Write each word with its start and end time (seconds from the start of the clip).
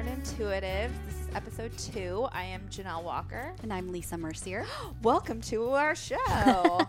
Modern 0.00 0.14
Intuitive. 0.14 0.90
This 1.04 1.14
is 1.16 1.28
episode 1.34 1.76
two. 1.76 2.26
I 2.32 2.44
am 2.44 2.62
Janelle 2.70 3.04
Walker. 3.04 3.52
And 3.62 3.70
I'm 3.70 3.92
Lisa 3.92 4.16
Mercier. 4.16 4.64
Welcome 5.02 5.42
to 5.42 5.72
our 5.72 5.94
show. 5.94 6.16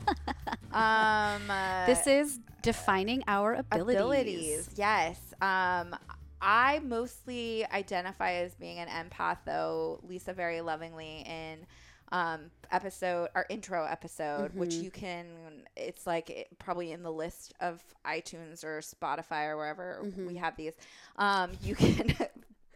um, 0.72 1.42
uh, 1.52 1.86
this 1.88 2.08
is 2.08 2.40
defining 2.62 3.22
our 3.28 3.56
abilities. 3.56 3.96
abilities. 3.98 4.70
Yes. 4.78 5.20
Um, 5.42 5.94
I 6.42 6.80
mostly 6.86 7.66
identify 7.74 8.36
as 8.36 8.56
being 8.56 8.78
an 8.78 8.88
empath, 8.88 9.40
though 9.46 10.00
Lisa 10.08 10.32
very 10.32 10.62
lovingly 10.62 11.26
in 11.28 11.66
um, 12.14 12.50
episode 12.72 13.28
our 13.36 13.46
intro 13.50 13.84
episode, 13.86 14.54
which 14.54 14.76
Mhm. 14.76 14.84
you 14.84 14.92
can. 14.92 15.26
It's 15.76 16.08
like 16.08 16.30
it, 16.30 16.48
probably 16.60 16.94
in 16.94 17.04
the 17.04 17.12
list 17.12 17.54
of 17.60 17.84
iTunes 18.06 18.64
or 18.64 18.80
Spotify 18.80 19.48
or 19.48 19.58
wherever 19.58 20.00
Mhm. 20.06 20.28
we 20.28 20.38
have 20.38 20.56
these. 20.56 20.74
Um, 21.18 21.52
you 21.62 21.76
can 21.76 22.16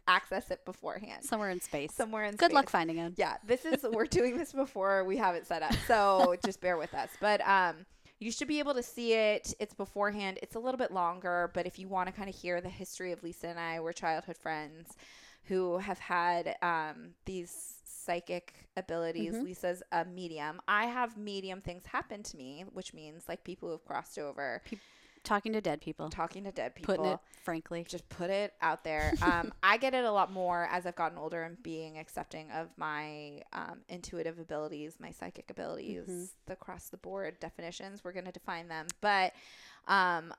access 0.07 0.51
it 0.51 0.63
beforehand 0.65 1.23
Somewhere 1.23 1.49
in 1.49 1.59
space. 1.61 1.93
somewhere 1.93 2.25
in. 2.25 2.35
Good 2.35 2.53
luck 2.53 2.69
finding 2.69 2.97
it. 2.97 3.13
Yeah, 3.17 3.37
this 3.45 3.65
is 3.65 3.83
we're 3.91 4.05
doing 4.05 4.37
this 4.37 4.53
before 4.53 5.03
we 5.03 5.17
have 5.17 5.35
it 5.35 5.45
set 5.47 5.63
up, 5.63 5.73
so 5.87 6.35
just 6.45 6.61
bear 6.61 6.77
with 6.77 6.93
us. 6.93 7.09
But 7.19 7.41
um, 7.47 7.85
you 8.19 8.31
should 8.31 8.47
be 8.47 8.59
able 8.59 8.73
to 8.75 8.83
see 8.83 9.13
it. 9.13 9.53
It's 9.59 9.73
beforehand. 9.73 10.39
It's 10.41 10.55
a 10.55 10.59
little 10.59 10.77
bit 10.77 10.91
longer, 10.91 11.51
but 11.53 11.65
if 11.65 11.77
you 11.79 11.87
want 11.87 12.07
to 12.07 12.13
kind 12.13 12.29
of 12.29 12.35
hear 12.35 12.61
the 12.61 12.69
history 12.69 13.11
of 13.11 13.23
Lisa 13.23 13.47
and 13.47 13.59
I, 13.59 13.79
we're 13.79 13.93
childhood 13.93 14.37
friends 14.37 14.93
who 15.45 15.77
have 15.77 15.99
had 15.99 16.55
um, 16.61 17.11
these 17.25 17.75
psychic 17.83 18.53
abilities. 18.77 19.33
Mhm. 19.33 19.43
Lisa's 19.43 19.81
a 19.91 20.05
medium. 20.05 20.59
I 20.67 20.85
have 20.85 21.17
medium 21.17 21.61
things 21.61 21.85
happen 21.85 22.23
to 22.23 22.37
me, 22.37 22.63
which 22.73 22.93
means 22.93 23.23
like 23.27 23.43
people 23.43 23.67
who 23.69 23.73
have 23.73 23.85
crossed 23.85 24.17
over, 24.19 24.61
Talking 25.25 25.51
to 25.53 25.59
dead 25.61 25.81
people. 25.81 26.07
talking 26.09 26.43
to 26.45 26.51
dead 26.51 26.73
people 26.75 26.95
Putting 26.95 27.11
it 27.11 27.19
frankly. 27.43 27.85
just 27.87 28.07
put 28.09 28.29
it 28.29 28.53
out 28.61 28.83
there. 28.85 29.13
Um, 29.21 29.51
I 29.63 29.75
get 29.77 29.93
it 29.93 30.05
a 30.05 30.11
lot 30.11 30.31
more 30.31 30.67
as 30.71 30.85
I've 30.85 30.95
gotten 30.95 31.17
older 31.17 31.43
and 31.43 31.61
being 31.61 31.97
accepting 31.97 32.49
of 32.51 32.69
my 32.77 33.41
um, 33.51 33.79
intuitive 33.89 34.39
abilities, 34.39 34.95
my 34.99 35.11
psychic 35.11 35.49
abilities, 35.49 36.05
Mhm. 36.07 36.29
the 36.45 36.53
across 36.53 36.87
the 36.89 36.97
board 36.97 37.37
definitions. 37.41 38.03
We're 38.03 38.13
going 38.13 38.25
to 38.25 38.31
define 38.31 38.67
them. 38.69 38.87
But 39.01 39.33
um, 39.87 40.33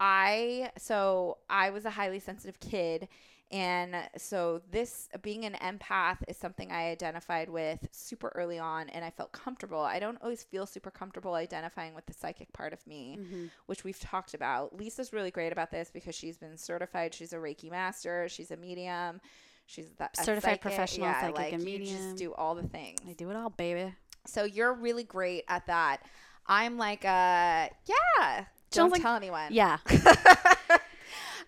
I, 0.00 0.70
so 0.78 1.38
I 1.48 1.70
was 1.70 1.84
a 1.84 1.90
highly 1.90 2.18
sensitive 2.18 2.58
kid. 2.58 3.08
And 3.52 3.94
so, 4.16 4.62
this 4.70 5.08
being 5.20 5.44
an 5.44 5.52
empath 5.62 6.16
is 6.26 6.38
something 6.38 6.72
I 6.72 6.90
identified 6.90 7.50
with 7.50 7.86
super 7.92 8.32
early 8.34 8.58
on, 8.58 8.88
and 8.88 9.04
I 9.04 9.10
felt 9.10 9.32
comfortable. 9.32 9.80
I 9.80 9.98
don't 9.98 10.16
always 10.22 10.42
feel 10.42 10.64
super 10.64 10.90
comfortable 10.90 11.34
identifying 11.34 11.94
with 11.94 12.06
the 12.06 12.14
psychic 12.14 12.50
part 12.54 12.72
of 12.72 12.86
me 12.86 13.18
Mhm. 13.20 13.50
which 13.66 13.84
we've 13.84 14.00
talked 14.00 14.32
about. 14.32 14.74
Lisa's 14.74 15.12
really 15.12 15.30
great 15.30 15.52
about 15.52 15.70
this 15.70 15.90
because 15.90 16.14
she's 16.14 16.38
been 16.38 16.56
certified. 16.56 17.12
She's 17.12 17.34
a 17.34 17.36
Reiki 17.36 17.70
master. 17.70 18.26
She's 18.30 18.50
a 18.50 18.56
medium. 18.56 19.20
She's 19.66 19.90
that 19.98 20.18
a 20.18 20.24
Certified 20.24 20.42
psychic. 20.52 20.60
professional 20.62 21.06
yeah, 21.08 21.20
psychic 21.20 21.36
like 21.36 21.52
and 21.52 21.62
You 21.62 21.78
medium. 21.78 21.96
just 21.98 22.16
do 22.16 22.32
all 22.34 22.54
the 22.54 22.66
things. 22.68 22.98
I 23.06 23.12
do 23.12 23.28
it 23.30 23.36
all, 23.36 23.50
baby. 23.50 23.94
So 24.26 24.44
you're 24.44 24.72
really 24.72 25.04
great 25.04 25.44
at 25.48 25.66
that. 25.66 25.98
I'm 26.46 26.78
like, 26.78 27.04
uh, 27.04 27.68
yeah. 27.84 28.44
Don't 28.70 28.90
like- 28.90 29.02
tell 29.02 29.14
anyone. 29.14 29.52
Yeah. 29.52 29.76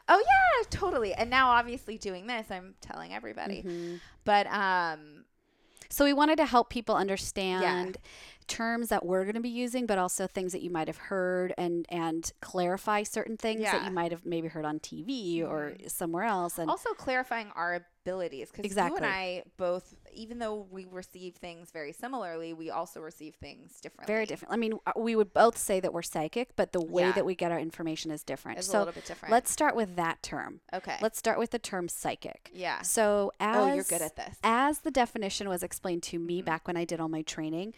oh 0.08 0.18
yeah, 0.22 0.64
totally. 0.70 1.14
And 1.14 1.30
now, 1.30 1.50
obviously, 1.50 1.98
doing 1.98 2.26
this, 2.26 2.50
I'm 2.50 2.74
telling 2.80 3.12
everybody. 3.14 3.62
Mhm. 3.62 4.00
But 4.24 4.46
um, 4.48 5.24
So 5.90 6.04
we 6.04 6.12
wanted 6.12 6.36
to 6.36 6.46
help 6.46 6.70
people 6.70 6.96
understand 6.96 7.98
terms 8.46 8.88
that 8.88 9.04
we're 9.04 9.24
going 9.24 9.34
to 9.34 9.40
be 9.40 9.48
using, 9.48 9.86
but 9.86 9.98
also 9.98 10.26
things 10.26 10.52
that 10.52 10.62
you 10.62 10.70
might 10.70 10.88
have 10.88 10.96
heard 10.98 11.52
and 11.58 11.86
and 11.88 12.30
clarify 12.40 13.02
certain 13.02 13.36
things 13.36 13.62
that 13.62 13.84
you 13.84 13.90
might 13.90 14.10
have 14.12 14.24
maybe 14.24 14.48
heard 14.48 14.64
on 14.64 14.78
TV 14.80 15.42
or 15.42 15.74
somewhere 15.88 16.24
else. 16.24 16.58
And 16.58 16.68
also 16.70 16.90
clarifying 16.94 17.50
our 17.54 17.74
abilities 18.06 18.48
because 18.50 18.64
you 18.64 18.66
Exactly. 18.66 18.98
and 18.98 19.06
I 19.06 19.44
both, 19.56 19.94
even 20.12 20.38
though 20.38 20.66
we 20.70 20.84
receive 20.90 21.36
things 21.36 21.70
very 21.70 21.92
similarly, 21.92 22.52
we 22.52 22.68
also 22.70 23.00
receive 23.00 23.34
things 23.36 23.80
differently. 23.80 24.12
very 24.12 24.26
different. 24.26 24.52
I 24.52 24.58
mean, 24.58 24.74
uh, 24.86 24.92
we 24.96 25.16
would 25.16 25.32
both 25.32 25.56
say 25.56 25.80
that 25.80 25.92
we're 25.94 26.02
psychic, 26.02 26.54
but 26.54 26.72
the 26.72 26.84
way 26.84 27.04
Yeah. 27.04 27.12
that 27.12 27.24
we 27.24 27.34
get 27.34 27.50
our 27.50 27.58
information 27.58 28.10
is 28.10 28.22
different. 28.22 28.58
It's 28.58 28.68
a 28.68 28.72
so 28.72 28.78
little 28.80 28.92
bit 28.92 29.06
different. 29.06 29.32
let's 29.32 29.50
start 29.50 29.74
with 29.74 29.96
that 29.96 30.22
term. 30.22 30.60
okay. 30.74 30.98
Let's 31.00 31.18
start 31.18 31.38
with 31.38 31.50
the 31.50 31.58
term 31.58 31.88
psychic. 31.88 32.50
yeah. 32.52 32.82
So 32.82 33.32
as 33.40 33.56
Oh, 33.56 33.74
you're 33.74 33.84
good 33.84 34.02
at 34.02 34.16
this. 34.16 34.36
as 34.44 34.80
the 34.80 34.90
definition 34.90 35.48
was 35.48 35.62
explained 35.62 36.02
to 36.04 36.18
me 36.18 36.42
Mhm. 36.42 36.44
back 36.44 36.66
when 36.66 36.76
I 36.76 36.84
did 36.84 37.00
all 37.00 37.08
my 37.08 37.22
training, 37.22 37.72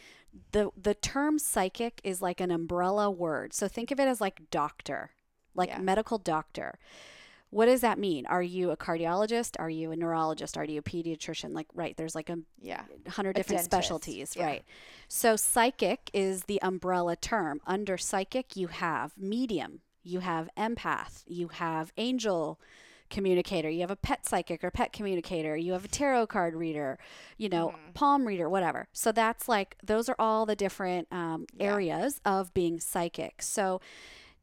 the 0.52 0.70
the 0.80 0.94
term 0.94 1.38
psychic 1.38 2.00
is 2.04 2.20
like 2.22 2.40
an 2.40 2.50
umbrella 2.50 3.10
word. 3.10 3.52
So 3.54 3.68
think 3.68 3.90
of 3.90 4.00
it 4.00 4.08
as 4.08 4.20
like 4.20 4.50
doctor, 4.50 5.10
like 5.54 5.68
Yeah. 5.70 5.78
medical 5.78 6.18
doctor. 6.18 6.78
What 7.50 7.66
does 7.66 7.80
that 7.80 7.98
mean? 7.98 8.26
Are 8.26 8.42
you 8.42 8.70
a 8.72 8.76
cardiologist? 8.76 9.54
Are 9.58 9.70
you 9.70 9.92
a 9.92 9.96
neurologist? 9.96 10.56
Are 10.58 10.64
you 10.64 10.80
a 10.80 10.82
pediatrician? 10.82 11.54
Like 11.54 11.68
right, 11.74 11.96
there's 11.96 12.14
like 12.14 12.28
a 12.28 12.38
Yeah. 12.60 12.82
hundred 13.08 13.34
different 13.36 13.58
dentist, 13.58 13.64
specialties, 13.70 14.36
yeah. 14.36 14.46
right? 14.46 14.64
So 15.08 15.36
psychic 15.36 16.10
is 16.12 16.44
the 16.44 16.60
umbrella 16.60 17.16
term. 17.16 17.60
Under 17.66 17.96
psychic, 17.96 18.56
you 18.56 18.66
have 18.66 19.16
medium, 19.16 19.80
you 20.02 20.20
have 20.20 20.50
empath, 20.56 21.22
you 21.26 21.48
have 21.48 21.92
angel 21.96 22.60
communicator, 23.10 23.68
you 23.68 23.80
have 23.80 23.90
a 23.90 23.96
pet 23.96 24.26
psychic 24.26 24.62
or 24.64 24.70
pet 24.70 24.92
communicator, 24.92 25.56
you 25.56 25.72
have 25.72 25.84
a 25.84 25.88
tarot 25.88 26.26
card 26.28 26.54
reader, 26.54 26.98
you 27.38 27.48
know, 27.48 27.68
Mhm. 27.70 27.94
palm 27.94 28.26
reader, 28.26 28.48
whatever. 28.48 28.88
So 28.92 29.12
that's 29.12 29.48
like 29.48 29.76
those 29.82 30.08
are 30.08 30.16
all 30.18 30.46
the 30.46 30.56
different 30.56 31.08
um, 31.12 31.46
Yeah. 31.54 31.66
areas 31.72 32.20
of 32.24 32.52
being 32.54 32.80
psychic. 32.80 33.42
So 33.42 33.80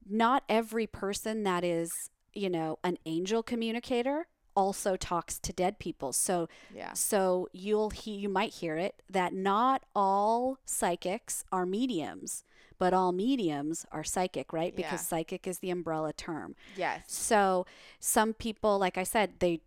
not 0.08 0.44
every 0.50 0.88
person 0.88 1.44
that 1.44 1.64
is 1.64 2.10
you 2.34 2.50
know 2.50 2.80
an 2.84 2.98
angel 3.06 3.44
communicator 3.44 4.28
also 4.56 4.96
talks 4.96 5.40
to 5.40 5.54
dead 5.54 5.80
people. 5.80 6.12
So 6.14 6.48
Yeah. 6.76 6.94
so 6.94 7.48
you'll 7.54 7.90
he 7.92 8.12
you 8.16 8.30
might 8.30 8.54
hear 8.54 8.76
it 8.78 9.02
that 9.10 9.34
not 9.34 9.84
all 9.96 10.58
psychics 10.66 11.44
are 11.52 11.66
mediums, 11.66 12.44
but 12.84 12.94
all 12.94 13.14
mediums 13.14 13.86
are 13.94 14.04
psychic, 14.04 14.52
right? 14.52 14.76
Because 14.76 15.00
Yeah. 15.00 15.08
psychic 15.12 15.48
is 15.48 15.60
the 15.60 15.70
umbrella 15.70 16.12
term. 16.12 16.54
Yes. 16.76 17.04
So 17.08 17.66
some 18.02 18.34
people, 18.34 18.78
like 18.78 18.98
I 18.98 19.04
said, 19.04 19.40
they 19.40 19.62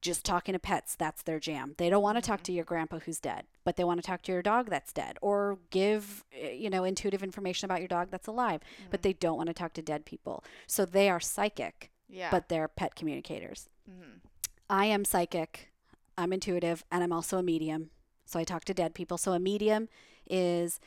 just 0.00 0.24
talking 0.24 0.52
to 0.52 0.60
pets, 0.60 0.94
that's 0.94 1.22
their 1.24 1.40
jam. 1.40 1.74
They 1.76 1.90
don't 1.90 2.04
want 2.04 2.18
to 2.18 2.22
talk 2.22 2.38
Mhm. 2.40 2.44
to 2.44 2.52
your 2.52 2.64
grandpa 2.64 3.00
who's 3.00 3.18
dead, 3.18 3.46
but 3.64 3.74
they 3.74 3.82
want 3.82 3.98
to 4.00 4.06
talk 4.06 4.22
to 4.22 4.32
your 4.32 4.42
dog 4.42 4.70
that's 4.70 4.92
dead 4.92 5.18
or 5.20 5.58
give, 5.70 6.24
eh, 6.32 6.52
you 6.52 6.70
know, 6.70 6.84
intuitive 6.84 7.24
information 7.24 7.64
about 7.66 7.80
your 7.80 7.88
dog 7.88 8.10
that's 8.12 8.28
alive, 8.28 8.60
but 8.92 9.00
Mhm. 9.00 9.02
they 9.02 9.12
don't 9.14 9.36
want 9.36 9.48
to 9.48 9.54
talk 9.54 9.72
to 9.74 9.82
dead 9.82 10.04
people. 10.04 10.44
So 10.68 10.84
they 10.84 11.10
are 11.10 11.18
psychic, 11.18 11.90
Yeah. 12.08 12.30
but 12.30 12.48
they're 12.48 12.68
pet 12.68 12.94
communicators. 12.94 13.70
Mhm. 13.90 14.20
I 14.70 14.86
am 14.86 15.04
psychic, 15.04 15.72
I'm 16.16 16.32
intuitive, 16.32 16.84
and 16.92 17.02
I'm 17.02 17.12
also 17.12 17.38
a 17.38 17.42
medium. 17.42 17.90
So 18.24 18.38
I 18.38 18.44
talk 18.44 18.64
to 18.66 18.74
dead 18.74 18.94
people. 18.94 19.18
So 19.18 19.32
a 19.32 19.40
medium 19.40 19.88
is 20.30 20.78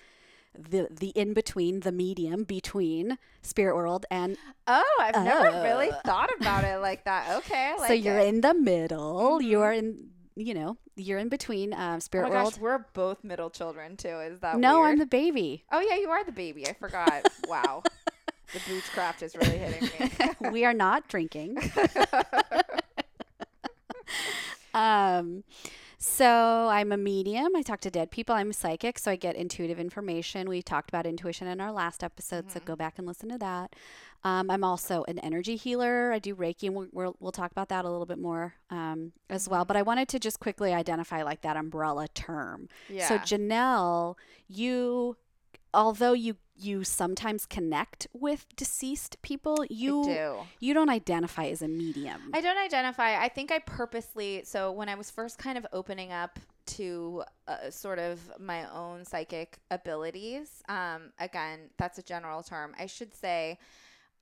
the 0.58 0.88
the 0.92 1.10
in 1.10 1.34
between, 1.34 1.82
the 1.82 1.92
medium 1.92 2.44
between 2.44 3.18
spirit 3.42 3.76
world 3.76 4.06
and 4.12 4.38
oh, 4.68 4.98
I've 5.02 5.24
never 5.24 5.62
really 5.64 5.90
Oh. 5.92 6.00
thought 6.06 6.30
about 6.40 6.64
it 6.64 6.80
like 6.80 7.06
that. 7.06 7.30
Okay. 7.38 7.74
I 7.74 7.76
like 7.78 7.88
so 7.88 7.94
you're 7.94 8.18
it. 8.20 8.28
in 8.28 8.42
the 8.42 8.54
middle. 8.54 9.42
You 9.42 9.62
are 9.62 9.74
in 9.74 10.10
you 10.38 10.54
know, 10.54 10.78
you're 10.98 11.18
in 11.20 11.30
between 11.30 11.74
um, 11.74 11.96
Oh 11.96 12.00
spirit 12.00 12.30
my 12.30 12.36
world. 12.36 12.54
gosh, 12.54 12.60
we're 12.60 12.86
both 12.94 13.24
middle 13.24 13.50
children 13.50 13.96
too. 13.98 14.20
Is 14.20 14.40
that 14.40 14.58
no, 14.58 14.80
weird? 14.82 14.92
I'm 14.94 15.00
the 15.00 15.06
baby. 15.06 15.64
Oh 15.72 15.80
yeah, 15.80 15.96
you 15.96 16.10
are 16.10 16.24
the 16.26 16.32
baby. 16.34 16.68
I 16.68 16.74
forgot. 16.74 17.28
wow. 17.48 17.84
The 18.54 18.60
bootscraft 18.60 19.24
is 19.24 19.36
really 19.36 19.58
hitting 19.58 19.90
me. 20.42 20.50
we 20.52 20.66
are 20.66 20.74
not 20.74 21.08
drinking. 21.08 21.58
um 24.74 25.44
so 25.98 26.68
I'm 26.70 26.92
a 26.92 26.98
medium. 26.98 27.56
I 27.56 27.62
talk 27.62 27.80
to 27.82 27.90
dead 27.92 28.12
people. 28.12 28.36
I'm 28.36 28.50
a 28.50 28.54
psychic, 28.54 29.00
so 29.00 29.12
I 29.12 29.16
get 29.16 29.36
intuitive 29.36 29.80
information. 29.80 30.50
We 30.50 30.62
talked 30.62 30.90
about 30.90 31.06
intuition 31.06 31.48
in 31.48 31.60
our 31.62 31.72
last 31.72 32.04
episode, 32.04 32.52
so 32.52 32.60
Mhm. 32.60 32.66
go 32.66 32.76
back 32.76 32.98
and 32.98 33.08
listen 33.08 33.30
to 33.30 33.38
that. 33.38 33.76
Um, 34.24 34.50
I'm 34.50 34.64
also 34.64 35.04
an 35.08 35.20
energy 35.20 35.56
healer. 35.56 36.12
I 36.12 36.20
do 36.20 36.36
Reiki, 36.36 36.64
and 36.68 36.76
we'll, 36.76 36.88
we'll, 36.92 37.16
we'll 37.20 37.32
talk 37.32 37.52
about 37.52 37.70
that 37.70 37.86
a 37.86 37.90
little 37.90 38.08
bit 38.08 38.18
more 38.18 38.56
um, 38.72 39.12
as 39.30 39.48
well. 39.48 39.64
Mhm. 39.64 39.68
But 39.68 39.78
I 39.78 39.82
wanted 39.84 40.08
to 40.10 40.20
just 40.20 40.40
quickly 40.40 40.74
identify 40.74 41.22
like 41.24 41.42
that 41.42 41.58
umbrella 41.58 42.08
term. 42.10 42.68
yeah. 42.90 43.08
So 43.08 43.18
Janelle, 43.20 44.16
you 44.48 45.18
although 45.76 46.14
you 46.14 46.38
you 46.58 46.86
sometimes 46.86 47.46
connect 47.46 48.08
with 48.14 48.46
deceased 48.56 49.22
people, 49.22 49.58
I 49.62 49.68
you 49.70 50.04
do. 50.06 50.36
you 50.62 50.74
don't 50.74 50.90
identify 50.90 51.48
as 51.48 51.62
a 51.62 51.68
medium. 51.68 52.32
I 52.34 52.40
don't 52.40 52.58
identify. 52.58 53.22
I 53.22 53.28
think 53.28 53.52
I 53.52 53.60
purposely. 53.60 54.42
So 54.46 54.72
when 54.72 54.88
I 54.88 54.96
was 54.96 55.12
first 55.12 55.38
kind 55.38 55.58
of 55.58 55.68
opening 55.74 56.14
up 56.14 56.40
to 56.78 57.24
uh, 57.48 57.70
sort 57.70 58.00
of 58.00 58.20
my 58.40 58.72
own 58.74 59.04
psychic 59.04 59.58
abilities, 59.70 60.64
um, 60.70 61.12
again, 61.20 61.70
that's 61.78 62.00
a 62.00 62.04
general 62.04 62.42
term. 62.42 62.74
I 62.80 62.86
should 62.86 63.14
say. 63.14 63.60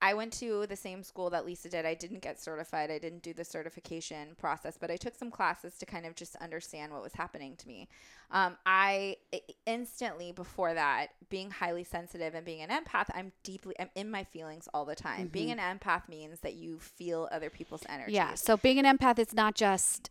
I 0.04 0.14
went 0.16 0.34
to 0.34 0.66
the 0.68 0.76
same 0.76 1.02
school 1.02 1.30
that 1.30 1.46
Lisa 1.46 1.70
did. 1.70 1.86
I 1.86 1.94
didn't 1.94 2.22
get 2.22 2.38
certified. 2.38 2.92
I 2.92 3.00
didn't 3.00 3.24
do 3.24 3.34
the 3.34 3.46
certification 3.46 4.36
process, 4.38 4.78
but 4.78 4.92
I 4.92 4.98
took 4.98 5.16
some 5.16 5.32
classes 5.32 5.78
to 5.78 5.86
kind 5.86 6.06
of 6.06 6.14
just 6.14 6.36
understand 6.36 6.92
what 6.92 7.02
was 7.02 7.14
happening 7.14 7.56
to 7.56 7.68
me. 7.70 7.88
Um, 8.30 8.58
I 8.66 9.16
instantly 9.66 10.34
before 10.34 10.74
that, 10.74 11.12
being 11.30 11.52
highly 11.52 11.86
sensitive 11.86 12.36
and 12.36 12.46
being 12.46 12.62
an 12.62 12.70
empath, 12.70 13.06
I'm 13.16 13.32
deeply 13.44 13.76
I'm 13.80 13.92
in 13.96 14.12
my 14.12 14.26
feelings 14.26 14.68
all 14.74 14.84
the 14.84 14.94
time. 14.94 15.30
Being 15.30 15.52
an 15.52 15.60
empath 15.60 16.10
means 16.10 16.42
that 16.42 16.56
you 16.56 16.80
feel 16.80 17.30
other 17.32 17.50
people's 17.50 17.84
energy. 17.88 18.12
yeah. 18.12 18.34
So 18.34 18.58
being 18.58 18.86
an 18.86 18.98
empath, 18.98 19.20
it's 19.20 19.34
not 19.34 19.56
just 19.56 20.10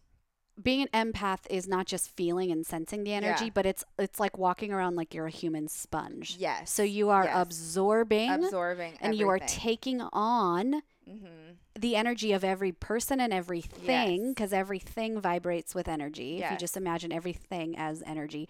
being 0.60 0.86
an 0.92 1.12
empath 1.12 1.40
is 1.48 1.66
not 1.66 1.86
just 1.86 2.10
feeling 2.14 2.50
and 2.50 2.66
sensing 2.66 3.04
the 3.04 3.12
energy, 3.14 3.46
Yeah. 3.46 3.50
but 3.54 3.66
it's 3.66 3.84
it's 3.98 4.20
like 4.20 4.36
walking 4.36 4.72
around 4.72 4.96
like 4.96 5.14
you're 5.14 5.26
a 5.26 5.30
human 5.30 5.68
sponge. 5.68 6.36
Yes. 6.38 6.70
So 6.70 6.82
you 6.82 7.10
are 7.10 7.24
Yes. 7.24 7.34
absorbing 7.36 8.30
absorbing 8.30 8.94
and 9.00 9.14
you 9.14 9.28
are 9.28 9.38
taking 9.38 10.02
on 10.12 10.82
mm-hmm. 11.08 11.52
the 11.78 11.96
energy 11.96 12.32
of 12.32 12.44
every 12.44 12.72
person 12.72 13.20
and 13.20 13.32
everything 13.32 14.20
Yes. 14.20 14.28
because 14.28 14.52
everything 14.52 15.20
vibrates 15.20 15.74
with 15.74 15.88
energy. 15.88 16.34
If 16.34 16.44
you 16.44 16.50
Yes. 16.50 16.60
just 16.60 16.76
imagine 16.76 17.12
everything 17.12 17.76
as 17.78 18.02
energy, 18.04 18.48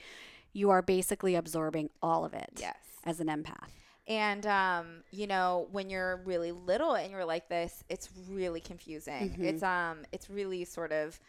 you 0.53 0.71
are 0.71 0.83
basically 0.83 1.35
absorbing 1.37 1.91
all 2.03 2.25
of 2.25 2.35
it 2.35 2.51
Yes. 2.59 2.77
as 3.05 3.21
an 3.21 3.29
empath. 3.29 3.71
And 4.09 4.45
um, 4.47 5.05
you 5.13 5.29
know, 5.29 5.69
when 5.71 5.89
you're 5.89 6.17
really 6.25 6.51
little 6.51 6.95
and 6.95 7.13
you're 7.13 7.25
like 7.25 7.49
this, 7.49 7.85
it's 7.89 8.09
really 8.29 8.61
confusing. 8.61 9.31
Mm-hmm. 9.31 9.45
It's 9.45 9.63
um 9.63 9.99
it's 10.11 10.29
really 10.29 10.65
sort 10.65 10.91
of 10.91 11.21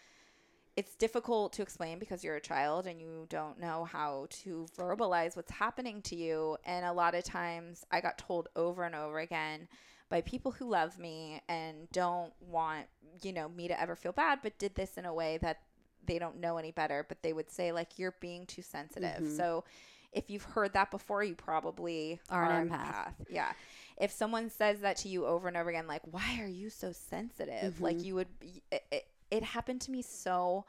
it's 0.75 0.95
difficult 0.95 1.53
to 1.53 1.61
explain 1.61 1.99
because 1.99 2.23
you're 2.23 2.35
a 2.35 2.41
child 2.41 2.87
and 2.87 2.99
you 2.99 3.25
don't 3.29 3.59
know 3.59 3.83
how 3.85 4.25
to 4.29 4.65
verbalize 4.77 5.35
what's 5.35 5.51
happening 5.51 6.01
to 6.03 6.15
you. 6.15 6.57
And 6.65 6.85
a 6.85 6.91
lot 6.93 7.13
of 7.15 7.23
times 7.23 7.85
I 7.91 8.01
got 8.01 8.17
told 8.17 8.47
over 8.55 8.83
and 8.83 8.95
over 8.95 9.19
again 9.19 9.67
by 10.09 10.21
people 10.21 10.51
who 10.51 10.67
love 10.69 10.97
me 10.97 11.41
and 11.47 11.89
don't 11.91 12.33
want, 12.39 12.87
you 13.21 13.33
know, 13.33 13.49
me 13.49 13.67
to 13.67 13.79
ever 13.79 13.95
feel 13.95 14.11
bad, 14.13 14.39
but 14.41 14.57
did 14.57 14.73
this 14.75 14.97
in 14.97 15.05
a 15.05 15.13
way 15.13 15.37
that 15.41 15.59
they 16.05 16.17
don't 16.19 16.39
know 16.39 16.57
any 16.57 16.71
better, 16.71 17.05
but 17.07 17.21
they 17.21 17.33
would 17.33 17.49
say 17.51 17.71
like 17.71 17.99
you're 17.99 18.15
being 18.19 18.45
too 18.45 18.61
sensitive. 18.63 19.21
Mhm. 19.23 19.37
So 19.37 19.63
if 20.11 20.29
you've 20.29 20.43
heard 20.43 20.73
that 20.73 20.91
before, 20.91 21.23
you 21.23 21.35
probably 21.35 22.19
Are 22.29 22.51
an 22.51 22.69
empath. 22.69 23.13
Yeah. 23.29 23.53
If 23.97 24.11
someone 24.11 24.49
says 24.49 24.81
that 24.81 24.97
to 24.97 25.07
you 25.07 25.25
over 25.25 25.47
and 25.47 25.55
over 25.55 25.69
again, 25.69 25.87
like, 25.87 26.01
why 26.09 26.39
are 26.41 26.47
you 26.47 26.69
so 26.69 26.91
sensitive? 26.91 27.79
Like, 27.79 27.97
Mhm. 27.97 28.03
you 28.05 28.15
would, 28.15 28.27
it, 28.71 28.83
it, 28.91 29.07
it 29.33 29.43
happened 29.43 29.81
to 29.81 29.91
me 29.91 30.01
so 30.01 30.65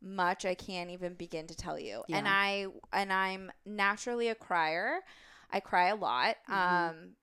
much, 0.00 0.44
I 0.44 0.54
can't 0.54 0.90
even 0.90 1.14
begin 1.14 1.46
to 1.48 1.54
tell 1.54 1.78
you. 1.78 2.04
And 2.12 2.26
I, 2.28 2.66
and 2.92 3.12
I'm 3.12 3.52
naturally 3.64 4.28
a 4.28 4.34
crier. 4.34 5.00
I 5.50 5.60
cry 5.60 5.88
a 5.88 5.96
lot. 5.96 6.36
Mhm. 6.50 6.90
Um, 6.90 7.16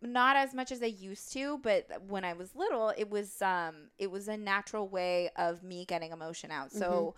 not 0.00 0.36
as 0.36 0.54
much 0.54 0.72
as 0.72 0.82
I 0.82 0.86
used 0.86 1.32
to, 1.34 1.58
but 1.58 1.86
when 2.08 2.24
I 2.24 2.32
was 2.32 2.54
little, 2.56 2.90
it 2.96 3.08
was 3.10 3.40
um 3.42 3.90
it 3.98 4.10
was 4.10 4.28
a 4.28 4.36
natural 4.36 4.88
way 4.88 5.30
of 5.36 5.62
me 5.62 5.84
getting 5.84 6.12
emotion 6.12 6.50
out. 6.50 6.72
So 6.72 7.14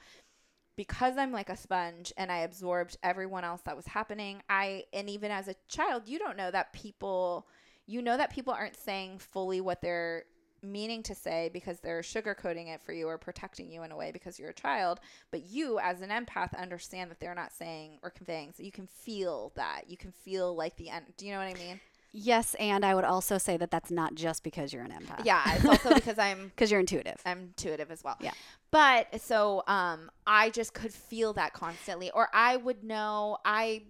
because 0.77 1.17
I'm 1.17 1.33
like 1.33 1.49
a 1.51 1.57
sponge 1.57 2.13
and 2.17 2.33
I 2.33 2.39
absorbed 2.39 2.97
everyone 3.03 3.45
else 3.45 3.63
that 3.63 3.77
was 3.77 3.87
happening, 3.87 4.43
I 4.49 4.85
and 4.93 5.09
even 5.09 5.31
as 5.31 5.49
a 5.49 5.55
child, 5.69 6.09
you 6.09 6.19
don't 6.19 6.37
know 6.37 6.51
that 6.51 6.73
people 6.73 7.47
you 7.87 8.03
know 8.03 8.17
that 8.17 8.31
people 8.33 8.53
aren't 8.53 8.77
saying 8.77 9.19
fully 9.19 9.61
what 9.61 9.81
they're 9.83 10.25
meaning 10.65 11.03
to 11.03 11.15
say 11.15 11.51
because 11.53 11.81
they're 11.81 12.01
sugarcoating 12.01 12.73
it 12.75 12.81
for 12.83 12.93
you 12.93 13.07
or 13.07 13.19
protecting 13.19 13.71
you 13.71 13.83
in 13.83 13.93
a 13.93 13.97
way 13.97 14.11
because 14.11 14.39
you're 14.39 14.51
a 14.51 14.55
child 14.55 15.01
but 15.31 15.45
you 15.49 15.79
as 15.79 16.01
an 16.01 16.11
empath 16.11 16.57
understand 16.59 17.11
that 17.11 17.21
they're 17.21 17.35
not 17.35 17.53
saying 17.53 17.99
or 18.03 18.11
conveying 18.11 18.53
so 18.57 18.63
you 18.63 18.73
can 18.73 18.87
feel 18.87 19.53
that 19.57 19.83
you 19.89 19.97
can 19.97 20.11
feel 20.13 20.55
like 20.57 20.77
the 20.77 20.89
end 20.91 21.05
do 21.17 21.27
you 21.27 21.33
know 21.33 21.39
what 21.39 21.49
i 21.49 21.55
mean 21.55 21.81
Yes, 22.17 22.55
and 22.61 22.85
I 22.85 22.95
would 22.95 23.03
also 23.03 23.39
say 23.39 23.57
that 23.57 23.73
that's 23.73 23.91
not 23.91 24.15
just 24.15 24.45
because 24.45 24.73
you're 24.73 24.85
an 24.85 24.93
empath. 24.93 25.25
yeah 25.25 25.43
it's 25.57 25.65
also 25.65 25.93
because 26.01 26.17
i'm 26.17 26.47
Because 26.47 26.71
you're 26.71 26.79
intuitive. 26.79 27.21
I'm 27.27 27.41
intuitive 27.57 27.91
as 27.91 28.05
well. 28.05 28.17
Yeah. 28.21 28.31
But 28.71 29.21
so 29.21 29.65
um 29.67 30.13
I 30.25 30.51
just 30.51 30.75
could 30.75 30.93
feel 30.95 31.33
that 31.33 31.55
constantly 31.55 32.13
or 32.13 32.29
I 32.33 32.57
would 32.57 32.85
know 32.85 33.39
I 33.45 33.83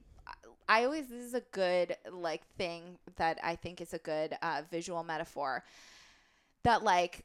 I 0.67 0.85
always 0.85 1.09
this 1.09 1.23
is 1.23 1.35
a 1.35 1.43
good 1.53 1.97
like 2.11 2.47
thing 2.57 2.97
that 3.17 3.39
I 3.43 3.57
think 3.57 3.83
is 3.83 3.93
a 3.93 3.99
good 3.99 4.35
uh, 4.41 4.63
visual 4.71 5.05
metaphor 5.05 5.63
that 6.65 6.83
like 6.83 7.25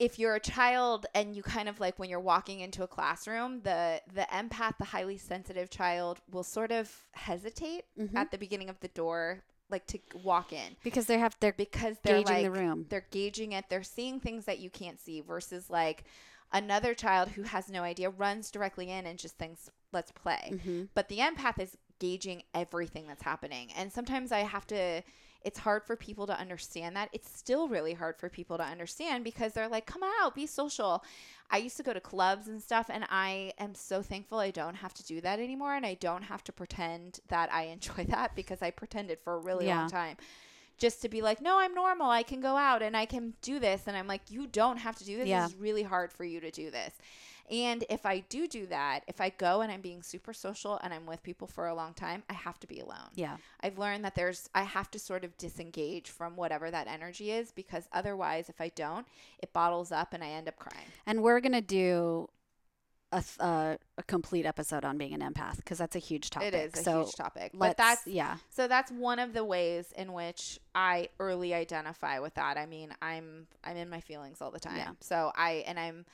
if 0.00 0.18
you're 0.18 0.34
a 0.34 0.40
child 0.40 1.06
and 1.14 1.36
you 1.36 1.42
kind 1.42 1.68
of 1.68 1.78
like 1.78 1.98
when 1.98 2.10
you're 2.10 2.18
walking 2.20 2.60
into 2.60 2.82
a 2.82 2.88
classroom 2.88 3.60
the 3.62 4.00
the 4.12 4.26
empath 4.32 4.76
the 4.78 4.84
highly 4.86 5.16
sensitive 5.18 5.70
child 5.70 6.20
will 6.30 6.42
sort 6.42 6.72
of 6.72 6.90
hesitate 7.12 7.84
Mhm. 7.98 8.14
at 8.16 8.30
the 8.30 8.38
beginning 8.38 8.68
of 8.68 8.80
the 8.80 8.88
door 8.88 9.44
like 9.70 9.86
to 9.86 9.98
walk 10.22 10.52
in 10.52 10.76
because 10.82 11.06
they 11.06 11.18
have 11.18 11.36
they're 11.40 11.52
because 11.52 11.96
they're 12.02 12.18
gauging 12.18 12.34
like 12.34 12.44
the 12.44 12.50
room. 12.50 12.86
they're 12.88 13.06
gauging 13.10 13.52
it 13.52 13.66
they're 13.68 13.82
seeing 13.82 14.18
things 14.20 14.44
that 14.46 14.58
you 14.58 14.68
can't 14.70 15.00
see 15.00 15.20
versus 15.20 15.70
like 15.70 16.04
another 16.52 16.92
child 16.94 17.28
who 17.30 17.42
has 17.42 17.68
no 17.68 17.82
idea 17.82 18.10
runs 18.10 18.50
directly 18.50 18.90
in 18.90 19.06
and 19.06 19.18
just 19.18 19.38
thinks 19.38 19.70
let's 19.92 20.12
play 20.12 20.50
Mhm. 20.52 20.88
but 20.94 21.08
the 21.08 21.18
empath 21.18 21.58
is 21.60 21.76
gauging 22.00 22.42
everything 22.52 23.06
that's 23.06 23.22
happening 23.22 23.72
and 23.74 23.92
sometimes 23.92 24.32
i 24.32 24.40
have 24.40 24.66
to 24.66 25.02
it's 25.44 25.58
hard 25.58 25.84
for 25.84 25.94
people 25.96 26.26
to 26.26 26.38
understand 26.38 26.96
that 26.96 27.08
it's 27.12 27.30
still 27.30 27.68
really 27.68 27.92
hard 27.94 28.16
for 28.16 28.28
people 28.28 28.56
to 28.56 28.64
understand 28.64 29.22
because 29.24 29.52
they're 29.52 29.68
like 29.68 29.86
come 29.86 30.02
out 30.22 30.34
be 30.34 30.46
social 30.46 31.04
i 31.50 31.58
used 31.58 31.76
to 31.76 31.82
go 31.82 31.92
to 31.92 32.00
clubs 32.00 32.48
and 32.48 32.62
stuff 32.62 32.90
and 32.92 33.04
i 33.10 33.52
am 33.58 33.74
so 33.74 34.02
thankful 34.02 34.38
i 34.38 34.50
don't 34.50 34.76
have 34.76 34.94
to 34.94 35.04
do 35.04 35.20
that 35.20 35.38
anymore 35.38 35.74
and 35.74 35.84
i 35.86 35.94
don't 35.94 36.22
have 36.22 36.42
to 36.42 36.52
pretend 36.52 37.20
that 37.28 37.52
i 37.52 37.62
enjoy 37.76 38.04
that 38.08 38.34
because 38.34 38.62
i 38.62 38.70
pretended 38.70 39.18
for 39.22 39.34
a 39.34 39.38
really 39.38 39.66
Yeah. 39.66 39.80
long 39.80 39.90
time 39.90 40.16
just 40.76 41.02
to 41.02 41.08
be 41.08 41.22
like, 41.22 41.40
no, 41.40 41.60
I'm 41.60 41.72
normal. 41.72 42.10
I 42.10 42.24
can 42.24 42.40
go 42.40 42.56
out 42.56 42.82
and 42.82 42.96
I 42.96 43.06
can 43.06 43.34
do 43.42 43.60
this. 43.60 43.82
And 43.86 43.96
I'm 43.96 44.08
like, 44.08 44.22
you 44.28 44.48
don't 44.48 44.78
have 44.78 44.96
to 44.96 45.04
do 45.04 45.16
this. 45.18 45.28
Yeah. 45.28 45.44
It's 45.44 45.54
really 45.54 45.84
hard 45.84 46.12
for 46.12 46.24
you 46.24 46.40
to 46.40 46.50
do 46.50 46.68
this. 46.72 46.92
And 47.50 47.84
if 47.90 48.06
I 48.06 48.20
do 48.20 48.46
do 48.46 48.66
that, 48.66 49.00
if 49.06 49.20
I 49.20 49.28
go 49.28 49.60
and 49.60 49.70
I'm 49.70 49.82
being 49.82 50.02
super 50.02 50.32
social 50.32 50.80
and 50.82 50.94
I'm 50.94 51.04
with 51.06 51.22
people 51.22 51.46
for 51.46 51.66
a 51.66 51.74
long 51.74 51.92
time, 51.92 52.22
I 52.30 52.32
have 52.32 52.58
to 52.60 52.66
be 52.66 52.80
alone. 52.80 53.10
Yeah. 53.14 53.36
I've 53.60 53.78
learned 53.78 54.04
that 54.04 54.14
there's, 54.14 54.48
I 54.54 54.62
have 54.62 54.90
to 54.92 54.98
sort 54.98 55.24
of 55.24 55.36
disengage 55.36 56.08
from 56.08 56.36
whatever 56.36 56.70
that 56.70 56.86
energy 56.86 57.30
is 57.30 57.52
because 57.52 57.88
otherwise, 57.92 58.48
if 58.48 58.60
I 58.60 58.70
don't, 58.70 59.06
it 59.38 59.52
bottles 59.52 59.92
up 59.92 60.14
and 60.14 60.24
I 60.24 60.28
end 60.28 60.48
up 60.48 60.56
crying. 60.56 60.86
And 61.06 61.22
we're 61.22 61.40
going 61.40 61.52
to 61.52 61.60
do 61.60 62.28
a, 63.12 63.18
th- 63.18 63.36
uh, 63.38 63.76
a 63.98 64.02
complete 64.04 64.46
episode 64.46 64.84
on 64.84 64.96
being 64.96 65.12
an 65.12 65.20
empath 65.20 65.56
because 65.56 65.78
that's 65.78 65.94
a 65.94 66.00
huge 66.00 66.30
topic. 66.30 66.52
It 66.52 66.74
is 66.74 66.80
a 66.80 66.82
so 66.82 67.04
huge 67.04 67.14
topic. 67.14 67.52
But 67.54 67.76
that's, 67.76 68.06
yeah. 68.06 68.38
So 68.50 68.66
that's 68.66 68.90
one 68.90 69.18
of 69.18 69.34
the 69.34 69.44
ways 69.44 69.92
in 69.96 70.14
which 70.14 70.58
I 70.74 71.10
early 71.20 71.54
identify 71.54 72.18
with 72.18 72.34
that. 72.34 72.56
I 72.56 72.66
mean, 72.66 72.92
I'm 73.02 73.46
I'm 73.62 73.76
in 73.76 73.88
my 73.88 74.00
feelings 74.00 74.40
all 74.40 74.50
the 74.50 74.58
time. 74.58 74.78
Yeah. 74.78 74.90
So 75.00 75.30
I 75.36 75.62
and 75.66 75.78
I'm 75.78 76.06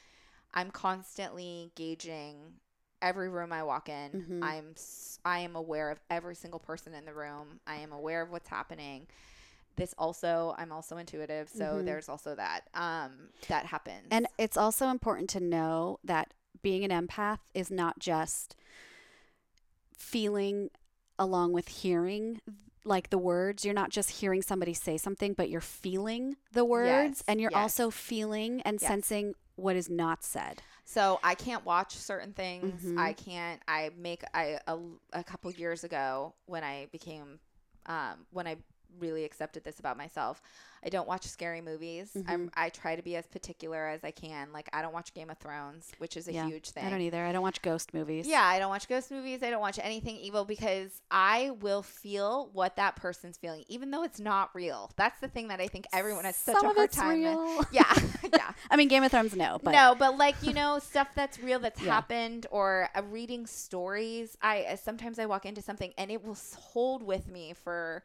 I'm 0.54 0.70
constantly 0.70 1.70
gauging 1.74 2.54
every 3.02 3.28
room 3.28 3.52
I 3.52 3.62
walk 3.62 3.88
in. 3.88 4.10
Mhm. 4.12 4.42
I'm 4.42 4.74
I 5.24 5.40
am 5.40 5.56
aware 5.56 5.90
of 5.90 6.00
every 6.10 6.34
single 6.34 6.60
person 6.60 6.94
in 6.94 7.04
the 7.04 7.14
room. 7.14 7.60
I 7.66 7.76
am 7.76 7.92
aware 7.92 8.22
of 8.22 8.30
what's 8.30 8.48
happening. 8.48 9.06
This 9.76 9.94
also 9.96 10.54
I'm 10.58 10.72
also 10.72 10.96
intuitive, 10.98 11.48
so 11.48 11.80
Mhm. 11.80 11.84
there's 11.86 12.08
also 12.08 12.34
that 12.34 12.68
um 12.74 13.30
that 13.48 13.66
happens. 13.66 14.06
And 14.10 14.26
it's 14.38 14.56
also 14.56 14.88
important 14.88 15.30
to 15.30 15.40
know 15.40 15.98
that 16.04 16.34
being 16.62 16.84
an 16.84 16.90
empath 17.06 17.38
is 17.54 17.70
not 17.70 17.98
just 17.98 18.56
feeling 19.96 20.70
along 21.18 21.52
with 21.52 21.68
hearing 21.68 22.40
like 22.84 23.10
the 23.10 23.18
words. 23.18 23.64
You're 23.64 23.74
not 23.74 23.90
just 23.90 24.10
hearing 24.10 24.42
somebody 24.42 24.74
say 24.74 24.96
something, 24.96 25.34
but 25.34 25.50
you're 25.50 25.60
feeling 25.60 26.36
the 26.52 26.64
words 26.64 26.86
Yes, 27.18 27.24
and 27.28 27.40
you're 27.40 27.50
yes. 27.52 27.60
also 27.60 27.90
feeling 27.90 28.60
and 28.62 28.80
Yes. 28.80 28.88
sensing 28.88 29.34
what 29.60 29.76
is 29.76 29.88
not 29.90 30.24
said. 30.24 30.62
So 30.84 31.20
I 31.22 31.34
can't 31.34 31.64
watch 31.64 31.96
certain 31.96 32.32
things. 32.32 32.82
Mhm. 32.84 32.98
I 32.98 33.12
can't. 33.12 33.62
I 33.68 33.90
make. 33.96 34.22
I 34.34 34.58
a, 34.66 34.78
a 35.12 35.22
couple 35.24 35.50
years 35.52 35.84
ago 35.84 36.34
when 36.46 36.64
I 36.64 36.88
became, 36.90 37.38
um, 37.86 38.26
when 38.32 38.46
I 38.46 38.56
really 38.98 39.24
accepted 39.24 39.64
this 39.64 39.78
about 39.78 39.96
myself. 39.96 40.42
I 40.82 40.88
don't 40.88 41.06
watch 41.06 41.24
scary 41.26 41.60
movies. 41.60 42.16
I'm. 42.26 42.46
Mhm. 42.48 42.52
I 42.56 42.70
try 42.70 42.96
to 42.96 43.02
be 43.02 43.14
as 43.14 43.26
particular 43.26 43.86
as 43.88 44.02
I 44.02 44.10
can. 44.12 44.50
Like 44.50 44.70
I 44.72 44.80
don't 44.80 44.94
watch 44.94 45.12
Game 45.12 45.28
of 45.28 45.36
Thrones, 45.36 45.90
which 45.98 46.16
is 46.16 46.26
a 46.26 46.32
Yeah, 46.32 46.46
huge 46.46 46.70
thing. 46.70 46.86
I 46.86 46.88
don't 46.90 47.02
either. 47.02 47.22
I 47.22 47.32
don't 47.32 47.42
watch 47.42 47.60
ghost 47.60 47.92
movies. 47.92 48.26
Yeah, 48.26 48.42
I 48.42 48.58
don't 48.58 48.70
watch 48.70 48.88
ghost 48.88 49.10
movies. 49.10 49.42
I 49.42 49.50
don't 49.50 49.60
watch 49.60 49.78
anything 49.82 50.16
evil 50.16 50.46
because 50.46 51.02
I 51.10 51.50
will 51.60 51.82
feel 51.82 52.48
what 52.54 52.76
that 52.76 52.96
person's 52.96 53.36
feeling, 53.36 53.64
even 53.68 53.90
though 53.90 54.02
it's 54.04 54.18
not 54.20 54.54
real. 54.54 54.90
That's 54.96 55.20
the 55.20 55.28
thing 55.28 55.48
that 55.48 55.60
I 55.60 55.68
think 55.68 55.86
everyone 55.92 56.24
has 56.24 56.36
such 56.36 56.56
Some 56.56 56.70
a 56.70 56.72
hard 56.74 56.90
time. 56.92 57.22
with. 57.22 57.30
real. 57.34 57.64
Yeah, 57.72 57.92
yeah. 58.32 58.52
I 58.70 58.76
mean, 58.76 58.88
Game 58.88 59.02
of 59.02 59.10
Thrones, 59.10 59.36
no, 59.36 59.58
but 59.62 59.72
no, 59.72 59.94
but 59.98 60.16
like 60.16 60.36
you 60.42 60.54
know, 60.54 60.78
stuff 60.78 61.08
that's 61.14 61.38
real 61.40 61.58
that's 61.58 61.80
Yeah. 61.82 61.92
happened, 61.92 62.46
or 62.50 62.88
uh, 62.94 63.02
reading 63.02 63.46
stories. 63.46 64.38
I 64.40 64.62
uh, 64.62 64.76
sometimes 64.76 65.18
I 65.18 65.26
walk 65.26 65.44
into 65.44 65.60
something 65.60 65.92
and 65.98 66.10
it 66.10 66.24
will 66.24 66.38
hold 66.56 67.02
with 67.02 67.28
me 67.28 67.52
for 67.52 68.02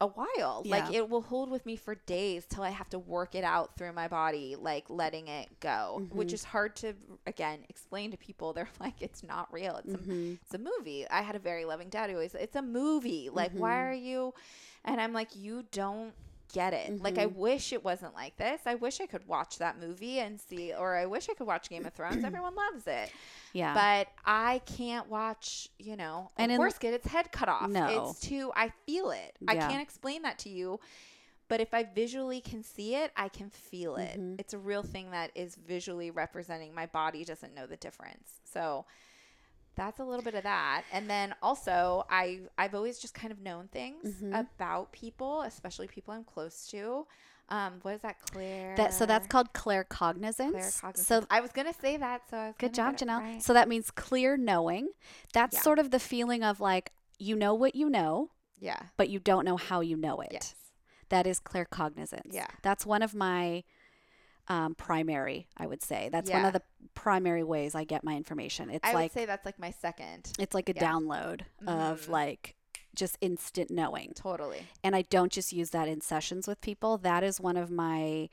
a 0.00 0.06
while. 0.06 0.62
Like 0.64 0.92
it 0.94 1.08
will 1.10 1.20
hold 1.20 1.50
with 1.50 1.66
me 1.66 1.76
for 1.76 1.94
days 1.94 2.46
till 2.48 2.62
I 2.62 2.70
have 2.70 2.88
to 2.90 2.98
work 2.98 3.34
it 3.34 3.44
out 3.44 3.76
through 3.76 3.92
my 3.92 4.08
body, 4.08 4.56
like 4.58 4.88
letting 4.88 5.28
it 5.28 5.48
go, 5.60 6.06
which 6.10 6.28
Mhm. 6.30 6.32
is 6.34 6.44
hard 6.44 6.74
to 6.76 6.94
again 7.26 7.64
explain 7.68 8.10
to 8.12 8.16
people. 8.16 8.52
They're 8.54 8.68
like, 8.80 9.00
it's 9.00 9.22
not 9.22 9.52
real. 9.52 9.76
It's 9.76 9.94
a 9.94 9.98
Mhm. 9.98 10.38
it's 10.42 10.54
a 10.54 10.58
movie. 10.58 11.06
I 11.08 11.20
had 11.22 11.36
a 11.36 11.38
very 11.38 11.64
loving 11.66 11.90
dad 11.90 12.08
who 12.10 12.16
always, 12.16 12.34
it's 12.34 12.56
a 12.56 12.62
movie. 12.62 13.28
Like, 13.30 13.52
why 13.52 13.74
Mhm. 13.74 13.88
are 13.88 13.94
you? 13.94 14.34
And 14.84 15.00
I'm 15.00 15.12
like, 15.12 15.36
you 15.36 15.64
don't 15.70 16.14
get 16.52 16.72
it. 16.72 17.02
Like, 17.02 17.18
I 17.18 17.26
Mhm. 17.26 17.34
wish 17.36 17.72
it 17.72 17.82
wasn't 17.84 18.14
like 18.14 18.36
this. 18.36 18.60
I 18.66 18.74
wish 18.74 19.00
I 19.00 19.06
could 19.06 19.26
watch 19.26 19.58
that 19.58 19.78
movie 19.78 20.18
and 20.20 20.40
see, 20.40 20.72
or 20.74 20.96
I 20.96 21.06
wish 21.06 21.28
I 21.28 21.34
could 21.34 21.46
watch 21.46 21.68
Game 21.68 21.86
of 21.86 21.92
Thrones. 21.94 22.24
Everyone 22.24 22.54
loves 22.54 22.86
it. 22.86 23.10
yeah. 23.52 23.74
But 23.74 24.08
I 24.24 24.60
can't 24.66 25.08
watch, 25.08 25.68
you 25.78 25.96
know, 25.96 26.30
a 26.36 26.42
And 26.42 26.52
in- 26.52 26.58
horse 26.58 26.78
get 26.78 26.94
its 26.94 27.06
head 27.08 27.32
cut 27.32 27.48
off. 27.48 27.68
No. 27.70 28.08
It's 28.10 28.20
too, 28.20 28.52
I 28.54 28.70
feel 28.86 29.10
it. 29.10 29.36
I 29.48 29.56
can't 29.56 29.82
explain 29.82 30.22
that 30.22 30.38
to 30.40 30.48
you. 30.48 30.80
but 31.48 31.60
if 31.60 31.74
I 31.74 31.82
visually 31.82 32.40
can 32.40 32.62
see 32.62 32.94
it, 32.94 33.10
I 33.16 33.28
can 33.28 33.50
feel 33.50 33.96
it. 33.96 34.16
Mhm. 34.20 34.38
It's 34.40 34.54
a 34.54 34.58
real 34.58 34.84
thing 34.84 35.10
that 35.10 35.32
is 35.34 35.56
visually 35.56 36.12
representing. 36.12 36.72
My 36.72 36.86
body 36.86 37.24
doesn't 37.24 37.54
know 37.56 37.66
the 37.66 37.76
difference. 37.76 38.38
So 38.44 38.86
that's 39.80 39.98
a 39.98 40.04
little 40.04 40.22
bit 40.22 40.34
of 40.34 40.42
that. 40.42 40.82
And 40.92 41.08
then 41.08 41.34
also, 41.42 42.04
I 42.10 42.40
I've 42.58 42.74
always 42.74 42.98
just 42.98 43.14
kind 43.14 43.32
of 43.32 43.40
known 43.40 43.68
things 43.68 44.20
Mhm. 44.20 44.38
about 44.38 44.92
people, 44.92 45.42
especially 45.42 45.88
people 45.88 46.12
I'm 46.14 46.24
close 46.24 46.66
to. 46.68 47.06
Um, 47.48 47.80
what 47.82 47.94
is 47.94 48.02
that, 48.02 48.16
Claire? 48.30 48.76
That 48.76 48.92
so 48.94 49.06
that's 49.06 49.26
called 49.26 49.52
claircognizance. 49.54 50.52
claircognizance. 50.82 50.98
So 50.98 51.24
I 51.30 51.40
was 51.40 51.50
gonna 51.50 51.74
say 51.74 51.96
that, 51.96 52.28
so 52.30 52.36
I 52.36 52.46
was 52.48 52.54
good 52.58 52.74
job, 52.74 52.96
Janelle. 52.96 53.20
right. 53.20 53.42
So 53.42 53.52
that 53.54 53.68
means 53.68 53.90
clear 53.90 54.36
knowing. 54.36 54.90
That's 55.32 55.56
Yeah. 55.56 55.62
sort 55.62 55.78
of 55.78 55.90
the 55.90 55.98
feeling 55.98 56.44
of 56.44 56.60
like 56.60 56.92
you 57.18 57.36
know 57.36 57.52
what 57.54 57.74
you 57.74 57.90
know, 57.90 58.30
yeah. 58.58 58.80
but 58.96 59.08
you 59.10 59.18
don't 59.18 59.44
know 59.44 59.56
how 59.56 59.80
you 59.80 59.96
know 59.96 60.20
it. 60.20 60.30
Yes. 60.32 60.54
That 61.08 61.26
is 61.26 61.40
claircognizance. 61.40 62.32
Yeah. 62.32 62.46
That's 62.62 62.86
one 62.86 63.02
of 63.02 63.14
my 63.14 63.64
um, 64.50 64.74
primary, 64.74 65.46
I 65.56 65.66
would 65.66 65.82
say. 65.82 66.10
That's 66.12 66.30
one 66.30 66.44
of 66.44 66.52
the 66.52 66.62
primary 66.94 67.44
ways 67.44 67.74
I 67.74 67.84
get 67.84 68.04
my 68.04 68.14
information. 68.16 68.68
It's 68.68 68.86
I 68.86 68.92
like 68.92 69.14
would 69.14 69.20
say 69.20 69.24
that's 69.24 69.46
like 69.46 69.58
my 69.58 69.70
second. 69.70 70.32
it's 70.38 70.54
like 70.54 70.68
a 70.68 70.72
yeah. 70.74 70.84
download 70.92 71.42
of 71.66 72.02
Mhm. 72.02 72.08
like 72.08 72.56
just 72.94 73.16
instant 73.20 73.70
knowing. 73.70 74.12
Totally. 74.16 74.66
And 74.82 74.96
I 74.96 75.02
don't 75.02 75.30
just 75.32 75.52
use 75.52 75.70
that 75.70 75.86
in 75.88 76.00
sessions 76.00 76.48
with 76.48 76.60
people. 76.60 76.98
That 76.98 77.22
is 77.22 77.40
one 77.40 77.56
of 77.56 77.70
my 77.70 78.28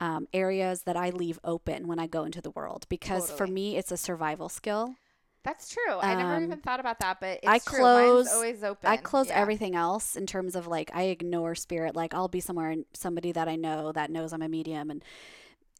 um, 0.00 0.26
areas 0.32 0.84
that 0.84 0.96
I 0.96 1.10
leave 1.10 1.38
open 1.44 1.86
when 1.86 1.98
I 1.98 2.06
go 2.06 2.24
into 2.24 2.40
the 2.40 2.50
world 2.52 2.86
because 2.88 3.30
for 3.30 3.46
me, 3.46 3.76
it's 3.76 3.92
a 3.92 3.98
survival 3.98 4.48
skill. 4.48 4.94
That's 5.42 5.72
true. 5.74 5.98
I 6.00 6.14
never 6.14 6.36
Um, 6.36 6.44
even 6.44 6.60
thought 6.60 6.80
about 6.80 6.98
that, 7.00 7.18
but 7.20 7.38
it's 7.42 7.46
I 7.46 7.58
close- 7.58 8.28
always 8.32 8.64
open. 8.64 8.88
I 8.90 8.96
close 8.96 9.28
Yeah. 9.28 9.38
everything 9.40 9.74
else 9.74 10.16
in 10.16 10.26
terms 10.26 10.56
of 10.56 10.66
like 10.66 10.90
I 10.94 11.02
ignore 11.04 11.54
spirit. 11.54 11.94
Like 11.94 12.14
I'll 12.14 12.28
be 12.28 12.40
somewhere 12.40 12.70
and 12.70 12.86
somebody 12.94 13.32
that 13.32 13.46
I 13.48 13.56
know 13.56 13.92
that 13.92 14.10
knows 14.10 14.32
I'm 14.32 14.40
a 14.42 14.48
medium 14.48 14.90
and 14.90 15.04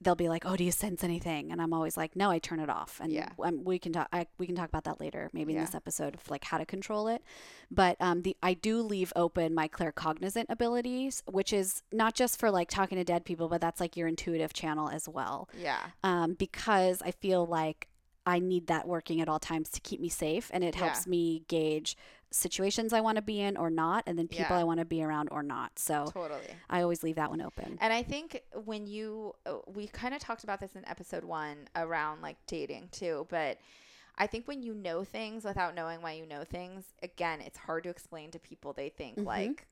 they'll 0.00 0.14
be 0.14 0.28
like, 0.28 0.44
"Oh, 0.46 0.56
do 0.56 0.64
you 0.64 0.72
sense 0.72 1.04
anything?" 1.04 1.52
And 1.52 1.60
I'm 1.60 1.72
always 1.72 1.96
like, 1.96 2.16
"No, 2.16 2.30
I 2.30 2.38
turn 2.38 2.58
it 2.60 2.70
off." 2.70 3.00
And 3.02 3.12
Yeah. 3.12 3.28
um, 3.42 3.64
we 3.64 3.78
can 3.78 3.92
talk. 3.92 4.08
I, 4.12 4.26
we 4.38 4.46
can 4.46 4.54
talk 4.56 4.68
about 4.68 4.84
that 4.84 5.00
later, 5.00 5.28
maybe 5.32 5.52
in 5.54 5.60
this 5.60 5.74
episode 5.74 6.14
of 6.14 6.30
like 6.30 6.44
how 6.44 6.58
to 6.58 6.64
control 6.66 7.08
it. 7.08 7.22
But 7.70 7.96
um, 8.00 8.22
the 8.22 8.36
I 8.42 8.54
do 8.54 8.80
leave 8.82 9.12
open 9.14 9.54
my 9.54 9.68
claircognizant 9.68 10.46
abilities, 10.48 11.22
which 11.26 11.52
is 11.52 11.82
not 11.92 12.14
just 12.14 12.38
for 12.38 12.50
like 12.50 12.68
talking 12.70 12.96
to 12.98 13.04
dead 13.04 13.24
people, 13.24 13.48
but 13.48 13.60
that's 13.60 13.80
like 13.80 13.96
your 13.96 14.08
intuitive 14.08 14.52
channel 14.52 14.88
as 14.88 15.08
well. 15.08 15.48
Yeah. 15.58 15.80
Um, 16.02 16.34
because 16.34 17.02
I 17.02 17.10
feel 17.10 17.44
like 17.46 17.88
I 18.26 18.38
need 18.38 18.66
that 18.68 18.86
working 18.86 19.20
at 19.20 19.28
all 19.28 19.38
times 19.38 19.70
to 19.70 19.80
keep 19.80 20.00
me 20.00 20.08
safe, 20.08 20.50
and 20.52 20.62
it 20.64 20.74
Yeah. 20.76 20.84
helps 20.84 21.06
me 21.06 21.42
gauge 21.48 21.96
situations 22.30 22.92
I 22.92 23.00
want 23.00 23.16
to 23.16 23.22
be 23.22 23.40
in 23.40 23.56
or 23.56 23.70
not, 23.70 24.04
and 24.06 24.18
then 24.18 24.28
people 24.28 24.54
Yeah. 24.56 24.60
I 24.60 24.64
want 24.64 24.78
to 24.80 24.84
be 24.84 25.02
around 25.02 25.28
or 25.32 25.42
not. 25.42 25.78
So 25.78 26.06
Totally. 26.12 26.40
I 26.68 26.82
always 26.82 27.02
leave 27.02 27.16
that 27.16 27.30
one 27.30 27.40
open. 27.40 27.76
And 27.80 27.92
I 27.92 28.02
think 28.02 28.42
when 28.64 28.86
you, 28.86 29.34
uh, 29.46 29.58
we 29.66 29.88
kind 29.88 30.14
of 30.14 30.20
talked 30.20 30.44
about 30.44 30.60
this 30.60 30.76
in 30.76 30.84
episode 30.86 31.24
one 31.24 31.68
around 31.74 32.22
like 32.22 32.36
dating 32.46 32.88
too, 32.92 33.26
but 33.30 33.58
I 34.16 34.26
think 34.26 34.46
when 34.46 34.62
you 34.62 34.74
know 34.74 35.02
things 35.02 35.44
without 35.44 35.74
knowing 35.74 36.02
why 36.02 36.12
you 36.12 36.26
know 36.26 36.44
things, 36.44 36.84
again, 37.02 37.40
it's 37.40 37.58
hard 37.58 37.84
to 37.84 37.90
explain 37.90 38.30
to 38.32 38.38
people. 38.38 38.72
They 38.72 38.90
think 38.90 39.16
Mhm. 39.18 39.24
like, 39.24 39.66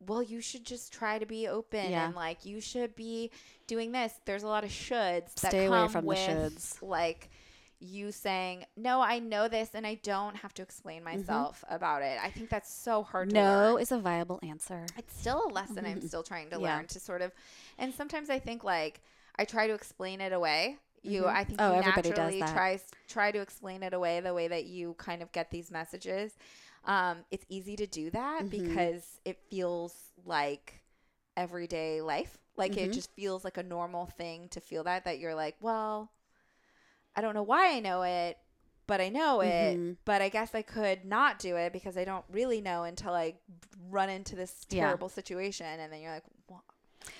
well, 0.00 0.22
you 0.22 0.40
should 0.40 0.64
just 0.64 0.92
try 0.92 1.18
to 1.20 1.26
be 1.26 1.46
open 1.46 1.90
Yeah. 1.90 2.06
and 2.06 2.16
like 2.16 2.44
you 2.44 2.60
should 2.60 2.96
be 2.96 3.30
doing 3.68 3.92
this. 3.92 4.12
There's 4.24 4.42
a 4.42 4.48
lot 4.48 4.64
of 4.64 4.70
shoulds 4.70 5.34
that 5.36 5.50
Stay 5.50 5.66
away 5.66 5.76
come 5.78 5.88
from 5.90 6.04
the 6.04 6.08
with 6.08 6.18
shoulds. 6.18 6.82
like 6.82 7.30
you 7.82 8.12
saying, 8.12 8.64
no, 8.76 9.00
I 9.00 9.18
know 9.18 9.48
this 9.48 9.70
and 9.74 9.86
I 9.86 9.94
don't 9.96 10.36
have 10.36 10.54
to 10.54 10.62
explain 10.62 11.02
myself 11.02 11.64
about 11.68 12.02
it. 12.02 12.18
I 12.22 12.30
think 12.30 12.48
that's 12.48 12.72
so 12.72 13.02
hard 13.02 13.30
to 13.30 13.36
Mm-hmm. 13.36 13.44
No 13.72 13.76
is 13.78 13.92
a 13.92 13.98
viable 13.98 14.38
answer. 14.42 14.84
it's 14.98 15.18
still 15.18 15.42
a 15.48 15.52
lesson 15.52 15.84
I'm 15.84 16.00
still 16.06 16.22
trying 16.22 16.50
to 16.50 16.58
Yeah. 16.58 16.76
learn 16.76 16.86
to 16.88 17.00
sort 17.00 17.22
of 17.22 17.32
and 17.78 17.92
sometimes 17.92 18.30
I 18.30 18.38
think 18.38 18.62
like 18.64 19.00
I 19.36 19.44
try 19.44 19.66
to 19.66 19.74
explain 19.74 20.20
it 20.20 20.32
away. 20.32 20.78
You 21.02 21.24
Mhm. 21.24 21.34
I 21.34 21.44
think 21.44 21.60
Oh, 21.60 21.74
you 21.74 21.80
naturally 21.80 22.40
that. 22.40 22.78
try 23.08 23.30
to 23.32 23.40
explain 23.40 23.82
it 23.82 23.92
away 23.94 24.20
the 24.20 24.32
way 24.34 24.48
that 24.48 24.66
you 24.66 24.94
kind 24.94 25.20
of 25.22 25.32
get 25.32 25.50
these 25.50 25.70
messages. 25.70 26.36
Um, 26.84 27.24
it's 27.30 27.44
easy 27.48 27.76
to 27.76 27.86
do 27.86 28.10
that 28.10 28.44
Mhm. 28.44 28.50
because 28.50 29.20
it 29.24 29.38
feels 29.50 29.94
like 30.24 30.80
everyday 31.36 32.00
life. 32.00 32.38
Like 32.56 32.76
it 32.76 32.90
Mhm. 32.90 32.94
just 32.94 33.10
feels 33.14 33.44
like 33.44 33.56
a 33.56 33.62
normal 33.62 34.06
thing 34.06 34.48
to 34.50 34.60
feel 34.60 34.84
that 34.84 35.04
that 35.04 35.18
you're 35.18 35.34
like, 35.34 35.56
well, 35.60 36.10
I 37.16 37.20
don't 37.20 37.34
know 37.34 37.42
why 37.42 37.74
I 37.74 37.80
know 37.80 38.02
it, 38.02 38.38
but 38.86 39.00
I 39.00 39.08
know 39.08 39.40
it. 39.40 39.76
Mhm. 39.78 39.96
But 40.04 40.22
I 40.22 40.28
guess 40.28 40.54
I 40.54 40.62
could 40.62 41.04
not 41.04 41.38
do 41.38 41.56
it 41.56 41.72
because 41.72 41.96
I 41.96 42.04
don't 42.04 42.24
really 42.30 42.60
know 42.60 42.84
until 42.84 43.12
I 43.14 43.34
run 43.90 44.08
into 44.08 44.34
this 44.36 44.66
Yeah. 44.70 44.84
terrible 44.86 45.08
situation, 45.08 45.66
and 45.66 45.92
then 45.92 46.00
you're 46.00 46.12
like, 46.12 46.24
well, 46.48 46.64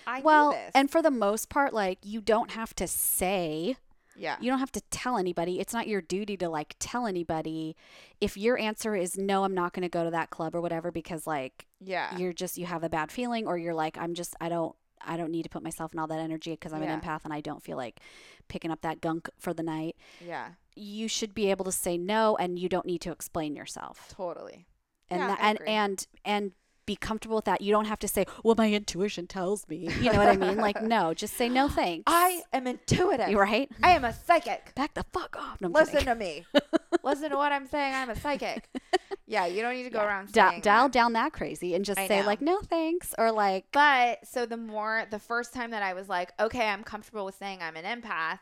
I 0.06 0.20
well, 0.20 0.56
and 0.74 0.90
for 0.90 1.02
the 1.02 1.10
most 1.10 1.48
part, 1.48 1.72
like 1.74 1.98
you 2.02 2.20
don't 2.20 2.52
have 2.52 2.74
to 2.76 2.86
say, 2.86 3.76
yeah, 4.16 4.36
you 4.40 4.50
don't 4.50 4.58
have 4.60 4.72
to 4.72 4.80
tell 4.90 5.16
anybody. 5.18 5.58
It's 5.60 5.72
not 5.72 5.88
your 5.88 6.00
duty 6.00 6.36
to 6.38 6.48
like 6.48 6.76
tell 6.78 7.06
anybody. 7.06 7.76
If 8.20 8.36
your 8.36 8.58
answer 8.58 8.94
is 8.94 9.16
no, 9.18 9.44
I'm 9.44 9.54
not 9.54 9.72
going 9.72 9.82
to 9.82 9.88
go 9.88 10.04
to 10.04 10.10
that 10.10 10.30
club 10.30 10.54
or 10.54 10.60
whatever 10.60 10.90
because 10.92 11.26
like 11.26 11.66
yeah, 11.80 12.16
you're 12.16 12.32
just 12.32 12.56
you 12.58 12.66
have 12.66 12.84
a 12.84 12.88
bad 12.88 13.10
feeling 13.10 13.46
or 13.46 13.58
you're 13.58 13.74
like 13.74 13.96
I'm 13.98 14.14
just 14.14 14.36
I 14.40 14.48
don't 14.48 14.76
I 15.06 15.16
don't 15.16 15.30
need 15.30 15.42
to 15.44 15.48
put 15.48 15.62
myself 15.62 15.92
in 15.92 15.98
all 15.98 16.06
that 16.08 16.18
energy 16.18 16.52
because 16.52 16.72
I'm 16.72 16.82
Yeah. 16.82 16.92
an 16.94 17.00
empath 17.00 17.24
and 17.24 17.32
I 17.32 17.40
don't 17.40 17.62
feel 17.62 17.76
like 17.76 18.00
picking 18.48 18.70
up 18.70 18.80
that 18.82 19.00
gunk 19.00 19.28
for 19.38 19.52
the 19.54 19.62
night. 19.62 19.96
yeah, 20.24 20.50
You 20.74 21.08
should 21.08 21.34
be 21.34 21.50
able 21.50 21.64
to 21.66 21.72
say 21.72 21.96
no 21.98 22.36
and 22.36 22.58
you 22.58 22.68
don't 22.68 22.86
need 22.86 23.00
to 23.02 23.12
explain 23.12 23.54
yourself. 23.56 24.08
totally. 24.14 24.66
And 25.10 25.20
Yeah, 25.20 25.26
that, 25.28 25.38
and 25.40 25.58
and 25.68 26.06
and 26.24 26.52
be 26.84 26.96
comfortable 26.96 27.36
with 27.36 27.44
that. 27.44 27.60
You 27.60 27.70
don't 27.70 27.84
have 27.84 28.00
to 28.00 28.08
say, 28.08 28.24
"Well, 28.42 28.56
my 28.58 28.72
intuition 28.72 29.26
tells 29.28 29.68
me." 29.68 29.88
You 30.00 30.10
know 30.12 30.18
what 30.18 30.28
I 30.28 30.36
mean? 30.36 30.56
Like, 30.56 30.82
no, 30.82 31.14
just 31.22 31.34
say 31.34 31.48
no 31.48 31.68
thanks. 31.68 32.04
I 32.08 32.42
am 32.52 32.66
intuitive. 32.66 33.28
You're 33.28 33.40
right. 33.42 33.70
I 33.82 33.90
am 33.90 34.04
a 34.04 34.12
psychic. 34.12 34.74
Back 34.74 34.94
the 34.94 35.04
fuck 35.12 35.36
off. 35.38 35.60
No, 35.60 35.68
Listen 35.68 35.98
kidding. 36.00 36.06
to 36.06 36.14
me. 36.16 36.44
Listen 37.04 37.30
to 37.30 37.36
what 37.36 37.52
I'm 37.52 37.66
saying. 37.68 37.94
I'm 37.94 38.10
a 38.10 38.16
psychic. 38.16 38.68
Yeah, 39.32 39.46
you 39.46 39.62
don't 39.62 39.72
need 39.74 39.84
to 39.84 39.90
go 39.90 40.00
Yeah. 40.00 40.06
around 40.06 40.30
Dial, 40.32 40.60
dial 40.60 40.88
that. 40.88 40.92
down 40.92 41.12
that 41.14 41.32
crazy 41.32 41.74
and 41.74 41.84
just 41.86 41.98
I 41.98 42.06
say 42.06 42.20
know. 42.20 42.26
like, 42.26 42.42
"No 42.42 42.60
thanks," 42.60 43.14
or 43.16 43.32
like, 43.32 43.64
But 43.72 44.26
so 44.26 44.44
the 44.44 44.58
more 44.58 45.06
the 45.10 45.18
first 45.18 45.54
time 45.54 45.70
that 45.70 45.82
I 45.82 45.94
was 45.94 46.08
like, 46.08 46.32
okay, 46.38 46.68
I'm 46.68 46.84
comfortable 46.84 47.24
with 47.24 47.34
saying 47.36 47.60
I'm 47.62 47.76
an 47.76 47.84
empath, 48.02 48.40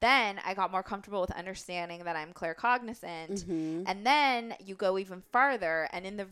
then 0.00 0.40
I 0.44 0.54
got 0.54 0.72
more 0.72 0.82
comfortable 0.82 1.20
with 1.20 1.30
understanding 1.30 2.02
that 2.04 2.16
I'm 2.16 2.32
claircognizant. 2.32 3.44
mhm. 3.44 3.84
And 3.86 4.04
then 4.04 4.56
you 4.58 4.74
go 4.74 4.98
even 4.98 5.22
farther, 5.30 5.88
and 5.92 6.04
in 6.04 6.16
the 6.16 6.26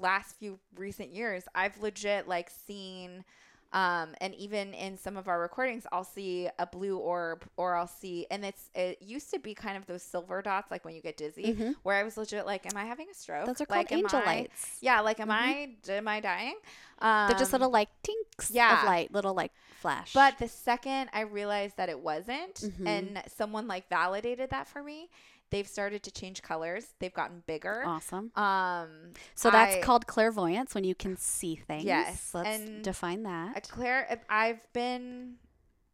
last 0.00 0.34
few 0.36 0.58
recent 0.74 1.10
years, 1.10 1.44
I've 1.54 1.78
legit 1.80 2.26
like 2.26 2.50
seen, 2.50 3.24
um, 3.72 4.14
and 4.20 4.34
even 4.36 4.72
in 4.74 4.96
some 4.96 5.16
of 5.16 5.28
our 5.28 5.40
recordings, 5.40 5.86
I'll 5.92 6.04
see 6.04 6.48
a 6.58 6.66
blue 6.66 6.96
orb, 6.98 7.44
or 7.56 7.74
I'll 7.74 7.86
see, 7.86 8.26
and 8.30 8.44
it's 8.44 8.70
it 8.74 9.02
used 9.02 9.30
to 9.32 9.38
be 9.38 9.54
kind 9.54 9.76
of 9.76 9.86
those 9.86 10.02
silver 10.02 10.40
dots, 10.42 10.70
like 10.70 10.84
when 10.84 10.94
you 10.94 11.02
get 11.02 11.16
dizzy, 11.16 11.54
Mhm. 11.54 11.74
where 11.82 11.96
I 11.96 12.02
was 12.02 12.16
legit 12.16 12.46
like, 12.46 12.64
am 12.66 12.76
I 12.76 12.84
having 12.84 13.08
a 13.10 13.14
stroke? 13.14 13.46
those 13.46 13.60
are 13.60 13.66
called 13.66 13.78
like, 13.78 13.92
angel 13.92 14.20
I- 14.20 14.24
lights. 14.26 14.78
Yeah, 14.80 15.00
like, 15.00 15.20
am 15.20 15.28
Mhm. 15.28 15.76
I 15.88 15.92
am 15.92 16.08
I 16.08 16.20
dying? 16.20 16.56
Um, 16.98 17.28
They're 17.28 17.38
just 17.38 17.52
little 17.52 17.70
like 17.70 17.88
tinks 18.02 18.50
yeah. 18.50 18.80
of 18.80 18.86
light, 18.86 19.12
little 19.12 19.34
like 19.34 19.52
flash. 19.80 20.12
But 20.14 20.38
the 20.38 20.48
second 20.48 21.10
I 21.12 21.20
realized 21.20 21.76
that 21.76 21.88
it 21.90 22.00
wasn't, 22.00 22.54
Mhm. 22.54 22.86
and 22.86 23.22
someone 23.36 23.66
like 23.68 23.88
validated 23.88 24.50
that 24.50 24.66
for 24.66 24.82
me, 24.82 25.10
they've 25.50 25.66
started 25.68 26.02
to 26.04 26.10
change 26.10 26.42
colors. 26.42 26.94
They've 26.98 27.12
gotten 27.14 27.42
bigger. 27.46 27.82
awesome. 27.86 28.32
Um, 28.34 29.12
So 29.34 29.50
that's 29.50 29.76
I- 29.76 29.80
called 29.80 30.06
clairvoyance 30.06 30.74
when 30.74 30.84
you 30.84 30.94
can 30.94 31.16
see 31.16 31.56
things. 31.56 31.84
Yes, 31.84 32.30
Let's 32.34 32.48
and 32.60 32.82
define 32.82 33.20
a 33.20 33.52
that. 33.54 33.68
clear. 33.68 34.20
I've 34.28 34.66
been. 34.72 35.36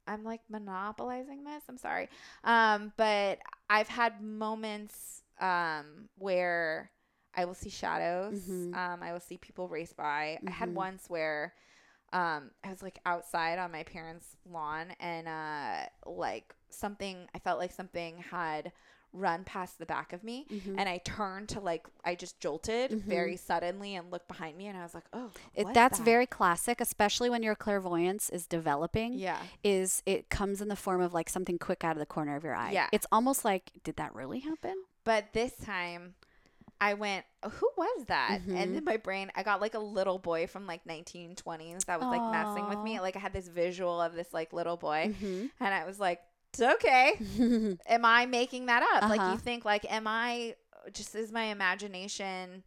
I'm 0.07 0.25
like 0.25 0.41
monopolizing 0.49 1.45
this. 1.45 1.63
I'm 1.69 1.77
sorry. 1.79 2.09
Um, 2.43 2.93
but 2.97 3.39
I've 3.71 3.89
had 3.89 4.21
moments 4.23 5.23
um 5.41 6.09
where 6.19 6.91
I 7.35 7.45
will 7.47 7.55
see 7.55 7.71
shadows. 7.71 8.41
Mhm. 8.49 8.75
Um, 8.75 9.03
I 9.03 9.13
will 9.13 9.21
see 9.21 9.39
people 9.39 9.69
race 9.69 9.93
by. 9.93 10.39
I 10.47 10.51
had 10.51 10.69
Mhm. 10.71 10.75
once 10.75 11.09
where 11.09 11.55
um 12.13 12.51
I 12.65 12.69
was 12.71 12.83
like 12.83 12.99
outside 13.07 13.59
on 13.59 13.71
my 13.73 13.85
parents' 13.85 14.37
lawn 14.45 14.91
and 15.01 15.29
uh 15.29 15.87
like 16.05 16.55
something 16.69 17.29
I 17.35 17.39
felt 17.39 17.59
like 17.59 17.73
something 17.73 18.19
had 18.19 18.73
run 19.13 19.45
past 19.45 19.79
the 19.79 19.85
back 19.87 20.13
of 20.13 20.25
me 20.25 20.47
Mhm. 20.51 20.77
and 20.79 20.89
I 20.89 20.99
turned 20.99 21.49
to 21.51 21.61
like 21.61 21.87
I 22.05 22.15
just 22.15 22.41
jolted 22.41 22.91
Mhm. 22.91 23.03
very 23.03 23.37
suddenly 23.37 23.95
and 23.95 24.11
looked 24.11 24.27
behind 24.29 24.57
me 24.57 24.67
and 24.69 24.79
I 24.79 24.83
was 24.83 24.95
like, 24.95 25.05
"Oh, 25.13 25.31
It, 25.55 25.67
that's 25.75 25.99
that?" 25.99 26.05
very 26.05 26.27
classic, 26.27 26.81
especially 26.81 27.29
when 27.29 27.43
your 27.43 27.55
clairvoyance 27.55 28.31
is 28.31 28.47
developing. 28.47 29.15
yeah. 29.15 29.43
Is 29.63 30.03
it 30.07 30.31
comes 30.31 30.61
in 30.63 30.69
the 30.69 30.77
form 30.77 31.01
of 31.03 31.13
like 31.13 31.29
something 31.29 31.59
quick 31.59 31.85
out 31.85 31.93
of 31.93 31.99
the 32.01 32.07
corner 32.07 32.37
of 32.37 32.45
your 32.45 32.55
eye? 32.55 32.73
Yeah. 32.73 32.89
It's 32.93 33.07
almost 33.13 33.45
like, 33.45 33.71
did 33.85 33.97
that 33.97 34.15
really 34.15 34.41
happen? 34.41 34.83
But 35.05 35.33
this 35.33 35.57
time 35.57 36.15
I 36.81 36.95
went, 36.95 37.25
who 37.45 37.71
was 37.77 38.07
that? 38.07 38.41
Mhm. 38.45 38.57
And 38.57 38.77
in 38.77 38.85
my 38.85 38.97
brain, 38.97 39.31
I 39.37 39.43
got 39.45 39.61
like 39.61 39.75
a 39.75 39.79
little 39.79 40.19
boy 40.19 40.47
from 40.49 40.67
like 40.67 40.85
1920s 40.85 41.85
that 41.85 42.01
was 42.01 42.09
like 42.09 42.33
messing 42.33 42.69
with 42.69 42.79
me. 42.81 42.99
Like 42.99 43.15
I 43.15 43.21
had 43.21 43.33
this 43.33 43.47
visual 43.49 44.01
of 44.01 44.15
this 44.15 44.33
like 44.33 44.53
little 44.53 44.77
boy. 44.77 45.15
Mhm. 45.21 45.51
And 45.61 45.75
I 45.75 45.85
was 45.85 46.01
like, 46.01 46.21
it's 46.53 46.61
okay. 46.61 47.19
Am 47.87 48.05
I 48.05 48.27
making 48.27 48.67
that 48.67 48.83
up? 48.95 49.09
Like 49.09 49.21
Uh-huh. 49.21 49.33
you 49.33 49.39
think 49.39 49.65
like, 49.65 49.91
am 49.91 50.07
I 50.07 50.55
just 50.93 51.15
is 51.15 51.33
my 51.33 51.45
imagination 51.45 52.63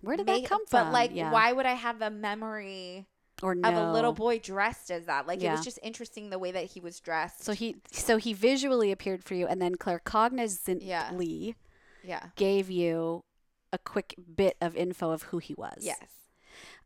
Where 0.00 0.16
did 0.16 0.26
make- 0.26 0.42
that 0.42 0.48
come 0.48 0.66
from? 0.66 0.86
But 0.86 0.92
like, 0.92 1.10
Yeah. 1.14 1.30
why 1.30 1.52
would 1.52 1.66
I 1.66 1.74
have 1.74 2.02
a 2.02 2.10
memory 2.10 3.06
or 3.42 3.54
no. 3.54 3.68
of 3.68 3.74
a 3.76 3.92
little 3.92 4.12
boy 4.12 4.38
dressed 4.40 4.90
as 4.90 5.06
that. 5.06 5.26
Like 5.26 5.42
it 5.42 5.50
was 5.50 5.62
just 5.64 5.78
interesting 5.82 6.30
the 6.30 6.38
way 6.38 6.50
that 6.50 6.64
he 6.64 6.80
was 6.80 6.98
dressed. 7.00 7.44
So 7.44 7.52
he 7.52 7.76
so 7.92 8.16
he 8.16 8.32
visually 8.32 8.90
appeared 8.90 9.22
for 9.22 9.34
you, 9.34 9.46
and 9.46 9.62
then 9.62 9.76
claircognizantly 9.76 11.54
yeah. 12.02 12.26
gave 12.36 12.70
you 12.70 13.22
a 13.72 13.78
quick 13.78 14.14
bit 14.34 14.56
of 14.60 14.74
info 14.76 15.10
of 15.10 15.24
who 15.24 15.38
he 15.38 15.54
was. 15.54 15.78
Yes. 15.80 15.98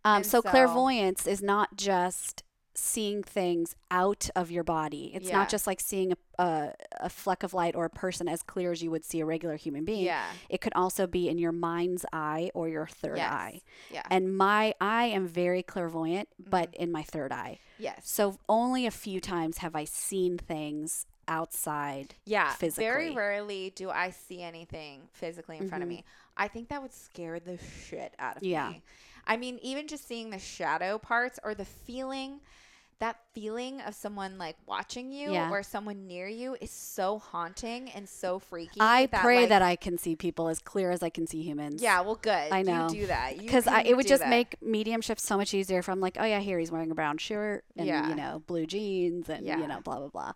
Um, 0.05 0.25
so, 0.25 0.41
so- 0.43 0.51
clairvoyance 0.51 1.27
is 1.27 1.41
not 1.43 1.77
just 1.77 2.43
seeing 2.75 3.23
things 3.23 3.77
out 3.91 4.31
of 4.35 4.51
your 4.51 4.65
body. 4.65 5.11
It's 5.15 5.29
Yeah. 5.29 5.37
not 5.39 5.49
just 5.51 5.67
like 5.67 5.79
seeing 5.81 6.13
a, 6.13 6.43
a, 6.43 6.75
a 7.01 7.09
fleck 7.11 7.43
of 7.43 7.53
light 7.53 7.75
or 7.77 7.85
a 7.85 7.91
person 7.91 8.29
as 8.29 8.43
clear 8.43 8.73
as 8.73 8.83
you 8.83 8.91
would 8.91 9.05
see 9.05 9.21
a 9.21 9.27
regular 9.27 9.57
human 9.57 9.85
being. 9.85 10.05
Yeah. 10.05 10.25
It 10.49 10.61
could 10.61 10.73
also 10.75 11.07
be 11.07 11.29
in 11.29 11.37
your 11.39 11.53
mind's 11.53 12.07
eye 12.13 12.51
or 12.55 12.69
your 12.69 12.87
third 12.87 13.19
Yes. 13.19 13.31
eye. 13.33 13.61
Yeah. 13.91 14.03
And 14.11 14.37
my 14.37 14.75
I 14.81 15.05
am 15.05 15.27
very 15.27 15.63
clairvoyant, 15.63 16.29
but 16.39 16.73
Mm-hmm. 16.73 16.83
in 16.83 16.93
my 16.93 17.03
third 17.03 17.31
eye. 17.33 17.59
yes. 17.79 18.01
So 18.05 18.39
only 18.49 18.87
a 18.87 18.91
few 18.91 19.21
times 19.21 19.59
have 19.59 19.75
I 19.77 19.85
seen 19.85 20.39
things 20.39 21.07
outside. 21.29 22.15
Yeah. 22.25 22.53
physically. 22.53 22.85
Very 22.85 23.11
rarely 23.15 23.73
do 23.75 23.91
I 23.91 24.11
see 24.11 24.43
anything 24.43 25.03
physically 25.13 25.59
in 25.59 25.69
front 25.69 25.83
of 25.83 25.89
Mhm. 25.89 25.93
me. 25.97 26.05
I 26.37 26.49
think 26.49 26.69
that 26.71 26.81
would 26.81 26.93
scare 26.95 27.39
the 27.39 27.59
shit 27.59 28.15
out 28.19 28.39
of 28.39 28.43
Yeah. 28.43 28.71
me. 28.71 28.83
I 29.27 29.37
mean, 29.37 29.59
even 29.63 29.89
just 29.89 30.07
seeing 30.07 30.31
the 30.31 30.39
shadow 30.39 30.99
parts 30.99 31.39
or 31.45 31.55
the 31.55 31.65
feeling 31.65 32.41
that 32.99 33.17
feeling 33.35 33.81
of 33.81 33.97
someone 33.97 34.39
like 34.39 34.55
watching 34.65 35.11
you 35.11 35.33
Yeah. 35.33 35.51
or 35.51 35.65
someone 35.65 36.07
near 36.07 36.29
you 36.29 36.57
is 36.61 36.71
so 36.71 37.19
haunting 37.19 37.91
and 37.91 38.09
so 38.09 38.39
freaky. 38.39 38.79
I 38.81 39.07
pray 39.09 39.41
like- 39.41 39.49
that 39.49 39.61
I 39.61 39.75
can 39.75 39.99
see 39.99 40.15
people 40.15 40.47
as 40.47 40.61
clear 40.61 40.93
as 40.93 41.03
I 41.03 41.09
can 41.11 41.27
see 41.27 41.43
humans. 41.43 41.83
Yeah, 41.83 42.01
well, 42.03 42.15
good. 42.15 42.53
I 42.53 42.63
know. 42.63 42.85
You 42.91 43.01
do 43.01 43.07
that. 43.09 43.39
Because 43.39 43.67
it 43.67 43.97
would 43.97 44.07
just 44.07 44.23
that. 44.23 44.31
make 44.31 44.55
mediumship 44.63 45.19
so 45.19 45.37
much 45.37 45.53
easier 45.53 45.81
if 45.81 45.89
I'm 45.89 45.99
like, 45.99 46.17
oh 46.21 46.25
yeah, 46.25 46.39
here 46.39 46.61
he's 46.61 46.71
wearing 46.71 46.93
a 46.93 46.95
brown 46.95 47.19
shirt 47.19 47.65
and 47.77 47.89
Yeah. 47.89 48.09
you 48.09 48.15
know 48.15 48.41
blue 48.47 48.67
jeans 48.67 49.29
and 49.29 49.45
Yeah. 49.45 49.59
you 49.59 49.67
know 49.67 49.81
blah 49.81 49.99
blah 49.99 50.07
blah. 50.09 50.33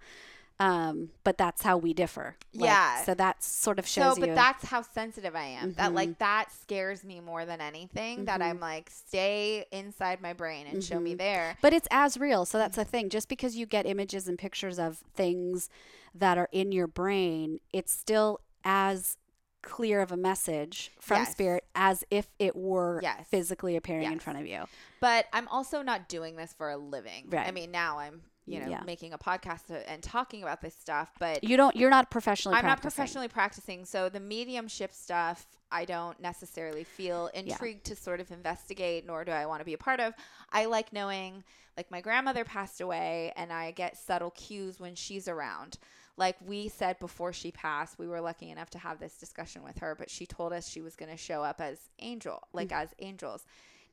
Um, 0.58 1.10
but 1.22 1.36
that's 1.36 1.62
how 1.62 1.76
we 1.76 1.92
differ. 1.92 2.36
Like, 2.54 2.68
Yeah. 2.70 3.04
So 3.04 3.12
that 3.14 3.42
sort 3.44 3.78
of 3.78 3.86
shows. 3.86 4.14
So, 4.14 4.20
but 4.20 4.30
you. 4.30 4.34
that's 4.34 4.64
how 4.64 4.80
sensitive 4.80 5.36
I 5.36 5.44
am. 5.44 5.74
That 5.74 5.90
Mhm. 5.90 5.94
like 5.94 6.18
that 6.18 6.50
scares 6.50 7.04
me 7.04 7.20
more 7.20 7.44
than 7.44 7.60
anything. 7.60 8.24
That 8.24 8.40
Mhm. 8.40 8.44
I'm 8.44 8.60
like, 8.60 8.88
stay 8.88 9.66
inside 9.70 10.22
my 10.22 10.32
brain 10.32 10.66
and 10.66 10.82
show 10.82 10.98
me 10.98 11.14
Mhm. 11.14 11.18
there. 11.18 11.58
but 11.60 11.74
it's 11.74 11.88
as 11.90 12.16
real. 12.16 12.46
So 12.46 12.56
that's 12.58 12.76
the 12.76 12.84
thing. 12.86 13.10
Just 13.10 13.28
because 13.28 13.56
you 13.56 13.66
get 13.66 13.84
images 13.86 14.28
and 14.28 14.38
pictures 14.38 14.78
of 14.78 14.98
things 15.14 15.68
that 16.14 16.38
are 16.38 16.48
in 16.52 16.72
your 16.72 16.86
brain, 16.86 17.60
it's 17.72 17.92
still 17.92 18.40
as 18.64 19.18
clear 19.62 20.00
of 20.00 20.10
a 20.12 20.16
message 20.16 20.92
from 21.00 21.18
Yes. 21.18 21.32
spirit 21.32 21.64
as 21.74 22.04
if 22.10 22.28
it 22.38 22.54
were 22.56 23.00
Yes. 23.02 23.26
physically 23.28 23.76
appearing 23.76 24.10
in 24.10 24.20
front 24.20 24.38
of 24.38 24.46
you. 24.46 24.64
But 25.00 25.26
I'm 25.32 25.48
also 25.48 25.82
not 25.82 26.08
doing 26.08 26.36
this 26.36 26.52
for 26.54 26.70
a 26.70 26.76
living. 26.76 27.28
Right. 27.28 27.46
I 27.46 27.50
mean, 27.50 27.70
now 27.72 27.98
I'm 27.98 28.22
you 28.46 28.60
know 28.60 28.68
Yeah. 28.68 28.82
making 28.84 29.12
a 29.12 29.18
podcast 29.18 29.82
and 29.86 30.02
talking 30.02 30.42
about 30.42 30.60
this 30.60 30.74
stuff, 30.74 31.10
but 31.18 31.42
You 31.42 31.56
don't. 31.56 31.74
You're 31.76 31.90
not 31.90 32.10
professionally. 32.10 32.56
I'm 32.56 32.66
not 32.66 32.80
professionally 32.80 33.28
practicing. 33.28 33.84
So 33.84 34.08
the 34.08 34.20
mediumship 34.20 34.94
stuff, 34.94 35.46
I 35.70 35.84
don't 35.84 36.18
necessarily 36.20 36.84
feel 36.84 37.28
intrigued 37.28 37.84
to 37.86 37.96
sort 37.96 38.20
of 38.20 38.30
investigate, 38.30 39.06
nor 39.06 39.24
do 39.24 39.32
I 39.32 39.46
want 39.46 39.60
to 39.60 39.64
be 39.64 39.74
a 39.74 39.78
part 39.78 40.00
of. 40.00 40.14
I 40.52 40.66
like 40.66 40.92
knowing, 40.92 41.44
like 41.76 41.90
my 41.90 42.00
grandmother 42.00 42.44
passed 42.44 42.80
away, 42.80 43.32
and 43.36 43.52
I 43.52 43.72
get 43.72 43.96
subtle 43.96 44.30
cues 44.30 44.78
when 44.78 44.94
she's 44.94 45.28
around. 45.28 45.78
Like 46.16 46.36
we 46.46 46.68
said 46.68 46.98
before 46.98 47.32
she 47.32 47.50
passed, 47.50 47.98
we 47.98 48.06
were 48.06 48.22
lucky 48.22 48.50
enough 48.50 48.70
to 48.70 48.78
have 48.78 48.98
this 48.98 49.18
discussion 49.18 49.62
with 49.62 49.78
her, 49.78 49.94
but 49.94 50.08
she 50.08 50.24
told 50.24 50.52
us 50.52 50.66
she 50.66 50.80
was 50.80 50.96
going 50.96 51.10
to 51.10 51.16
show 51.16 51.42
up 51.42 51.60
as 51.60 51.78
angel, 51.98 52.42
like 52.54 52.68
mm-hmm. 52.68 52.82
as 52.82 52.94
angels. 53.00 53.44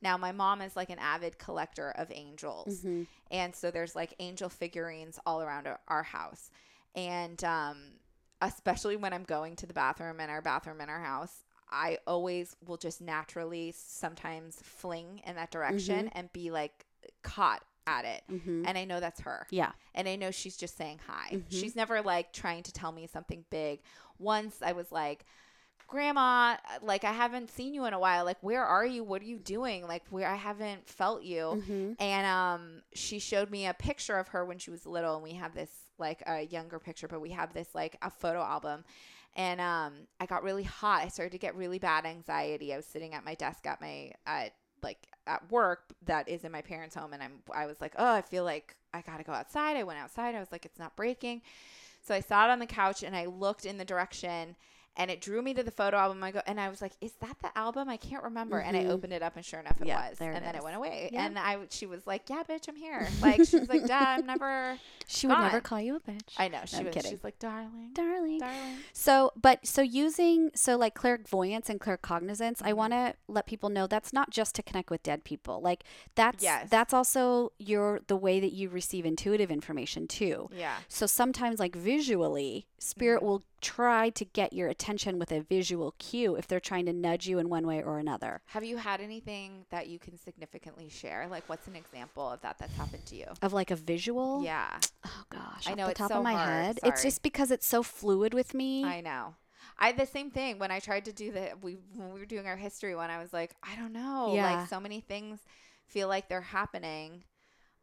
Now 0.04 0.18
my 0.18 0.32
mom 0.32 0.62
is 0.62 0.76
like 0.76 0.90
an 0.90 1.00
avid 1.00 1.40
collector 1.40 1.92
of 1.92 2.12
angels. 2.12 2.82
Mhm. 2.82 3.08
And 3.32 3.56
so 3.56 3.72
there's 3.72 3.96
like 3.96 4.14
angel 4.20 4.50
figurines 4.50 5.18
all 5.26 5.42
around 5.42 5.66
our, 5.66 5.80
our 5.88 6.04
house. 6.04 6.52
And 6.94 7.44
um, 7.44 7.78
especially 8.42 8.98
when 8.98 9.14
I'm 9.14 9.24
going 9.24 9.56
to 9.58 9.66
the 9.66 9.74
bathroom 9.74 10.20
in 10.20 10.30
our 10.30 10.42
bathroom 10.42 10.82
in 10.82 10.90
our 10.90 11.02
house, 11.02 11.46
I 11.72 11.98
always 12.06 12.56
will 12.64 12.78
just 12.78 13.02
naturally 13.02 13.74
sometimes 13.76 14.60
fling 14.62 15.22
in 15.26 15.36
that 15.38 15.50
direction 15.50 16.10
and 16.10 16.32
be 16.34 16.52
like 16.52 16.86
caught 17.24 17.64
at 17.88 18.06
it. 18.06 18.22
Mhm. 18.32 18.64
And 18.68 18.78
I 18.78 18.86
know 18.86 19.00
that's 19.00 19.22
her. 19.22 19.48
Yeah. 19.50 19.72
And 19.96 20.08
I 20.08 20.16
know 20.16 20.32
she's 20.32 20.56
just 20.56 20.78
saying 20.78 21.00
hi. 21.08 21.30
Mhm. 21.32 21.46
She's 21.50 21.76
never 21.76 22.02
like 22.02 22.32
trying 22.32 22.64
to 22.64 22.72
tell 22.72 22.92
me 22.92 23.08
something 23.08 23.44
big. 23.50 23.82
Once 24.20 24.62
I 24.62 24.74
was 24.74 24.92
like, 24.92 25.26
Grandma, 25.94 26.58
like 26.82 27.04
I 27.04 27.12
haven't 27.12 27.52
seen 27.52 27.76
you 27.76 27.86
in 27.86 27.94
a 27.94 28.00
while. 28.00 28.26
Like, 28.26 28.40
where 28.42 28.66
are 28.66 28.84
you? 28.84 29.04
What 29.04 29.22
are 29.22 29.26
you 29.26 29.38
doing? 29.38 29.88
Like, 29.88 30.02
where 30.10 30.28
I 30.28 30.34
haven't 30.34 30.88
felt 30.90 31.22
you. 31.22 31.64
Mhm. 31.68 31.96
And 32.00 32.26
um, 32.26 32.82
she 32.96 33.20
showed 33.20 33.52
me 33.52 33.68
a 33.68 33.76
picture 33.76 34.18
of 34.18 34.30
her 34.30 34.44
when 34.44 34.58
she 34.58 34.72
was 34.72 34.88
little, 34.88 35.14
and 35.14 35.24
we 35.24 35.34
have 35.34 35.54
this 35.54 35.70
like 36.00 36.24
a 36.26 36.48
younger 36.48 36.80
picture, 36.80 37.08
but 37.08 37.22
we 37.22 37.30
have 37.30 37.54
this 37.54 37.76
like 37.76 37.96
a 38.02 38.10
photo 38.10 38.42
album. 38.42 38.84
And 39.36 39.62
um, 39.62 39.94
I 40.20 40.26
got 40.26 40.42
really 40.42 40.64
hot. 40.64 41.04
I 41.04 41.10
started 41.10 41.32
to 41.34 41.38
get 41.38 41.56
really 41.56 41.78
bad 41.78 42.06
anxiety. 42.08 42.74
I 42.74 42.78
was 42.78 42.88
sitting 42.88 43.14
at 43.14 43.24
my 43.24 43.36
desk 43.36 43.68
at 43.68 43.80
my 43.80 44.14
at 44.26 44.54
like 44.82 45.08
at 45.28 45.50
work 45.52 45.94
that 46.08 46.28
is 46.28 46.44
in 46.44 46.52
my 46.52 46.64
parents' 46.64 46.96
home, 46.96 47.14
and 47.14 47.22
I'm 47.22 47.44
I 47.54 47.68
was 47.68 47.80
like, 47.82 47.94
oh, 48.00 48.14
I 48.14 48.24
feel 48.24 48.44
like 48.44 48.76
I 48.96 49.02
gotta 49.02 49.24
go 49.24 49.32
outside. 49.32 49.78
I 49.78 49.84
went 49.84 50.00
outside. 50.00 50.34
I 50.34 50.40
was 50.40 50.52
like, 50.52 50.66
it's 50.66 50.80
not 50.80 50.96
breaking. 50.96 51.44
So 52.02 52.16
I 52.16 52.20
sat 52.20 52.50
on 52.50 52.58
the 52.58 52.66
couch 52.66 53.04
and 53.04 53.16
I 53.16 53.28
looked 53.28 53.64
in 53.66 53.78
the 53.78 53.86
direction 53.86 54.56
and 54.96 55.10
it 55.10 55.22
drew 55.22 55.42
me 55.42 55.54
to 55.56 55.64
the 55.64 55.72
photo 55.72 55.98
album. 55.98 56.24
I 56.24 56.32
go 56.32 56.42
and 56.46 56.60
I 56.60 56.70
was 56.70 56.82
like, 56.82 56.94
"Is 57.02 57.14
that 57.22 57.38
the 57.42 57.56
album? 57.58 57.90
I 57.90 57.98
can't 57.98 58.24
remember." 58.24 58.60
And 58.60 58.78
I 58.78 58.84
Mhm. 58.84 58.90
opened 58.90 59.14
it 59.14 59.22
up, 59.24 59.36
and 59.36 59.44
sure 59.46 59.60
enough, 59.60 59.82
it 59.82 59.88
Yeah, 59.88 60.10
was. 60.10 60.20
it 60.22 60.26
and 60.26 60.46
then 60.46 60.56
it 60.56 60.64
went 60.64 60.76
away. 60.76 61.10
Yeah. 61.12 61.26
And 61.26 61.38
I, 61.40 61.58
she 61.70 61.86
was 61.86 62.06
like, 62.06 62.30
"Yeah, 62.30 62.44
bitch, 62.44 62.68
I'm 62.68 62.76
here." 62.76 63.08
Like 63.22 63.44
she 63.46 63.60
was 63.60 63.70
like, 63.70 63.86
"Dad, 63.88 64.20
I'm 64.20 64.26
never." 64.26 64.78
She 65.08 65.28
would 65.28 65.38
never 65.38 65.60
call 65.62 65.82
you 65.82 65.96
a 65.98 66.00
bitch. 66.00 66.34
I 66.38 66.48
know 66.48 66.62
she 66.66 66.78
I'm 66.78 66.86
was. 66.86 66.94
kidding. 66.96 67.12
She's 67.12 67.24
like, 67.24 67.38
"Darling, 67.40 67.92
Darling. 67.94 68.40
darling." 68.40 68.78
So, 68.94 69.32
but 69.36 69.66
so 69.68 69.82
using 69.82 70.52
so 70.56 70.78
like 70.78 70.94
clairvoyance 70.94 71.70
and 71.70 71.80
claircognizance, 71.80 72.62
I 72.64 72.72
Mhm. 72.72 72.76
want 72.78 72.94
to 72.94 73.16
let 73.28 73.46
people 73.46 73.70
know 73.70 73.88
that's 73.88 74.14
not 74.14 74.30
just 74.30 74.56
to 74.56 74.64
connect 74.64 74.90
with 74.90 75.04
dead 75.04 75.24
people. 75.24 75.60
Like 75.62 75.84
that's 76.16 76.44
Yes. 76.44 76.70
that's 76.70 76.94
also 76.94 77.52
your 77.58 78.00
the 78.08 78.16
way 78.16 78.40
that 78.40 78.54
you 78.54 78.70
receive 78.70 79.06
intuitive 79.06 79.52
information 79.52 80.08
too. 80.08 80.50
Yeah. 80.54 80.76
So 80.88 81.06
sometimes 81.06 81.60
like 81.60 81.76
visually, 81.76 82.68
spirit 82.80 83.22
Mhm. 83.22 83.26
will 83.26 83.44
try 83.64 84.10
to 84.12 84.26
get 84.26 84.54
your 84.54 84.68
attention 84.70 85.18
with 85.18 85.32
a 85.32 85.42
visual 85.42 85.96
cue 85.98 86.36
if 86.36 86.48
they're 86.48 86.60
trying 86.60 86.86
to 86.86 86.94
nudge 86.94 87.28
you 87.28 87.40
in 87.40 87.50
one 87.50 87.66
way 87.66 87.82
or 87.82 87.98
another. 87.98 88.42
Have 88.48 88.64
you 88.64 88.78
had 88.78 89.02
anything 89.02 89.66
that 89.72 89.88
you 89.88 89.98
can 89.98 90.18
significantly 90.18 90.90
share? 90.90 91.28
Like, 91.28 91.48
what's 91.48 91.68
an 91.68 91.76
example 91.76 92.30
of 92.30 92.42
that 92.42 92.58
that's 92.60 92.76
happened 92.76 93.06
to 93.08 93.16
you? 93.16 93.26
Of 93.42 93.54
like 93.54 93.72
a 93.72 93.76
visual. 93.76 94.44
Yeah, 94.44 94.80
Oh 95.06 95.24
gosh. 95.30 95.68
I 95.68 95.74
know, 95.74 95.86
the 95.86 95.92
it's 95.92 96.00
top 96.00 96.12
so 96.12 96.18
of 96.18 96.24
my 96.24 96.34
hard. 96.34 96.50
head. 96.50 96.80
It's 96.84 97.02
just 97.04 97.24
because 97.24 97.50
it's 97.52 97.66
so 97.66 97.82
fluid 97.84 98.34
with 98.34 98.54
me. 98.54 98.84
I 98.84 99.02
know. 99.02 99.36
I 99.80 99.92
the 99.92 100.06
same 100.06 100.30
thing 100.30 100.60
when 100.60 100.72
I 100.72 100.80
tried 100.80 101.06
to 101.06 101.14
do 101.14 101.32
the 101.32 101.52
we 101.62 101.78
when 101.96 102.14
we 102.14 102.20
were 102.20 102.26
doing 102.26 102.46
our 102.46 102.56
history 102.58 102.96
one. 102.96 103.10
I 103.10 103.20
was 103.20 103.34
like, 103.34 103.56
I 103.64 103.76
don't 103.76 103.94
know. 103.94 104.34
Yeah. 104.36 104.58
Like 104.60 104.68
so 104.70 104.80
many 104.80 105.00
things 105.02 105.40
feel 105.88 106.08
like 106.08 106.30
they're 106.30 106.42
happening. 106.42 107.24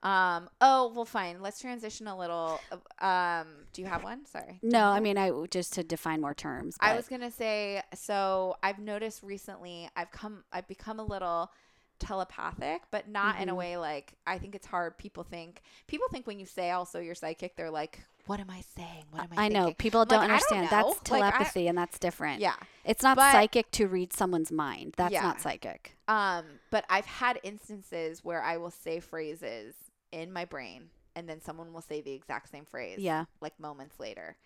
Um. 0.02 0.48
Oh 0.60 0.92
well, 0.94 1.04
fine. 1.04 1.42
Let's 1.42 1.60
transition 1.60 2.06
a 2.06 2.16
little. 2.16 2.60
Um. 3.00 3.46
Do 3.72 3.82
you 3.82 3.88
have 3.88 4.02
one? 4.02 4.24
Sorry. 4.26 4.58
No, 4.62 4.84
I 4.86 5.00
mean 5.00 5.18
I 5.18 5.30
just 5.50 5.74
to 5.74 5.82
define 5.84 6.20
more 6.20 6.34
terms. 6.34 6.76
I 6.80 6.90
but- 6.90 6.96
was 6.96 7.08
gonna 7.08 7.30
say. 7.30 7.82
So 7.94 8.56
I've 8.62 8.78
noticed 8.78 9.22
recently. 9.22 9.90
I've 9.96 10.10
come. 10.10 10.44
I've 10.52 10.66
become 10.68 10.98
a 11.00 11.04
little 11.04 11.50
telepathic, 11.98 12.82
but 12.90 13.08
not 13.08 13.38
in 13.40 13.48
a 13.50 13.52
Mhm. 13.52 13.56
way 13.56 13.76
like 13.76 14.14
I 14.26 14.38
think 14.38 14.54
it's 14.54 14.66
hard. 14.66 14.96
People 14.98 15.22
think 15.22 15.62
people 15.86 16.06
think 16.10 16.26
when 16.26 16.38
you 16.40 16.46
say 16.46 16.70
also 16.70 16.98
you're 16.98 17.14
psychic, 17.14 17.56
they're 17.56 17.70
like, 17.70 18.00
"What 18.26 18.40
am 18.40 18.48
I 18.50 18.62
saying? 18.74 19.04
What 19.10 19.24
am 19.24 19.28
I?" 19.36 19.44
I 19.44 19.48
know 19.48 19.74
people 19.74 20.00
I'm 20.00 20.08
don't 20.08 20.18
"I 20.20 20.26
don't 20.26 20.30
understand. 20.32 20.62
know." 20.64 20.70
That's 20.70 21.10
Like, 21.10 21.22
I- 21.22 21.30
telepathy, 21.30 21.68
and 21.68 21.76
that's 21.76 21.98
different. 21.98 22.40
Yeah. 22.40 22.56
It's 22.84 23.02
not 23.02 23.16
But- 23.18 23.32
psychic 23.32 23.70
to 23.72 23.86
read 23.86 24.14
someone's 24.14 24.50
mind. 24.50 24.94
That's 24.96 25.12
Yeah. 25.12 25.22
not 25.22 25.42
psychic. 25.42 25.94
Um, 26.08 26.60
but 26.70 26.86
I've 26.88 27.04
had 27.06 27.38
instances 27.42 28.24
where 28.24 28.42
I 28.42 28.56
will 28.56 28.70
say 28.70 28.98
phrases 28.98 29.74
in 30.12 30.32
my 30.32 30.44
brain 30.44 30.90
and 31.16 31.28
then 31.28 31.40
someone 31.40 31.72
will 31.72 31.82
say 31.82 32.00
the 32.00 32.12
exact 32.12 32.48
same 32.50 32.64
phrase 32.64 32.98
Yeah. 32.98 33.24
like 33.40 33.58
moments 33.60 33.98
later. 34.00 34.36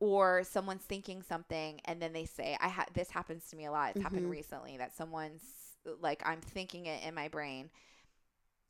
Or 0.00 0.42
someone's 0.42 0.82
thinking 0.82 1.22
something 1.22 1.80
and 1.84 2.02
then 2.02 2.12
they 2.12 2.24
say 2.24 2.56
I 2.60 2.68
had 2.68 2.88
this 2.92 3.10
happens 3.10 3.46
to 3.50 3.56
me 3.56 3.66
a 3.66 3.70
lot. 3.72 3.92
It's 3.94 4.02
happened 4.02 4.26
Mhm. 4.26 4.30
recently 4.30 4.76
that 4.78 4.94
someone's 4.96 5.42
like 6.00 6.22
I'm 6.26 6.40
thinking 6.40 6.86
it 6.86 7.02
in 7.04 7.14
my 7.14 7.28
brain 7.28 7.70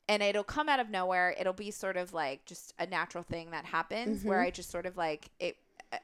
and 0.08 0.22
it'll 0.22 0.44
come 0.44 0.68
out 0.68 0.80
of 0.80 0.90
nowhere. 0.90 1.34
It'll 1.38 1.52
be 1.52 1.70
sort 1.70 1.96
of 1.96 2.12
like 2.12 2.44
just 2.44 2.74
a 2.78 2.86
natural 2.86 3.24
thing 3.24 3.50
that 3.52 3.64
happens 3.64 4.24
where 4.24 4.38
Mhm. 4.40 4.46
I 4.46 4.50
just 4.50 4.70
sort 4.70 4.86
of 4.86 4.96
like 4.96 5.30
it 5.38 5.56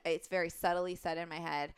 it's 0.05 0.29
very 0.29 0.51
subtly 0.51 0.95
said 0.95 1.17
in 1.19 1.29
my 1.29 1.39
head 1.39 1.73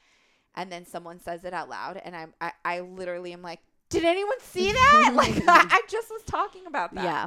and 0.56 0.70
then 0.70 0.84
someone 0.84 1.20
says 1.20 1.44
it 1.44 1.54
out 1.54 1.68
loud 1.68 1.96
and 1.96 2.14
I'm 2.16 2.34
I, 2.40 2.52
I 2.64 2.80
literally 2.80 3.32
am 3.32 3.42
like 3.42 3.60
did 3.88 4.04
anyone 4.04 4.38
see 4.40 4.70
that? 4.72 5.12
like 5.16 5.36
I, 5.48 5.66
I 5.70 5.82
just 5.88 6.10
was 6.10 6.22
talking 6.22 6.66
about 6.66 6.94
that. 6.94 7.02
Yeah. 7.04 7.26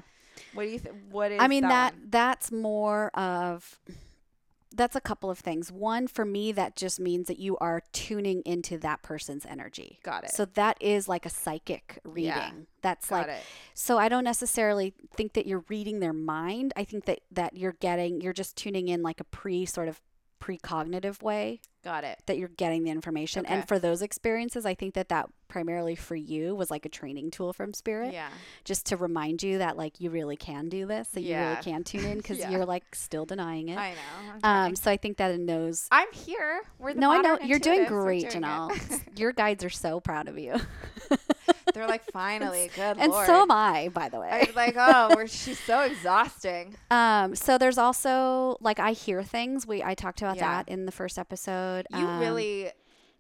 What 0.53 0.63
do 0.63 0.69
you 0.69 0.79
think? 0.79 0.95
What 1.11 1.31
is? 1.31 1.39
I 1.41 1.47
mean 1.47 1.63
that 1.63 1.93
one? 1.93 2.07
that's 2.09 2.51
more 2.51 3.09
of 3.15 3.79
that's 4.75 4.95
a 4.95 5.01
couple 5.01 5.29
of 5.29 5.39
things. 5.39 5.71
One, 5.71 6.07
for 6.07 6.25
me, 6.25 6.51
that 6.53 6.75
just 6.75 6.99
means 6.99 7.27
that 7.27 7.39
you 7.39 7.57
are 7.57 7.83
tuning 7.91 8.41
into 8.45 8.77
that 8.79 9.03
person's 9.03 9.45
energy. 9.45 9.99
Got 10.03 10.25
it. 10.25 10.31
So 10.31 10.45
that 10.45 10.77
is 10.81 11.07
like 11.07 11.25
a 11.25 11.29
psychic 11.29 11.99
reading. 12.03 12.27
Yeah. 12.27 12.51
That's 12.81 13.07
Got 13.07 13.27
like 13.27 13.37
it. 13.37 13.43
so 13.73 13.97
I 13.97 14.09
don't 14.09 14.23
necessarily 14.23 14.93
think 15.15 15.33
that 15.33 15.45
you're 15.45 15.63
reading 15.69 15.99
their 15.99 16.13
mind. 16.13 16.73
I 16.75 16.83
think 16.83 17.05
that 17.05 17.21
that 17.31 17.55
you're 17.55 17.73
getting 17.79 18.21
you're 18.21 18.33
just 18.33 18.57
tuning 18.57 18.87
in 18.87 19.01
like 19.03 19.19
a 19.19 19.25
pre 19.25 19.65
sort 19.65 19.87
of 19.87 20.01
precognitive 20.43 21.21
way 21.23 21.61
Got 21.83 22.03
it. 22.03 22.19
that 22.25 22.37
you're 22.37 22.49
getting 22.49 22.83
the 22.83 22.91
information. 22.91 23.45
And 23.45 23.65
for 23.67 23.79
those 23.79 24.01
experiences, 24.01 24.65
I 24.65 24.73
think 24.75 24.93
that 24.95 25.09
that 25.09 25.27
primarily 25.47 25.95
for 25.95 26.15
you 26.15 26.55
was 26.55 26.71
like 26.71 26.85
a 26.85 26.89
training 26.89 27.29
tool 27.31 27.53
from 27.53 27.73
spirit 27.73 28.11
Yeah. 28.13 28.27
just 28.65 28.87
to 28.87 28.97
remind 28.97 29.43
you 29.43 29.59
that 29.59 29.77
like 29.77 29.99
you 30.01 30.09
really 30.09 30.35
can 30.35 30.67
do 30.67 30.85
this, 30.85 31.07
that 31.09 31.21
you 31.21 31.35
really 31.35 31.55
can 31.61 31.83
tune 31.83 32.03
in 32.05 32.17
because 32.17 32.39
Yeah. 32.39 32.49
you're 32.49 32.65
like 32.65 32.83
still 32.95 33.25
denying 33.25 33.69
it. 33.69 33.77
I 33.77 33.91
know. 33.91 33.97
I'm 34.43 34.67
um, 34.71 34.75
so 34.75 34.91
I 34.91 34.97
think 34.97 35.17
that 35.17 35.31
in 35.31 35.45
those. 35.45 35.87
I'm 35.91 36.11
here. 36.11 36.61
We're 36.79 36.93
the 36.93 36.99
No, 36.99 37.11
I 37.11 37.21
know 37.21 37.37
you're 37.43 37.59
doing 37.59 37.85
great, 37.85 38.29
doing. 38.29 38.43
Janelle. 38.43 39.01
Your 39.19 39.31
guides 39.31 39.63
are 39.63 39.69
so 39.69 39.99
proud 39.99 40.27
of 40.27 40.37
you, 40.39 40.55
They're 41.73 41.87
like, 41.87 42.03
finally, 42.11 42.69
good 42.75 42.97
and 42.99 43.11
lord. 43.11 43.25
so 43.27 43.41
am 43.43 43.51
I, 43.51 43.89
by 43.93 44.09
the 44.09 44.19
way. 44.19 44.29
I 44.31 44.39
was 44.45 44.55
like, 44.55 44.75
oh, 44.77 45.13
we're, 45.15 45.27
she's 45.27 45.59
so 45.59 45.81
exhausting. 45.81 46.75
Um, 46.91 47.35
so 47.35 47.57
there's 47.57 47.77
also 47.77 48.57
like 48.61 48.79
I 48.79 48.91
hear 48.91 49.23
things. 49.23 49.65
We 49.67 49.83
I 49.83 49.93
talked 49.95 50.21
about 50.21 50.35
Yeah. 50.37 50.63
that 50.63 50.69
in 50.69 50.85
the 50.85 50.91
first 50.91 51.17
episode. 51.17 51.85
You 51.91 51.97
Um, 52.05 52.19
really, 52.19 52.69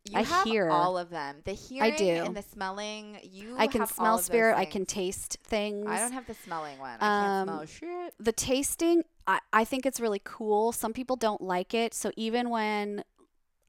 you 0.05 0.15
I 0.17 0.23
have 0.23 0.43
hear. 0.45 0.69
all 0.69 0.97
of 0.97 1.09
them. 1.09 1.37
The 1.45 1.53
hearing 1.53 1.93
I 1.93 1.95
do. 1.95 2.05
and 2.25 2.35
the 2.35 2.41
smelling. 2.41 3.17
You. 3.23 3.55
I 3.57 3.67
can 3.67 3.81
have 3.81 3.91
all 3.91 3.95
smell 4.05 4.17
spirit. 4.19 4.57
I 4.57 4.65
can 4.65 4.85
taste 4.85 5.37
things. 5.43 5.87
I 5.89 5.97
don't 5.99 6.11
have 6.13 6.27
the 6.27 6.35
smelling 6.35 6.77
one. 6.79 6.95
I 6.95 6.97
can't 6.99 7.03
Um, 7.03 7.47
smell 7.47 7.65
shit. 7.65 8.13
the 8.19 8.31
tasting. 8.33 9.03
I, 9.25 9.39
I 9.53 9.63
think 9.63 9.85
it's 9.85 9.99
really 10.01 10.21
cool. 10.23 10.71
Some 10.73 10.91
people 10.93 11.15
don't 11.15 11.41
like 11.41 11.73
it. 11.73 11.93
So 11.93 12.11
even 12.17 12.49
when 12.49 13.03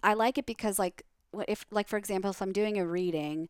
I 0.03 0.15
like 0.15 0.37
it 0.37 0.47
because 0.47 0.79
like 0.79 1.05
if 1.49 1.65
like 1.71 1.89
for 1.89 1.97
example 1.97 2.31
if 2.31 2.41
I'm 2.43 2.53
doing 2.53 2.79
a 2.79 2.87
reading. 2.87 3.49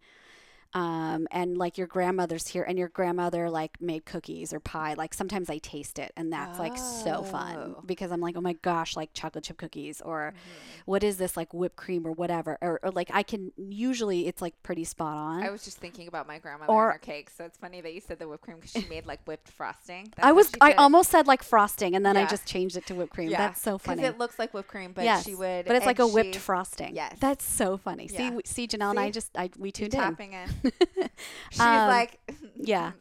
Um, 0.74 1.28
and 1.30 1.56
like 1.56 1.78
your 1.78 1.86
grandmother's 1.86 2.48
here 2.48 2.64
and 2.64 2.76
your 2.76 2.88
grandmother 2.88 3.48
like 3.48 3.80
made 3.80 4.04
cookies 4.06 4.52
or 4.52 4.58
pie 4.58 4.94
like 4.94 5.14
sometimes 5.14 5.48
i 5.48 5.58
taste 5.58 6.00
it 6.00 6.12
and 6.16 6.32
that's 6.32 6.58
like 6.58 6.76
so 6.76 7.22
fun 7.22 7.74
Oh. 7.78 7.82
because 7.86 8.10
i'm 8.10 8.20
like 8.20 8.36
oh 8.36 8.40
my 8.40 8.54
gosh 8.54 8.96
like 8.96 9.10
chocolate 9.14 9.44
chip 9.44 9.56
cookies 9.56 10.00
or 10.00 10.32
Mm-hmm. 10.34 10.80
what 10.86 11.04
is 11.04 11.16
this 11.16 11.36
like 11.36 11.54
whipped 11.54 11.76
cream 11.76 12.04
or 12.04 12.10
whatever 12.10 12.58
or, 12.60 12.80
or 12.82 12.90
like 12.90 13.08
i 13.14 13.22
can 13.22 13.52
usually 13.56 14.26
it's 14.26 14.42
like 14.42 14.60
pretty 14.64 14.82
spot 14.82 15.16
on 15.16 15.42
I 15.44 15.50
was 15.50 15.62
just 15.64 15.78
thinking 15.78 16.08
about 16.08 16.26
my 16.26 16.38
grandmother 16.38 16.72
Or- 16.72 16.90
and 16.90 16.94
her 16.94 16.98
cakes. 16.98 17.34
So 17.36 17.44
it's 17.44 17.56
funny 17.56 17.80
that 17.80 17.94
you 17.94 18.00
said 18.00 18.18
the 18.18 18.26
whipped 18.26 18.42
cream 18.42 18.56
because 18.56 18.72
she 18.72 18.88
made 18.88 19.06
like 19.06 19.20
whipped 19.28 19.48
frosting. 19.48 20.08
That's 20.16 20.26
i 20.26 20.32
was 20.32 20.50
i 20.60 20.72
almost 20.72 21.08
said 21.10 21.28
like 21.28 21.44
frosting 21.44 21.94
and 21.94 22.04
then 22.04 22.16
i 22.16 22.26
just 22.26 22.46
changed 22.46 22.76
it 22.76 22.84
to 22.86 22.94
whipped 22.96 23.12
cream 23.14 23.28
Yeah, 23.30 23.38
that's 23.38 23.60
so 23.62 23.78
funny 23.78 24.02
it 24.02 24.18
looks 24.18 24.40
like 24.40 24.52
whipped 24.52 24.68
cream, 24.68 24.90
but 24.92 25.04
yes, 25.04 25.24
she 25.24 25.36
would. 25.36 25.66
but 25.66 25.76
it's 25.76 25.86
like 25.86 26.00
a 26.00 26.06
whipped 26.08 26.34
frosting 26.34 26.96
Yes. 26.96 27.16
that's 27.20 27.44
so 27.44 27.76
funny 27.76 28.08
see 28.08 28.16
Yeah. 28.24 28.30
we- 28.30 28.42
see 28.44 28.66
janelle 28.66 28.90
and 28.90 28.98
i 28.98 29.10
just 29.12 29.30
i 29.38 29.50
we 29.56 29.70
tuned 29.70 29.94
in 29.94 30.00
tapping 30.00 30.32
in. 30.32 30.63
She's 31.50 31.60
Um, 31.60 31.88
like, 31.88 32.18
yeah 32.56 32.92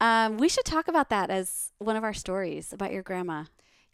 um 0.00 0.36
we 0.38 0.48
should 0.48 0.64
talk 0.64 0.88
about 0.88 1.10
that 1.10 1.30
as 1.30 1.70
one 1.78 1.96
of 1.96 2.02
our 2.04 2.12
stories 2.14 2.72
about 2.72 2.92
your 2.92 3.02
grandma 3.02 3.44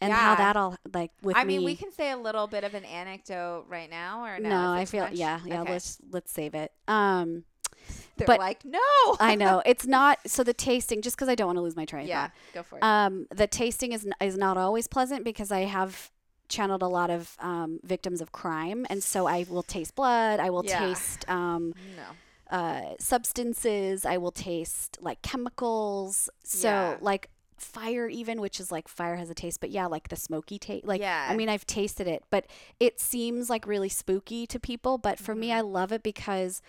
and 0.01 0.11
how 0.13 0.33
that 0.35 0.55
all 0.55 0.75
like 0.93 1.11
with 1.21 1.35
I 1.35 1.43
me 1.43 1.57
mean, 1.57 1.65
we 1.65 1.75
can 1.75 1.91
say 1.91 2.11
a 2.11 2.17
little 2.17 2.47
bit 2.47 2.63
of 2.63 2.73
an 2.73 2.85
anecdote 2.85 3.65
right 3.67 3.89
now, 3.89 4.23
or 4.23 4.39
no? 4.39 4.49
no, 4.49 4.71
I 4.71 4.85
feel 4.85 5.03
much? 5.03 5.13
yeah, 5.13 5.39
yeah. 5.45 5.61
Okay. 5.61 5.73
Let's 5.73 5.97
let's 6.09 6.31
save 6.31 6.55
it. 6.55 6.71
Um, 6.87 7.43
They're 8.17 8.25
but- 8.27 8.39
like, 8.39 8.63
no. 8.63 8.79
I 9.19 9.35
know 9.35 9.61
it's 9.65 9.85
not 9.85 10.19
so 10.25 10.41
the 10.43 10.53
tasting 10.53 11.01
just 11.01 11.17
because 11.17 11.27
I 11.27 11.35
don't 11.35 11.47
want 11.47 11.57
to 11.57 11.61
lose 11.61 11.75
my 11.75 11.83
train 11.85 12.07
yeah, 12.07 12.27
thought. 12.27 12.31
go 12.53 12.63
for 12.63 12.77
it. 12.77 12.83
Um, 12.83 13.27
the 13.35 13.45
tasting 13.45 13.91
is 13.91 14.07
is 14.21 14.37
not 14.37 14.57
always 14.57 14.87
pleasant 14.87 15.25
because 15.25 15.51
I 15.51 15.61
have 15.65 16.11
channeled 16.47 16.81
a 16.81 16.87
lot 16.87 17.09
of 17.11 17.35
um, 17.41 17.79
victims 17.83 18.21
of 18.21 18.31
crime, 18.31 18.87
and 18.89 19.03
so 19.03 19.27
I 19.27 19.45
will 19.49 19.63
taste 19.63 19.95
blood. 19.95 20.39
I 20.39 20.49
will 20.49 20.63
Yeah. 20.65 20.79
taste 20.79 21.29
um, 21.29 21.73
no. 21.97 22.03
Uh, 22.49 22.95
substances. 22.99 24.05
I 24.05 24.17
will 24.17 24.31
taste 24.31 24.97
like 25.01 25.21
chemicals. 25.21 26.29
So 26.43 26.67
Yeah. 26.69 26.97
like 27.01 27.29
fire 27.57 28.07
even 28.07 28.39
which 28.39 28.57
is 28.57 28.71
like 28.71 28.87
fire 28.87 29.17
has 29.17 29.29
a 29.29 29.33
taste 29.33 29.59
but 29.59 29.69
yeah 29.69 29.85
like 29.85 30.07
the 30.07 30.15
smoky 30.15 30.57
taste 30.57 30.85
like 30.87 31.01
Yeah. 31.01 31.27
i 31.29 31.35
mean 31.35 31.49
i've 31.49 31.67
tasted 31.67 32.07
it 32.07 32.23
but 32.29 32.45
it 32.79 33.01
seems 33.01 33.49
like 33.49 33.67
really 33.67 33.89
spooky 33.89 34.47
to 34.47 34.57
people 34.61 34.97
but 34.97 35.19
for 35.19 35.33
Mm-hmm. 35.33 35.41
me 35.41 35.51
i 35.51 35.59
love 35.59 35.91
it 35.91 36.01
because 36.01 36.61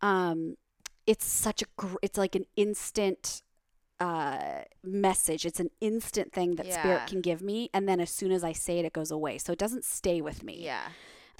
um 0.00 0.56
it's 1.06 1.26
such 1.26 1.60
a 1.60 1.66
gr- 1.76 1.98
it's 2.00 2.16
like 2.16 2.34
an 2.34 2.46
instant 2.56 3.42
uh 4.00 4.62
message 4.82 5.44
it's 5.44 5.60
an 5.60 5.68
instant 5.82 6.32
thing 6.32 6.54
that 6.56 6.64
Yeah. 6.64 6.80
spirit 6.80 7.06
can 7.06 7.20
give 7.20 7.42
me 7.42 7.68
and 7.74 7.86
then 7.86 8.00
as 8.00 8.08
soon 8.08 8.32
as 8.32 8.42
i 8.42 8.52
say 8.52 8.78
it 8.78 8.86
it 8.86 8.94
goes 8.94 9.10
away 9.10 9.36
so 9.36 9.52
it 9.52 9.58
doesn't 9.58 9.84
stay 9.84 10.22
with 10.22 10.42
me 10.42 10.64
Yeah. 10.64 10.88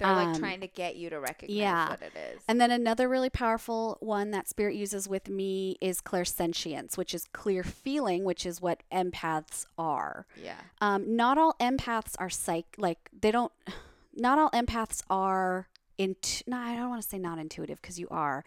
They're 0.01 0.13
like 0.13 0.27
Um, 0.35 0.39
trying 0.39 0.61
to 0.61 0.67
get 0.67 0.95
you 0.95 1.09
to 1.09 1.19
recognize 1.19 1.55
yeah. 1.55 1.89
what 1.89 2.01
it 2.01 2.13
is. 2.15 2.41
and 2.47 2.59
then 2.59 2.71
another 2.71 3.07
really 3.07 3.29
powerful 3.29 3.97
one 4.01 4.31
that 4.31 4.47
spirit 4.49 4.75
uses 4.75 5.07
with 5.07 5.29
me 5.29 5.77
is 5.79 6.01
clairsentience, 6.01 6.97
which 6.97 7.13
is 7.13 7.25
clear 7.33 7.63
feeling, 7.63 8.23
which 8.23 8.45
is 8.45 8.61
what 8.61 8.83
empaths 8.91 9.65
are. 9.77 10.25
yeah. 10.35 10.55
Um, 10.81 11.15
not 11.15 11.37
all 11.37 11.55
empaths 11.59 12.15
are 12.19 12.29
psych 12.29 12.65
like 12.77 13.09
they 13.17 13.31
don't. 13.31 13.51
Not 14.13 14.37
all 14.39 14.49
empaths 14.51 15.01
are 15.09 15.69
into. 15.97 16.43
No, 16.47 16.57
I 16.57 16.75
don't 16.75 16.89
want 16.89 17.01
to 17.01 17.07
say 17.07 17.17
not 17.17 17.39
intuitive 17.39 17.81
because 17.81 17.97
you 17.99 18.07
are. 18.11 18.43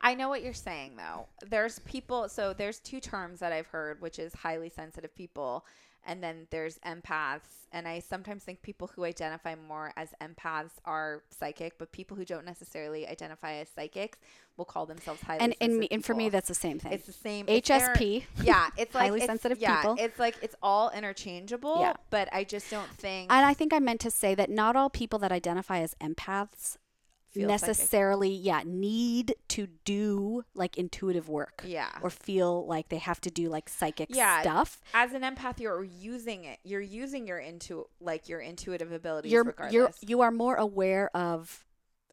I 0.00 0.14
know 0.14 0.28
what 0.28 0.42
you're 0.42 0.52
saying 0.54 0.96
though. 0.96 1.26
There's 1.46 1.78
people 1.80 2.28
so 2.28 2.52
there's 2.52 2.78
two 2.78 3.00
terms 3.00 3.40
that 3.40 3.52
I've 3.52 3.66
heard, 3.66 4.00
which 4.00 4.18
is 4.18 4.32
highly 4.34 4.68
sensitive 4.70 5.14
people 5.14 5.64
and 6.06 6.22
then 6.22 6.46
there's 6.50 6.78
empaths 6.78 7.66
and 7.72 7.86
I 7.86 7.98
sometimes 7.98 8.42
think 8.44 8.62
people 8.62 8.88
who 8.94 9.04
identify 9.04 9.54
more 9.56 9.92
as 9.96 10.14
empaths 10.22 10.70
are 10.84 11.22
psychic, 11.30 11.78
but 11.78 11.92
people 11.92 12.16
who 12.16 12.24
don't 12.24 12.44
necessarily 12.46 13.06
identify 13.06 13.54
as 13.54 13.68
psychics 13.68 14.18
will 14.56 14.64
call 14.64 14.86
themselves 14.86 15.20
highly 15.20 15.40
And 15.40 15.54
and, 15.60 15.78
me, 15.80 15.88
and 15.90 16.02
for 16.04 16.14
me, 16.14 16.28
that's 16.30 16.48
the 16.48 16.54
same 16.54 16.78
thing. 16.78 16.92
it's 16.92 17.06
the 17.06 17.12
same 17.12 17.44
HSP. 17.46 18.24
Yeah, 18.42 18.68
it's 18.78 18.94
like 18.94 19.04
Highly 19.04 19.16
it's- 19.18 19.26
sensitive 19.28 19.58
yeah, 19.58 19.76
people. 19.76 19.96
It's 19.98 20.18
like 20.18 20.36
it's 20.42 20.54
all 20.62 20.90
interchangeable, 20.90 21.78
Yeah. 21.80 21.94
but 22.10 22.28
I 22.32 22.44
just 22.44 22.70
don't 22.70 22.88
think 22.90 23.30
And 23.32 23.44
I 23.44 23.52
think 23.52 23.72
I 23.74 23.78
meant 23.80 24.00
to 24.02 24.10
say 24.10 24.34
that 24.36 24.48
not 24.48 24.76
all 24.76 24.88
people 24.88 25.18
that 25.18 25.32
identify 25.32 25.80
as 25.80 25.94
empaths 26.00 26.76
Necessarily, 27.44 28.30
yeah, 28.30 28.62
need 28.64 29.34
to 29.48 29.66
do 29.84 30.44
like 30.54 30.76
intuitive 30.78 31.28
work. 31.28 31.62
yeah. 31.66 31.90
or 32.02 32.10
feel 32.10 32.66
like 32.66 32.88
they 32.88 32.98
have 32.98 33.20
to 33.22 33.30
do 33.30 33.48
like 33.48 33.68
psychic 33.68 34.08
Yeah, 34.10 34.40
stuff. 34.42 34.80
As 34.94 35.12
an 35.12 35.22
empath, 35.22 35.60
you're 35.60 35.84
using 35.84 36.44
it. 36.44 36.58
You're 36.64 36.80
using 36.80 37.26
your 37.26 37.38
intu 37.38 37.84
like 38.00 38.28
your 38.28 38.40
intuitive 38.40 38.92
abilities 38.92 39.30
You're 39.32 39.44
regardless. 39.44 39.72
you're 39.74 39.90
you 40.00 40.20
are 40.22 40.30
more 40.30 40.56
aware 40.56 41.10
of 41.16 41.64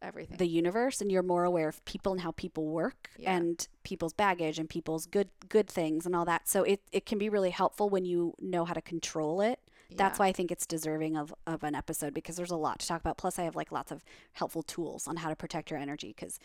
everything. 0.01 0.37
the 0.37 0.47
universe 0.47 0.99
and 0.99 1.09
you're 1.11 1.23
more 1.23 1.45
aware 1.45 1.69
of 1.69 1.83
people 1.85 2.11
and 2.11 2.21
how 2.21 2.31
people 2.31 2.65
work 2.67 3.09
Yeah. 3.17 3.35
and 3.37 3.65
people's 3.83 4.11
baggage 4.13 4.59
and 4.59 4.69
people's 4.69 5.05
good 5.05 5.29
good 5.47 5.67
things 5.69 6.05
and 6.05 6.15
all 6.15 6.25
that. 6.25 6.49
So 6.49 6.63
it, 6.63 6.81
it 6.91 7.05
can 7.05 7.17
be 7.17 7.29
really 7.29 7.51
helpful 7.51 7.89
when 7.89 8.03
you 8.05 8.33
know 8.39 8.65
how 8.65 8.73
to 8.73 8.81
control 8.81 9.39
it. 9.41 9.59
That's 9.95 10.17
Yeah. 10.19 10.23
why 10.25 10.27
I 10.29 10.31
think 10.33 10.51
it's 10.51 10.65
deserving 10.65 11.15
of, 11.17 11.33
of 11.47 11.63
an 11.63 11.75
episode 11.75 12.13
because 12.13 12.35
there's 12.35 12.51
a 12.51 12.55
lot 12.57 12.79
to 12.79 12.87
talk 12.87 13.01
about. 13.01 13.17
Plus, 13.17 13.39
I 13.39 13.43
have 13.43 13.55
like 13.55 13.71
lots 13.71 13.91
of 13.91 14.03
helpful 14.33 14.63
tools 14.63 15.07
on 15.07 15.17
how 15.17 15.29
to 15.29 15.35
protect 15.35 15.71
your 15.71 15.79
energy 15.79 16.13
because 16.15 16.39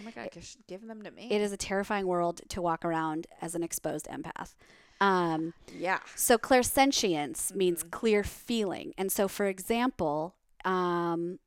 Oh 0.00 0.04
my 0.04 0.10
god, 0.10 0.30
should 0.40 0.66
give 0.66 0.86
them 0.86 1.02
to 1.02 1.10
me. 1.10 1.28
it 1.30 1.40
is 1.40 1.52
a 1.52 1.56
terrifying 1.56 2.06
world 2.06 2.40
to 2.48 2.62
walk 2.62 2.84
around 2.84 3.26
as 3.40 3.54
an 3.54 3.62
exposed 3.62 4.06
empath. 4.06 4.54
Um, 5.00 5.52
yeah. 5.76 5.98
So 6.14 6.38
clairsentience 6.38 7.48
Mm-hmm. 7.48 7.58
means 7.58 7.82
clear 7.82 8.22
feeling. 8.24 8.94
And 8.96 9.10
so 9.10 9.28
for 9.28 9.46
example, 9.46 10.34
um, 10.64 11.38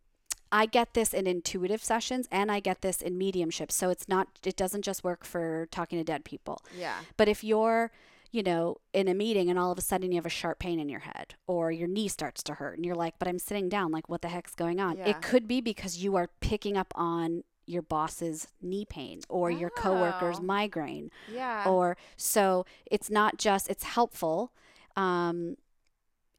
I 0.51 0.65
get 0.67 0.93
this 0.93 1.13
in 1.13 1.25
intuitive 1.27 1.83
sessions 1.83 2.27
and 2.31 2.51
I 2.51 2.59
get 2.59 2.81
this 2.81 3.01
in 3.01 3.17
mediumship. 3.17 3.71
So 3.71 3.89
it's 3.89 4.07
not 4.07 4.27
it 4.45 4.55
doesn't 4.55 4.83
just 4.83 5.03
work 5.03 5.25
for 5.25 5.67
talking 5.71 5.97
to 5.99 6.03
dead 6.03 6.23
people. 6.25 6.61
Yeah. 6.77 6.95
But 7.17 7.27
if 7.27 7.43
you're, 7.43 7.91
you 8.35 8.43
know, 8.43 8.77
in 8.93 9.07
a 9.07 9.13
meeting 9.13 9.49
and 9.49 9.57
all 9.57 9.71
of 9.71 9.77
a 9.77 9.81
sudden 9.81 10.11
you 10.11 10.17
have 10.17 10.25
a 10.25 10.29
sharp 10.29 10.59
pain 10.59 10.77
in 10.79 10.89
your 10.89 10.99
head 11.01 11.35
or 11.47 11.71
your 11.71 11.87
knee 11.87 12.09
starts 12.09 12.43
to 12.43 12.53
hurt 12.55 12.75
and 12.75 12.85
you're 12.85 12.95
like, 13.05 13.17
"But 13.17 13.27
I'm 13.29 13.39
sitting 13.39 13.69
down, 13.69 13.91
like 13.91 14.09
what 14.09 14.21
the 14.21 14.27
heck's 14.27 14.55
going 14.55 14.79
on?" 14.79 14.97
Yeah. 14.97 15.09
It 15.09 15.21
could 15.21 15.47
be 15.47 15.61
because 15.61 16.03
you 16.03 16.15
are 16.17 16.29
picking 16.41 16.75
up 16.77 16.91
on 16.95 17.43
your 17.65 17.81
boss's 17.81 18.47
knee 18.61 18.85
pain 18.85 19.21
or 19.29 19.49
your 19.49 19.69
coworker's 19.71 20.39
Oh. 20.39 20.43
migraine 20.43 21.09
Yeah. 21.31 21.63
or 21.67 21.97
so 22.17 22.65
it's 22.91 23.09
not 23.09 23.37
just 23.37 23.69
it's 23.69 23.83
helpful 23.83 24.51
um 24.95 25.55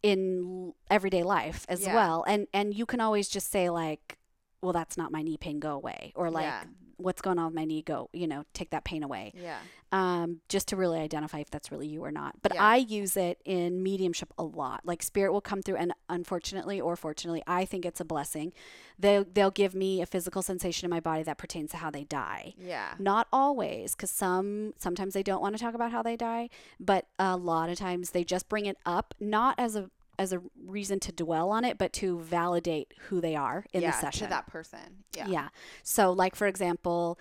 in 0.02 0.72
everyday 0.90 1.22
life 1.24 1.66
as 1.68 1.80
Yeah. 1.82 1.94
well 1.94 2.24
and 2.28 2.46
and 2.52 2.74
you 2.74 2.86
can 2.86 3.00
always 3.00 3.28
just 3.28 3.50
say 3.50 3.68
like 3.70 4.18
well 4.66 4.72
that's 4.72 4.96
not 4.96 5.12
my 5.12 5.22
knee 5.22 5.36
pain 5.36 5.58
go 5.60 5.72
away 5.74 6.12
or 6.16 6.30
like 6.30 6.44
Yeah. 6.44 6.64
what's 6.96 7.22
going 7.22 7.38
on 7.38 7.46
with 7.46 7.54
my 7.54 7.64
knee 7.64 7.82
go 7.82 8.08
you 8.12 8.26
know 8.26 8.42
take 8.52 8.70
that 8.70 8.84
pain 8.84 9.02
away 9.04 9.32
yeah. 9.34 9.58
um 9.92 10.40
just 10.48 10.66
to 10.68 10.76
really 10.76 10.98
identify 10.98 11.38
if 11.38 11.50
that's 11.50 11.70
really 11.70 11.86
you 11.86 12.02
or 12.04 12.10
not 12.10 12.34
but 12.42 12.52
Yeah. 12.54 12.64
i 12.64 12.76
use 12.76 13.16
it 13.16 13.40
in 13.44 13.82
mediumship 13.82 14.32
a 14.38 14.42
lot 14.42 14.80
like 14.84 15.02
spirit 15.02 15.30
will 15.32 15.40
come 15.40 15.62
through 15.62 15.76
and 15.76 15.92
unfortunately 16.08 16.80
or 16.80 16.96
fortunately 16.96 17.42
i 17.46 17.64
think 17.64 17.84
it's 17.86 18.00
a 18.00 18.04
blessing 18.04 18.52
they'll 18.98 19.24
they'll 19.34 19.50
give 19.50 19.74
me 19.74 20.00
a 20.02 20.06
physical 20.06 20.42
sensation 20.42 20.86
in 20.86 20.90
my 20.90 21.00
body 21.00 21.22
that 21.22 21.38
pertains 21.38 21.70
to 21.72 21.76
how 21.76 21.90
they 21.90 22.04
die 22.04 22.54
Yeah. 22.58 22.94
not 22.98 23.28
always 23.32 23.94
because 23.94 24.10
some 24.10 24.72
sometimes 24.78 25.14
they 25.14 25.22
don't 25.22 25.42
want 25.42 25.56
to 25.56 25.62
talk 25.62 25.74
about 25.74 25.92
how 25.92 26.02
they 26.02 26.16
die 26.16 26.48
but 26.80 27.06
a 27.18 27.36
lot 27.36 27.68
of 27.70 27.78
times 27.78 28.10
they 28.10 28.24
just 28.24 28.48
bring 28.48 28.66
it 28.66 28.78
up 28.84 29.14
not 29.20 29.54
as 29.58 29.76
a 29.76 29.90
as 30.18 30.32
a 30.32 30.40
reason 30.64 31.00
to 31.00 31.12
dwell 31.12 31.50
on 31.50 31.64
it, 31.64 31.78
but 31.78 31.92
to 31.94 32.20
validate 32.20 32.94
who 33.08 33.20
they 33.20 33.36
are 33.36 33.64
in 33.72 33.82
yeah, 33.82 33.90
the 33.90 33.96
session. 33.96 34.26
to 34.26 34.30
that 34.30 34.46
person. 34.46 35.04
Yeah. 35.16 35.28
Yeah. 35.28 35.48
So, 35.82 36.12
like 36.12 36.34
for 36.34 36.46
example, 36.46 37.18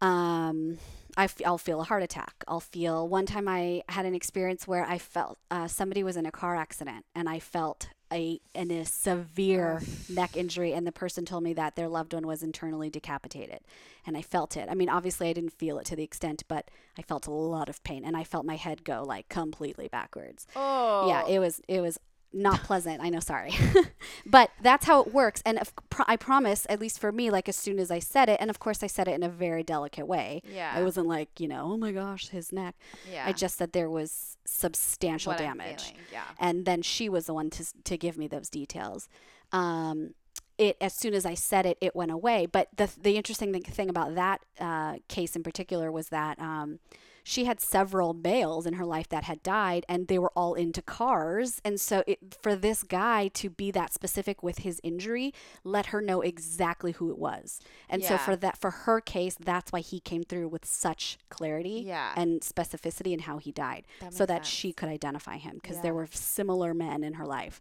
um, 0.00 0.78
I 1.16 1.24
f- 1.24 1.40
I'll 1.44 1.58
feel 1.58 1.80
a 1.80 1.84
heart 1.84 2.02
attack. 2.02 2.44
I'll 2.48 2.60
feel. 2.60 3.08
One 3.08 3.26
time 3.26 3.48
I 3.48 3.82
had 3.88 4.06
an 4.06 4.14
experience 4.14 4.66
where 4.66 4.84
I 4.84 4.98
felt 4.98 5.38
uh, 5.50 5.68
somebody 5.68 6.02
was 6.02 6.16
in 6.16 6.26
a 6.26 6.32
car 6.32 6.56
accident, 6.56 7.04
and 7.14 7.28
I 7.28 7.38
felt 7.38 7.88
a 8.12 8.40
in 8.54 8.70
a 8.70 8.84
severe 8.84 9.82
neck 10.08 10.36
injury, 10.36 10.72
and 10.72 10.86
the 10.86 10.92
person 10.92 11.24
told 11.24 11.42
me 11.42 11.52
that 11.54 11.76
their 11.76 11.88
loved 11.88 12.14
one 12.14 12.26
was 12.26 12.42
internally 12.42 12.90
decapitated, 12.90 13.60
and 14.06 14.16
I 14.16 14.22
felt 14.22 14.56
it. 14.56 14.68
I 14.70 14.74
mean, 14.74 14.88
obviously, 14.88 15.28
I 15.28 15.32
didn't 15.32 15.52
feel 15.52 15.78
it 15.78 15.86
to 15.86 15.96
the 15.96 16.02
extent, 16.04 16.42
but 16.48 16.70
I 16.98 17.02
felt 17.02 17.26
a 17.26 17.30
lot 17.32 17.68
of 17.68 17.82
pain, 17.84 18.04
and 18.04 18.16
I 18.16 18.24
felt 18.24 18.44
my 18.44 18.56
head 18.56 18.84
go 18.84 19.02
like 19.02 19.28
completely 19.28 19.88
backwards. 19.88 20.46
Oh. 20.54 21.08
Yeah, 21.08 21.26
it 21.26 21.38
was 21.38 21.60
it 21.68 21.80
was 21.80 21.98
not 22.32 22.62
pleasant. 22.62 23.00
I 23.02 23.08
know, 23.08 23.20
sorry, 23.20 23.52
but 24.26 24.50
that's 24.62 24.84
how 24.86 25.00
it 25.02 25.12
works. 25.12 25.42
And 25.44 25.58
if, 25.58 25.72
pr- 25.90 26.02
I 26.06 26.16
promise, 26.16 26.66
at 26.68 26.80
least 26.80 26.98
for 26.98 27.12
me, 27.12 27.30
like 27.30 27.48
as 27.48 27.56
soon 27.56 27.78
as 27.78 27.90
I 27.90 27.98
said 27.98 28.28
it, 28.28 28.38
and 28.40 28.50
of 28.50 28.58
course 28.58 28.82
I 28.82 28.86
said 28.86 29.08
it 29.08 29.12
in 29.12 29.22
a 29.22 29.28
very 29.28 29.62
delicate 29.62 30.06
way. 30.06 30.42
Yeah. 30.50 30.72
I 30.74 30.82
wasn't 30.82 31.06
like 31.06 31.38
you 31.40 31.48
know, 31.48 31.72
oh 31.72 31.76
my 31.76 31.92
gosh, 31.92 32.28
his 32.28 32.52
neck. 32.52 32.74
yeah. 33.10 33.24
I 33.26 33.32
just 33.32 33.56
said 33.58 33.72
there 33.72 33.90
was 33.90 34.36
substantial 34.44 35.32
What 35.32 35.38
damage, 35.38 35.94
Yeah. 36.12 36.22
and 36.38 36.64
then 36.64 36.82
she 36.82 37.08
was 37.08 37.26
the 37.26 37.34
one 37.34 37.50
to 37.50 37.64
to 37.84 37.96
give 37.96 38.16
me 38.18 38.28
those 38.28 38.48
details. 38.48 39.08
Um, 39.52 40.14
it 40.58 40.76
as 40.80 40.94
soon 40.94 41.14
as 41.14 41.24
I 41.26 41.34
said 41.34 41.66
it, 41.66 41.78
it 41.80 41.94
went 41.96 42.10
away. 42.10 42.46
But 42.46 42.68
the 42.76 42.90
the 43.00 43.16
interesting 43.16 43.52
thing, 43.52 43.62
thing 43.62 43.88
about 43.90 44.14
that 44.14 44.40
uh, 44.60 44.96
case 45.08 45.34
in 45.36 45.42
particular 45.42 45.90
was 45.90 46.08
that 46.08 46.38
um, 46.38 46.78
she 47.22 47.44
had 47.44 47.60
several 47.60 48.14
males 48.14 48.66
in 48.66 48.74
her 48.74 48.84
life 48.84 49.08
that 49.10 49.24
had 49.24 49.42
died, 49.42 49.84
and 49.88 50.08
they 50.08 50.18
were 50.18 50.32
all 50.36 50.54
into 50.54 50.82
cars. 50.82 51.60
And 51.64 51.80
so, 51.80 52.02
it, 52.06 52.36
for 52.42 52.54
this 52.56 52.82
guy 52.82 53.28
to 53.34 53.50
be 53.50 53.70
that 53.70 53.92
specific 53.92 54.42
with 54.42 54.58
his 54.58 54.80
injury, 54.82 55.32
let 55.64 55.86
her 55.86 56.00
know 56.00 56.20
exactly 56.20 56.92
who 56.92 57.10
it 57.10 57.18
was. 57.18 57.60
And 57.88 58.02
so, 58.02 58.18
for 58.18 58.36
that, 58.36 58.58
for 58.58 58.70
her 58.70 59.00
case, 59.00 59.36
that's 59.38 59.72
why 59.72 59.80
he 59.80 60.00
came 60.00 60.22
through 60.24 60.48
with 60.48 60.64
such 60.64 61.18
clarity 61.28 61.84
Yeah. 61.86 62.12
and 62.16 62.40
specificity 62.40 63.12
in 63.12 63.20
how 63.20 63.38
he 63.38 63.52
died, 63.52 63.86
That 64.00 64.12
so 64.14 64.26
that 64.26 64.44
sense. 64.44 64.48
she 64.48 64.72
could 64.72 64.88
identify 64.88 65.36
him 65.36 65.56
because 65.62 65.76
Yeah. 65.76 65.82
there 65.82 65.94
were 65.94 66.08
similar 66.10 66.74
men 66.74 67.04
in 67.04 67.14
her 67.14 67.26
life. 67.26 67.60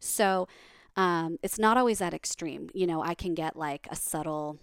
So 0.00 0.48
um, 0.96 1.38
it's 1.42 1.58
not 1.58 1.76
always 1.78 1.98
that 2.00 2.12
extreme. 2.14 2.68
You 2.74 2.86
know, 2.86 3.02
I 3.02 3.14
can 3.14 3.34
get 3.34 3.56
like 3.56 3.86
a 3.90 3.96
subtle 3.96 4.58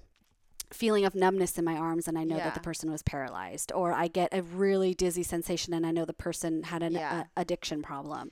feeling 0.71 1.05
of 1.05 1.15
numbness 1.15 1.57
in 1.57 1.65
my 1.65 1.75
arms 1.75 2.07
and 2.07 2.17
I 2.17 2.23
know 2.23 2.37
that 2.37 2.53
the 2.53 2.59
person 2.59 2.91
was 2.91 3.01
paralyzed, 3.03 3.71
or 3.73 3.91
I 3.93 4.07
get 4.07 4.29
a 4.33 4.41
really 4.41 4.93
dizzy 4.93 5.23
sensation 5.23 5.73
and 5.73 5.85
I 5.85 5.91
know 5.91 6.05
the 6.05 6.13
person 6.13 6.63
had 6.63 6.83
an 6.83 6.93
Yeah. 6.93 7.25
a- 7.35 7.41
addiction 7.41 7.81
problem. 7.81 8.31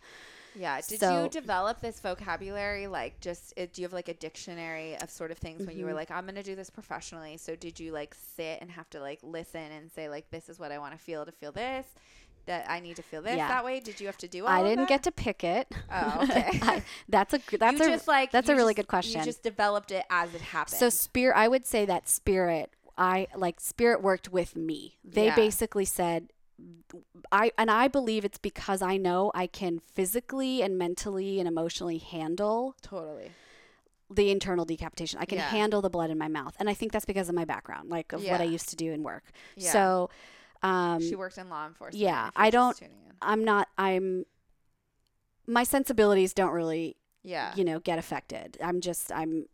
Yeah. 0.56 0.82
Did 0.82 1.00
So- 1.00 1.24
you 1.24 1.30
develop 1.30 1.82
this 1.82 2.00
vocabulary? 2.00 2.88
Like, 2.88 3.20
just 3.20 3.54
uh, 3.60 3.68
do 3.72 3.82
you 3.82 3.86
have 3.86 3.94
like 3.94 4.08
a 4.08 4.14
dictionary 4.16 4.98
of 4.98 5.12
sort 5.12 5.30
of 5.32 5.38
things 5.38 5.66
when 5.68 5.78
you 5.78 5.86
were 5.86 5.92
Mhm. 5.92 5.96
like, 5.96 6.12
I'm 6.12 6.26
gonna 6.26 6.42
do 6.42 6.56
this 6.56 6.70
professionally? 6.72 7.38
So 7.38 7.56
did 7.56 7.80
you 7.80 7.92
like 7.92 8.16
sit 8.16 8.60
and 8.62 8.72
have 8.72 8.90
to 8.92 9.00
like 9.00 9.20
listen 9.22 9.72
and 9.72 9.92
say 9.92 10.10
like, 10.10 10.30
this 10.32 10.50
is 10.50 10.58
what 10.58 10.72
I 10.72 10.80
want 10.80 10.94
to 10.94 10.98
feel 10.98 11.26
to 11.26 11.32
feel 11.32 11.52
this, 11.52 11.86
that 12.48 12.70
I 12.70 12.80
need 12.80 12.96
to 12.98 13.02
feel 13.04 13.22
this 13.22 13.38
Yeah. 13.38 13.48
that 13.48 13.64
way? 13.64 13.80
Did 13.80 14.00
you 14.02 14.08
have 14.08 14.18
to 14.18 14.28
do 14.28 14.44
all 14.46 14.50
I 14.50 14.64
didn't 14.64 14.88
get 14.90 15.04
to 15.04 15.12
pick 15.12 15.44
it. 15.44 15.72
Oh, 15.92 16.20
okay. 16.24 16.60
I- 16.62 16.84
that's 17.08 17.34
a 17.34 17.40
that's 17.58 17.80
you 17.80 17.86
a 17.86 17.90
just 17.90 18.08
like 18.08 18.32
that's 18.32 18.50
a 18.50 18.56
really 18.56 18.74
just- 18.74 18.78
good 18.78 18.88
question. 18.90 19.20
You 19.20 19.26
just 19.26 19.44
developed 19.44 19.92
it 19.92 20.06
as 20.10 20.34
it 20.34 20.42
happened. 20.42 20.78
So 20.78 20.90
spirit, 20.90 21.38
I 21.38 21.48
would 21.48 21.66
say 21.66 21.86
that 21.86 22.10
spirit, 22.10 22.72
I 22.98 23.28
like 23.36 23.60
spirit 23.60 24.02
worked 24.02 24.32
with 24.32 24.56
me. 24.56 24.98
They 25.04 25.28
Yeah. 25.28 25.36
basically 25.36 25.86
said, 25.86 26.32
I 27.32 27.52
and 27.58 27.70
I 27.70 27.88
believe 27.88 28.26
it's 28.26 28.40
because 28.40 28.82
I 28.82 28.98
know 28.98 29.32
I 29.36 29.46
can 29.48 29.80
physically 29.80 30.62
and 30.64 30.78
mentally 30.78 31.40
and 31.40 31.48
emotionally 31.48 32.00
handle 32.00 32.76
totally. 32.82 33.32
the 34.10 34.32
internal 34.32 34.66
decapitation. 34.66 35.20
I 35.20 35.26
can 35.26 35.38
Yeah. 35.38 35.50
handle 35.50 35.82
the 35.82 35.90
blood 35.90 36.10
in 36.10 36.18
my 36.18 36.28
mouth, 36.30 36.56
and 36.60 36.70
I 36.70 36.74
think 36.74 36.92
that's 36.94 37.06
because 37.06 37.30
of 37.30 37.36
my 37.36 37.46
background, 37.46 37.90
like 37.90 38.14
of 38.14 38.24
what 38.24 38.42
I 38.42 38.46
used 38.46 38.70
to 38.70 38.76
do 38.76 38.92
in 38.94 39.04
work. 39.04 39.26
Yeah. 39.56 39.72
So, 39.72 40.10
um, 40.64 41.02
she 41.02 41.16
worked 41.16 41.38
in 41.38 41.50
law 41.50 41.66
enforcement. 41.68 42.02
yeah, 42.02 42.30
I 42.36 42.50
don't- 42.50 42.80
I'm 43.22 43.44
not. 43.44 43.68
I'm. 43.78 44.26
My 45.48 45.64
sensibilities 45.64 46.34
don't 46.34 46.52
really 46.52 46.98
Yeah. 47.24 47.54
you 47.56 47.64
know 47.64 47.80
get 47.80 47.98
affected 48.00 48.58
i'm 48.62 48.80
just 48.82 49.12
i'm 49.12 49.46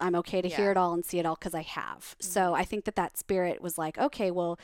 i'm 0.00 0.14
okay 0.16 0.42
to 0.42 0.48
hear 0.48 0.56
Yeah. 0.58 0.62
Mm-hmm. 0.64 0.70
it 0.72 0.76
all 0.76 0.92
and 0.94 1.04
see 1.04 1.18
it 1.18 1.26
all 1.26 1.34
because 1.36 1.54
i 1.54 1.62
have 1.62 2.14
so 2.20 2.54
i 2.54 2.64
think 2.64 2.84
that 2.84 2.96
that 2.96 3.16
spirit 3.16 3.60
was 3.62 3.78
like 3.78 3.96
okay 3.98 4.30
well 4.30 4.58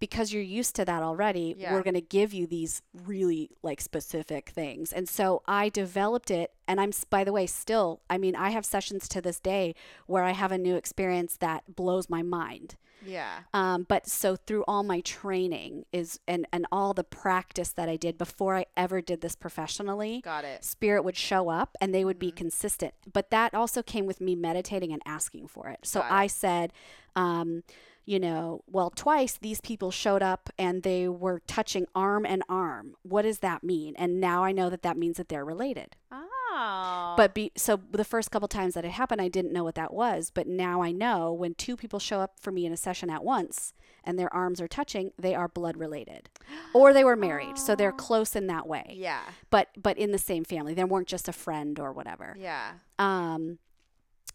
because 0.00 0.32
you're 0.32 0.42
used 0.42 0.74
to 0.76 0.84
that 0.84 1.02
already 1.02 1.54
Yeah. 1.56 1.72
we're 1.72 1.82
going 1.82 1.94
to 1.94 2.00
give 2.00 2.32
you 2.34 2.46
these 2.46 2.82
really 3.06 3.50
like 3.62 3.80
specific 3.80 4.50
things 4.50 4.92
and 4.92 5.08
so 5.08 5.42
i 5.46 5.68
developed 5.68 6.30
it 6.30 6.52
and 6.68 6.80
i'm 6.80 6.92
by 7.10 7.24
the 7.24 7.32
way 7.32 7.46
still 7.46 8.00
i 8.10 8.18
mean 8.18 8.34
i 8.36 8.50
have 8.50 8.64
sessions 8.64 9.08
to 9.08 9.20
this 9.20 9.40
day 9.40 9.74
where 10.06 10.24
i 10.24 10.32
have 10.32 10.52
a 10.52 10.58
new 10.58 10.76
experience 10.76 11.36
that 11.38 11.62
blows 11.74 12.08
my 12.10 12.22
mind 12.22 12.76
Yeah. 13.06 13.40
um, 13.52 13.84
but 13.88 14.06
so 14.08 14.36
through 14.36 14.64
all 14.66 14.82
my 14.82 15.00
training 15.00 15.84
is 15.92 16.18
and 16.26 16.46
and 16.52 16.66
all 16.72 16.94
the 16.94 17.04
practice 17.04 17.70
that 17.72 17.88
i 17.88 17.96
did 17.96 18.16
before 18.18 18.56
i 18.56 18.64
ever 18.76 19.00
did 19.00 19.20
this 19.20 19.36
professionally 19.36 20.20
Got 20.22 20.44
it. 20.44 20.64
spirit 20.64 21.02
would 21.04 21.16
show 21.16 21.48
up 21.50 21.76
and 21.80 21.94
they 21.94 22.04
would 22.04 22.18
be 22.18 22.32
Mhm. 22.32 22.36
consistent. 22.36 22.94
But 23.12 23.30
that 23.30 23.52
also 23.54 23.82
came 23.82 24.06
with 24.06 24.20
me 24.20 24.34
meditating 24.34 24.92
and 24.92 25.02
asking 25.06 25.48
for 25.48 25.68
it. 25.68 25.80
So 25.84 26.00
Got 26.00 26.06
it. 26.06 26.14
I 26.14 26.26
said, 26.28 26.72
um, 27.14 27.62
you 28.04 28.20
know, 28.20 28.62
well, 28.66 28.90
twice 28.90 29.38
these 29.38 29.60
people 29.60 29.90
showed 29.90 30.22
up 30.22 30.50
and 30.58 30.82
they 30.82 31.08
were 31.08 31.40
touching 31.46 31.86
arm 31.94 32.26
and 32.26 32.42
arm. 32.48 32.94
What 33.02 33.22
does 33.22 33.38
that 33.38 33.62
mean? 33.64 33.94
And 33.96 34.20
now 34.20 34.44
I 34.44 34.52
know 34.52 34.68
that 34.70 34.82
that 34.82 34.96
means 34.98 35.16
that 35.16 35.28
they're 35.28 35.44
related. 35.44 35.96
Oh. 36.12 37.14
But 37.16 37.34
be, 37.34 37.50
so 37.56 37.80
the 37.90 38.04
first 38.04 38.30
couple 38.30 38.46
times 38.48 38.74
that 38.74 38.84
it 38.84 38.90
happened, 38.92 39.20
I 39.20 39.28
didn't 39.28 39.52
know 39.52 39.64
what 39.64 39.74
that 39.74 39.92
was. 39.92 40.30
But 40.30 40.46
now 40.46 40.82
I 40.82 40.92
know 40.92 41.32
when 41.32 41.54
two 41.54 41.76
people 41.76 41.98
show 41.98 42.20
up 42.20 42.38
for 42.38 42.52
me 42.52 42.64
in 42.66 42.72
a 42.72 42.76
session 42.76 43.10
at 43.10 43.24
once 43.24 43.72
and 44.04 44.18
their 44.18 44.32
arms 44.32 44.60
are 44.60 44.68
touching, 44.68 45.10
they 45.18 45.34
are 45.34 45.48
blood 45.48 45.76
related, 45.76 46.28
or 46.74 46.92
they 46.92 47.04
were 47.04 47.16
married, 47.16 47.58
so 47.58 47.74
they're 47.74 47.92
Oh. 47.92 47.96
close 47.96 48.36
in 48.36 48.46
that 48.48 48.66
way. 48.66 48.94
yeah. 48.98 49.22
But 49.50 49.68
but 49.80 49.96
in 49.98 50.12
the 50.12 50.18
same 50.18 50.44
family, 50.44 50.74
they 50.74 50.84
weren't 50.84 51.08
just 51.08 51.26
a 51.28 51.32
friend 51.32 51.80
or 51.80 51.92
whatever. 51.92 52.36
Yeah. 52.38 52.72
Um, 52.98 53.58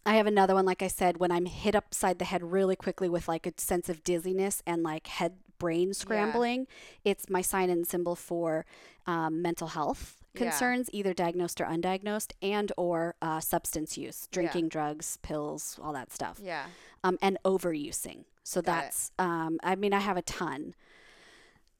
I 0.06 0.14
have 0.14 0.26
another 0.26 0.54
one, 0.54 0.64
like 0.64 0.82
I 0.82 0.88
said, 0.88 1.18
when 1.18 1.30
I'm 1.30 1.46
hit 1.46 1.74
upside 1.74 2.18
the 2.18 2.24
head 2.24 2.42
really 2.42 2.76
quickly 2.76 3.08
with 3.08 3.28
like 3.28 3.46
a 3.46 3.52
sense 3.58 3.88
of 3.88 4.02
dizziness 4.02 4.62
and 4.66 4.82
like 4.82 5.06
head 5.06 5.34
brain 5.58 5.92
scrambling. 5.92 6.66
It's 7.04 7.28
my 7.28 7.42
sign 7.42 7.68
and 7.70 7.86
symbol 7.86 8.16
for 8.16 8.64
um, 9.06 9.42
mental 9.42 9.68
health 9.68 10.16
Yeah. 10.34 10.38
concerns, 10.44 10.88
either 10.92 11.12
diagnosed 11.12 11.60
or 11.60 11.66
undiagnosed, 11.66 12.32
and 12.40 12.72
or 12.78 13.14
uh, 13.20 13.40
substance 13.40 13.98
use, 13.98 14.26
drinking 14.32 14.68
drugs, 14.70 15.18
pills, 15.22 15.78
all 15.82 15.92
that 15.92 16.12
stuff, 16.12 16.40
Yeah. 16.42 16.66
um, 17.04 17.18
and 17.20 17.36
overusing. 17.44 18.24
So 18.42 18.62
Got 18.62 18.84
that's, 18.84 19.12
um, 19.18 19.58
I 19.62 19.76
mean, 19.76 19.92
I 19.92 20.00
have 20.00 20.16
a 20.16 20.22
ton. 20.22 20.74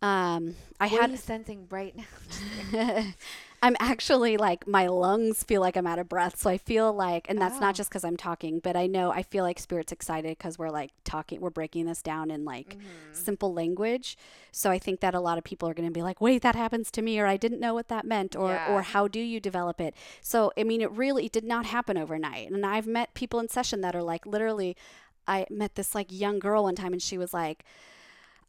Um, 0.03 0.57
I 0.79 0.87
what 0.89 0.99
are 0.99 1.01
had 1.03 1.11
you 1.13 1.17
sensing 1.17 1.67
right 1.71 1.95
now? 1.97 2.05
I'm 3.63 3.77
actually 3.79 4.39
like 4.39 4.67
my 4.67 4.87
lungs 4.87 5.45
feel 5.45 5.61
like 5.61 5.77
I'm 5.77 5.87
out 5.87 5.99
of 5.99 6.09
breath. 6.09 6.39
So 6.41 6.49
I 6.49 6.57
feel 6.57 6.95
like, 6.95 7.27
and 7.29 7.39
that's 7.39 7.57
Oh. 7.59 7.61
not 7.61 7.75
just 7.75 7.91
because 7.91 8.05
I'm 8.05 8.17
talking, 8.17 8.59
but 8.59 8.75
I 8.75 8.87
know 8.87 9.11
I 9.11 9.23
feel 9.23 9.45
like 9.45 9.59
spirit's 9.59 9.93
excited 9.93 10.39
because 10.39 10.59
we're 10.59 10.71
like 10.71 10.93
talking, 11.05 11.41
we're 11.43 11.51
breaking 11.51 11.85
this 11.85 12.01
down 12.01 12.31
in 12.31 12.47
like 12.47 12.79
Mhm. 12.79 12.81
simple 13.15 13.53
language. 13.53 14.17
So 14.51 14.71
I 14.71 14.79
think 14.79 15.01
that 15.01 15.15
a 15.15 15.21
lot 15.21 15.37
of 15.37 15.45
people 15.45 15.69
are 15.69 15.75
going 15.75 15.87
to 15.89 15.93
be 15.93 16.01
like, 16.03 16.23
wait, 16.23 16.41
that 16.41 16.55
happens 16.57 16.91
to 16.93 17.03
me, 17.03 17.21
or 17.21 17.27
I 17.27 17.37
didn't 17.37 17.61
know 17.61 17.75
what 17.75 17.89
that 17.89 18.07
meant, 18.07 18.35
or 18.35 18.49
Yeah. 18.53 18.75
or 18.75 18.81
how 18.81 19.09
do 19.09 19.21
you 19.21 19.41
develop 19.41 19.79
it? 19.79 19.95
So 20.23 20.53
I 20.57 20.65
mean, 20.65 20.81
it 20.81 20.91
really 20.93 21.27
it 21.27 21.33
did 21.33 21.45
not 21.45 21.67
happen 21.67 21.99
overnight. 21.99 22.51
And 22.51 22.65
I've 22.65 22.87
met 22.87 23.13
people 23.13 23.41
in 23.41 23.49
session 23.49 23.83
that 23.83 23.95
are 23.95 24.03
like 24.03 24.25
literally. 24.25 24.75
I 25.29 25.47
met 25.51 25.75
this 25.75 25.95
like 25.95 26.09
young 26.11 26.39
girl 26.39 26.63
one 26.65 26.75
time, 26.77 26.93
and 26.95 27.03
she 27.03 27.19
was 27.19 27.35
like. 27.35 27.63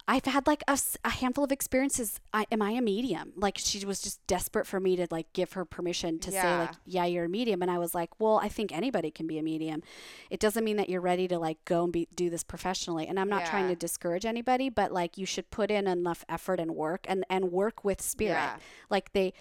I've 0.07 0.25
had 0.25 0.47
like 0.47 0.63
a, 0.67 0.77
a 1.05 1.09
handful 1.09 1.43
of 1.43 1.51
experiences. 1.51 2.19
I, 2.33 2.45
am 2.51 2.61
I 2.61 2.71
a 2.71 2.81
medium? 2.81 3.33
Like 3.35 3.57
she 3.57 3.85
was 3.85 4.01
just 4.01 4.25
desperate 4.27 4.67
for 4.67 4.79
me 4.79 4.95
to 4.95 5.07
like 5.11 5.31
give 5.33 5.53
her 5.53 5.63
permission 5.65 6.19
to 6.19 6.31
say 6.31 6.57
like, 6.57 6.71
yeah, 6.85 7.05
you're 7.05 7.25
a 7.25 7.29
medium. 7.29 7.61
And 7.61 7.69
I 7.69 7.77
was 7.77 7.93
like, 7.93 8.19
well, 8.19 8.39
I 8.41 8.49
think 8.49 8.75
anybody 8.75 9.11
can 9.11 9.27
be 9.27 9.37
a 9.37 9.43
medium. 9.43 9.83
It 10.29 10.39
doesn't 10.39 10.63
mean 10.63 10.77
that 10.77 10.89
you're 10.89 11.01
ready 11.01 11.27
to 11.27 11.37
like 11.39 11.63
go 11.65 11.83
and 11.83 11.93
be 11.93 12.07
do 12.15 12.29
this 12.29 12.43
professionally. 12.43 13.07
And 13.07 13.19
I'm 13.19 13.29
not 13.29 13.45
trying 13.45 13.67
to 13.67 13.75
discourage 13.75 14.25
anybody, 14.25 14.69
but 14.69 14.91
like 14.91 15.17
you 15.17 15.25
should 15.25 15.49
put 15.51 15.71
in 15.71 15.87
enough 15.87 16.25
effort 16.27 16.59
and 16.59 16.75
work 16.75 17.05
and 17.07 17.25
and 17.29 17.51
work 17.51 17.83
with 17.83 18.01
spirit. 18.01 18.33
Yeah. 18.33 18.57
Like 18.89 19.13
they 19.13 19.33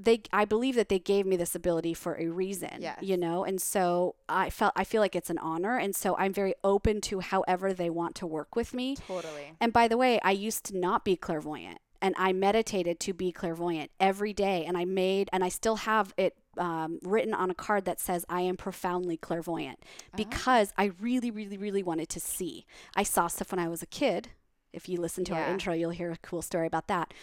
they 0.00 0.22
I 0.32 0.44
believe 0.44 0.74
that 0.76 0.88
they 0.88 0.98
gave 0.98 1.26
me 1.26 1.36
this 1.36 1.54
ability 1.54 1.94
for 1.94 2.14
a 2.18 2.26
reason, 2.28 2.78
Yes. 2.80 2.98
you 3.02 3.16
know? 3.16 3.44
And 3.44 3.60
so 3.60 4.14
I 4.28 4.50
felt 4.50 4.72
I 4.76 4.84
feel 4.84 5.00
like 5.00 5.16
it's 5.16 5.30
an 5.30 5.38
honor 5.38 5.76
and 5.76 5.94
so 5.94 6.16
I'm 6.16 6.32
very 6.32 6.54
open 6.62 7.00
to 7.02 7.20
however 7.20 7.72
they 7.72 7.90
want 7.90 8.14
to 8.16 8.26
work 8.26 8.54
with 8.56 8.72
me. 8.74 8.96
Totally. 8.96 9.52
And 9.60 9.72
by 9.72 9.88
the 9.88 9.96
way, 9.96 10.20
I 10.22 10.30
used 10.32 10.64
to 10.66 10.76
not 10.76 11.04
be 11.04 11.16
clairvoyant 11.16 11.78
and 12.00 12.14
I 12.16 12.32
meditated 12.32 13.00
to 13.00 13.12
be 13.12 13.32
clairvoyant 13.32 13.90
every 13.98 14.32
day. 14.32 14.64
And 14.64 14.76
I 14.76 14.84
made, 14.84 15.28
and 15.32 15.42
I 15.42 15.48
still 15.48 15.76
have 15.76 16.14
it 16.16 16.36
um, 16.56 16.98
written 17.02 17.34
on 17.34 17.50
a 17.50 17.54
card 17.54 17.84
that 17.86 18.00
says, 18.00 18.24
I 18.28 18.42
am 18.42 18.56
profoundly 18.56 19.16
clairvoyant 19.16 19.80
because 20.16 20.72
I 20.76 20.92
really, 21.00 21.30
really, 21.30 21.56
really 21.56 21.82
wanted 21.82 22.08
to 22.10 22.20
see. 22.20 22.66
I 22.96 23.02
saw 23.02 23.26
stuff 23.26 23.52
when 23.52 23.58
I 23.58 23.68
was 23.68 23.82
a 23.82 23.86
kid. 23.86 24.28
If 24.72 24.88
you 24.88 25.00
listen 25.00 25.24
to 25.24 25.34
our 25.34 25.48
intro, 25.50 25.72
you'll 25.72 25.90
hear 25.90 26.12
a 26.12 26.18
cool 26.18 26.42
story 26.42 26.66
about 26.66 26.88
that. 26.88 27.14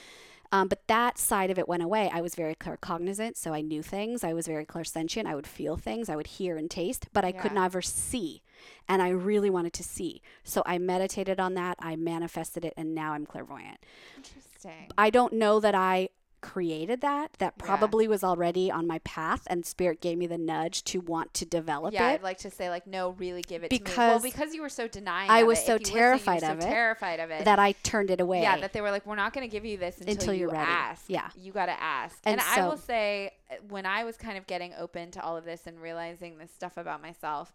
Um, 0.52 0.68
but 0.68 0.88
that 0.88 1.18
side 1.18 1.50
of 1.50 1.58
it 1.60 1.68
went 1.68 1.84
away. 1.84 2.10
I 2.14 2.22
was 2.22 2.36
very 2.36 2.56
claircognizant, 2.56 3.36
so 3.38 3.54
I 3.54 3.62
knew 3.62 3.82
things. 3.82 4.24
I 4.24 4.34
was 4.34 4.48
very 4.48 4.66
clairsentient. 4.66 5.26
I 5.26 5.36
would 5.36 5.48
feel 5.48 5.76
things. 5.76 6.10
I 6.10 6.16
would 6.16 6.28
hear 6.28 6.58
and 6.58 6.70
taste, 6.70 7.08
but 7.14 7.26
I 7.26 7.32
could 7.32 7.52
Yeah. 7.52 7.62
never 7.62 7.82
see. 7.82 8.42
And 8.88 9.02
I 9.02 9.10
really 9.10 9.50
wanted 9.50 9.74
to 9.74 9.84
see. 9.84 10.22
So 10.44 10.62
I 10.66 10.78
meditated 10.78 11.40
on 11.40 11.56
that. 11.56 11.78
I 11.80 11.96
manifested 11.96 12.64
it, 12.64 12.74
and 12.78 12.94
now 12.96 13.14
I'm 13.14 13.26
clairvoyant. 13.26 13.80
Interesting. 14.16 14.92
I 14.98 15.10
don't 15.10 15.34
know 15.34 15.60
that 15.60 15.76
I 15.76 16.10
created 16.46 17.02
that. 17.02 17.34
That 17.40 17.54
Yeah. 17.60 17.66
probably 17.66 18.08
was 18.08 18.24
already 18.24 18.70
on 18.72 18.86
my 18.88 19.00
path, 19.00 19.44
and 19.48 19.66
spirit 19.66 20.00
gave 20.02 20.18
me 20.18 20.28
the 20.28 20.38
nudge 20.38 20.84
to 20.86 21.00
want 21.02 21.34
to 21.36 21.46
develop 21.46 21.94
Yeah, 21.94 22.10
it. 22.10 22.14
I'd 22.16 22.24
like 22.24 22.38
to 22.40 22.52
say 22.52 22.70
like 22.70 22.86
no, 22.88 23.10
really 23.12 23.42
give 23.42 23.64
it 23.64 23.70
to 23.70 23.74
me. 23.76 23.80
Because 23.80 23.98
Well, 23.98 24.32
because 24.32 24.54
you 24.54 24.62
were 24.62 24.70
so 24.70 24.88
denying. 24.88 25.30
I 25.30 25.44
was 25.44 25.58
so 25.60 25.76
If 25.76 25.82
you 25.82 25.86
listen, 25.86 25.96
terrified 25.98 26.44
of 26.44 26.62
so 26.62 26.68
it 26.68 26.72
Terrified 26.72 27.20
of 27.20 27.32
it. 27.32 27.46
that 27.46 27.60
I 27.60 27.72
turned 27.84 28.12
it 28.12 28.22
away. 28.22 28.42
Yeah, 28.44 28.58
that 28.60 28.74
they 28.74 28.82
were 28.82 28.92
like, 28.92 29.06
we're 29.06 29.16
not 29.16 29.34
going 29.34 29.48
to 29.48 29.52
give 29.52 29.66
you 29.66 29.78
this 29.78 29.98
until, 29.98 30.14
Until 30.14 30.34
you 30.34 30.40
you're 30.42 30.50
ready. 30.52 30.72
ask. 30.72 31.04
Yeah. 31.08 31.30
you 31.36 31.52
got 31.52 31.66
to 31.68 31.82
ask. 31.82 32.18
And 32.24 32.40
And, 32.40 32.42
I 32.42 32.68
will 32.68 32.78
say, 32.78 33.32
when 33.68 33.86
I 33.86 34.04
was 34.04 34.16
kind 34.18 34.38
of 34.38 34.46
getting 34.48 34.74
open 34.78 35.12
to 35.12 35.24
all 35.24 35.36
of 35.38 35.46
this 35.46 35.66
and 35.68 35.82
realizing 35.82 36.38
this 36.38 36.52
stuff 36.52 36.78
about 36.78 37.02
myself, 37.02 37.54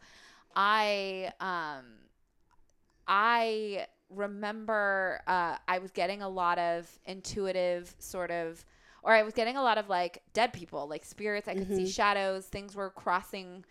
I 0.56 1.32
um, 1.40 1.84
I 3.06 3.86
remember 4.08 5.20
uh, 5.26 5.56
I 5.68 5.78
was 5.78 5.90
getting 5.92 6.22
a 6.22 6.28
lot 6.28 6.58
of 6.58 6.88
intuitive 7.04 7.94
sort 7.98 8.30
of. 8.30 8.64
Or 9.02 9.12
I 9.14 9.22
was 9.22 9.34
getting 9.34 9.56
a 9.56 9.62
lot 9.62 9.78
of 9.78 9.88
like 9.88 10.22
dead 10.32 10.52
people, 10.52 10.88
like 10.88 11.04
spirits. 11.04 11.48
I 11.48 11.54
could 11.54 11.72
see 11.72 11.84
Mhm. 11.84 11.86
shadows. 11.86 12.46
Things 12.46 12.74
were 12.76 12.90
crossing 12.90 13.64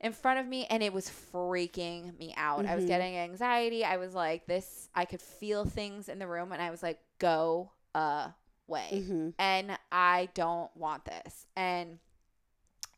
in 0.00 0.12
front 0.12 0.40
of 0.40 0.46
me 0.46 0.66
and 0.70 0.82
it 0.82 0.92
was 0.92 1.10
freaking 1.32 2.18
me 2.18 2.32
out. 2.36 2.66
I 2.66 2.74
was 2.74 2.84
Mhm. 2.84 2.86
getting 2.86 3.16
anxiety. 3.16 3.84
I 3.84 3.96
was 3.96 4.14
like 4.14 4.46
this 4.46 4.88
I 4.94 5.04
could 5.04 5.20
feel 5.22 5.64
things 5.64 6.08
in 6.08 6.18
the 6.18 6.26
room 6.26 6.52
and 6.52 6.62
I 6.62 6.70
was 6.70 6.82
like 6.82 6.98
go 7.18 7.70
away. 7.94 9.04
hmm 9.08 9.30
And 9.38 9.78
I 9.90 10.28
don't 10.34 10.74
want 10.76 11.04
this. 11.06 11.46
And 11.56 11.98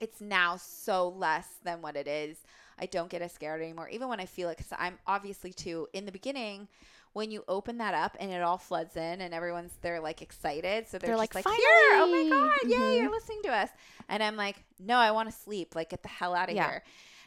it's 0.00 0.20
now 0.20 0.56
so 0.56 1.08
less 1.08 1.46
than 1.64 1.80
what 1.82 1.96
it 1.96 2.08
is. 2.08 2.38
I 2.78 2.86
don't 2.86 3.10
get 3.10 3.22
as 3.22 3.32
scared 3.32 3.62
anymore. 3.62 3.88
Even 3.88 4.08
when 4.08 4.20
I 4.20 4.26
feel 4.26 4.48
it, 4.48 4.56
because 4.56 4.72
I'm 4.78 4.98
obviously 5.06 5.52
too, 5.52 5.86
in 5.92 6.06
the 6.06 6.12
beginning, 6.12 6.68
when 7.14 7.30
you 7.30 7.44
open 7.48 7.78
that 7.78 7.92
up 7.94 8.16
and 8.20 8.30
it 8.32 8.40
all 8.42 8.56
floods 8.58 8.96
in 8.96 9.20
and 9.20 9.34
everyone's, 9.34 9.72
they're 9.82 10.00
like 10.00 10.22
excited. 10.22 10.88
So 10.88 10.98
they're, 10.98 11.08
They're 11.08 11.16
just 11.24 11.34
like, 11.34 11.44
like, 11.46 11.54
here, 11.56 11.66
oh 11.96 12.06
my 12.10 12.30
God, 12.30 12.70
yay, 12.70 12.76
Mhm. 12.76 13.02
you're 13.02 13.10
listening 13.10 13.42
to 13.44 13.50
us. 13.52 13.68
And 14.08 14.22
I'm 14.22 14.36
like, 14.36 14.64
no, 14.80 14.96
I 14.96 15.10
want 15.10 15.30
to 15.30 15.34
sleep. 15.36 15.74
Like, 15.74 15.90
get 15.90 16.02
the 16.02 16.08
hell 16.08 16.34
out 16.34 16.48
of 16.48 16.54
Yeah. 16.56 16.68
here. 16.70 16.82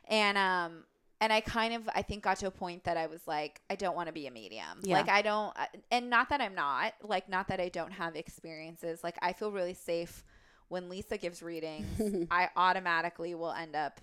And, 0.08 0.38
um, 0.38 0.84
and 1.22 1.32
I 1.32 1.40
kind 1.42 1.74
of, 1.74 1.88
I 1.96 2.02
think, 2.02 2.24
got 2.24 2.38
to 2.40 2.48
a 2.48 2.52
point 2.52 2.84
that 2.84 2.98
I 2.98 3.08
was 3.08 3.22
like, 3.28 3.62
I 3.70 3.76
don't 3.76 3.96
want 3.96 4.08
to 4.08 4.14
be 4.14 4.28
a 4.28 4.32
medium. 4.32 4.80
Yeah. 4.82 4.98
Like, 4.98 5.10
I 5.10 5.22
don't, 5.22 5.56
and 5.92 6.10
not 6.10 6.30
that 6.30 6.42
I'm 6.42 6.56
not, 6.56 6.94
like, 7.04 7.30
not 7.30 7.48
that 7.48 7.60
I 7.62 7.70
don't 7.70 7.92
have 7.94 8.16
experiences. 8.16 9.04
Like, 9.04 9.18
I 9.22 9.34
feel 9.34 9.52
really 9.52 9.74
safe 9.76 10.24
when 10.68 10.90
Lisa 10.90 11.18
gives 11.18 11.42
readings. 11.44 12.28
I 12.32 12.50
automatically 12.56 13.34
will 13.36 13.52
end 13.52 13.76
up 13.76 14.02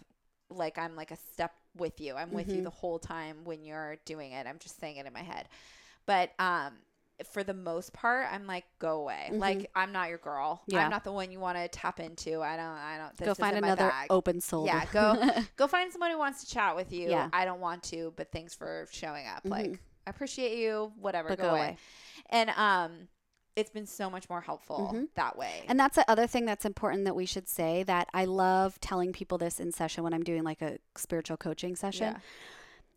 like 0.48 0.78
I'm 0.78 0.94
like 0.96 1.10
a 1.10 1.16
step 1.16 1.52
with 1.76 2.00
you. 2.00 2.14
I'm 2.16 2.32
with 2.32 2.48
you 2.48 2.60
Mhm. 2.60 2.64
the 2.64 2.70
whole 2.70 2.98
time 2.98 3.44
when 3.44 3.64
you're 3.64 3.96
doing 4.04 4.32
it. 4.32 4.46
I'm 4.46 4.58
just 4.58 4.78
saying 4.80 4.96
it 4.96 5.06
in 5.06 5.12
my 5.12 5.22
head. 5.22 5.48
But 6.06 6.32
um 6.38 6.78
for 7.30 7.44
the 7.44 7.54
most 7.54 7.92
part, 7.92 8.26
I'm 8.32 8.46
like, 8.48 8.64
go 8.80 9.00
away. 9.02 9.28
Mhm. 9.30 9.38
Like 9.38 9.70
I'm 9.76 9.92
not 9.92 10.08
your 10.08 10.18
girl. 10.18 10.62
Yeah. 10.66 10.84
I'm 10.84 10.90
not 10.90 11.04
the 11.04 11.12
one 11.12 11.30
you 11.30 11.38
want 11.38 11.56
to 11.56 11.68
tap 11.68 12.00
into. 12.00 12.42
I 12.42 12.56
don't. 12.56 12.66
I 12.66 12.98
don't. 12.98 13.16
This 13.16 13.26
Go 13.26 13.34
find 13.34 13.56
another 13.56 13.92
open 14.10 14.40
soul. 14.40 14.66
Yeah, 14.66 14.84
go- 14.92 15.14
Go 15.56 15.66
find 15.68 15.92
someone 15.92 16.10
who 16.10 16.18
wants 16.18 16.42
to 16.44 16.50
chat 16.52 16.74
with 16.74 16.92
you. 16.92 17.10
Yeah. 17.10 17.28
I 17.32 17.44
don't 17.44 17.60
want 17.60 17.84
to, 17.84 18.12
but 18.16 18.32
thanks 18.32 18.54
for 18.54 18.88
showing 18.90 19.26
up. 19.28 19.44
Mhm. 19.44 19.50
Like 19.50 19.80
I 20.06 20.10
appreciate 20.10 20.58
you. 20.58 20.92
Whatever. 20.98 21.28
Go, 21.30 21.36
go 21.36 21.48
away. 21.50 21.60
away. 21.60 21.76
And 22.30 22.50
um, 22.50 23.08
it's 23.56 23.70
been 23.70 23.86
so 23.86 24.08
much 24.08 24.28
more 24.30 24.40
helpful 24.40 24.90
Mhm. 24.94 25.08
that 25.14 25.36
way. 25.36 25.64
And 25.68 25.78
that's 25.78 25.96
the 25.96 26.10
other 26.10 26.26
thing 26.26 26.46
that's 26.46 26.64
important 26.64 27.04
that 27.04 27.14
we 27.14 27.26
should 27.26 27.48
say 27.48 27.82
that 27.82 28.08
I 28.14 28.24
love 28.24 28.80
telling 28.80 29.12
people 29.12 29.36
this 29.38 29.60
in 29.60 29.72
session 29.72 30.02
when 30.04 30.14
I'm 30.14 30.22
doing 30.24 30.42
like 30.42 30.62
a 30.62 30.78
spiritual 30.96 31.36
coaching 31.36 31.76
session 31.76 32.16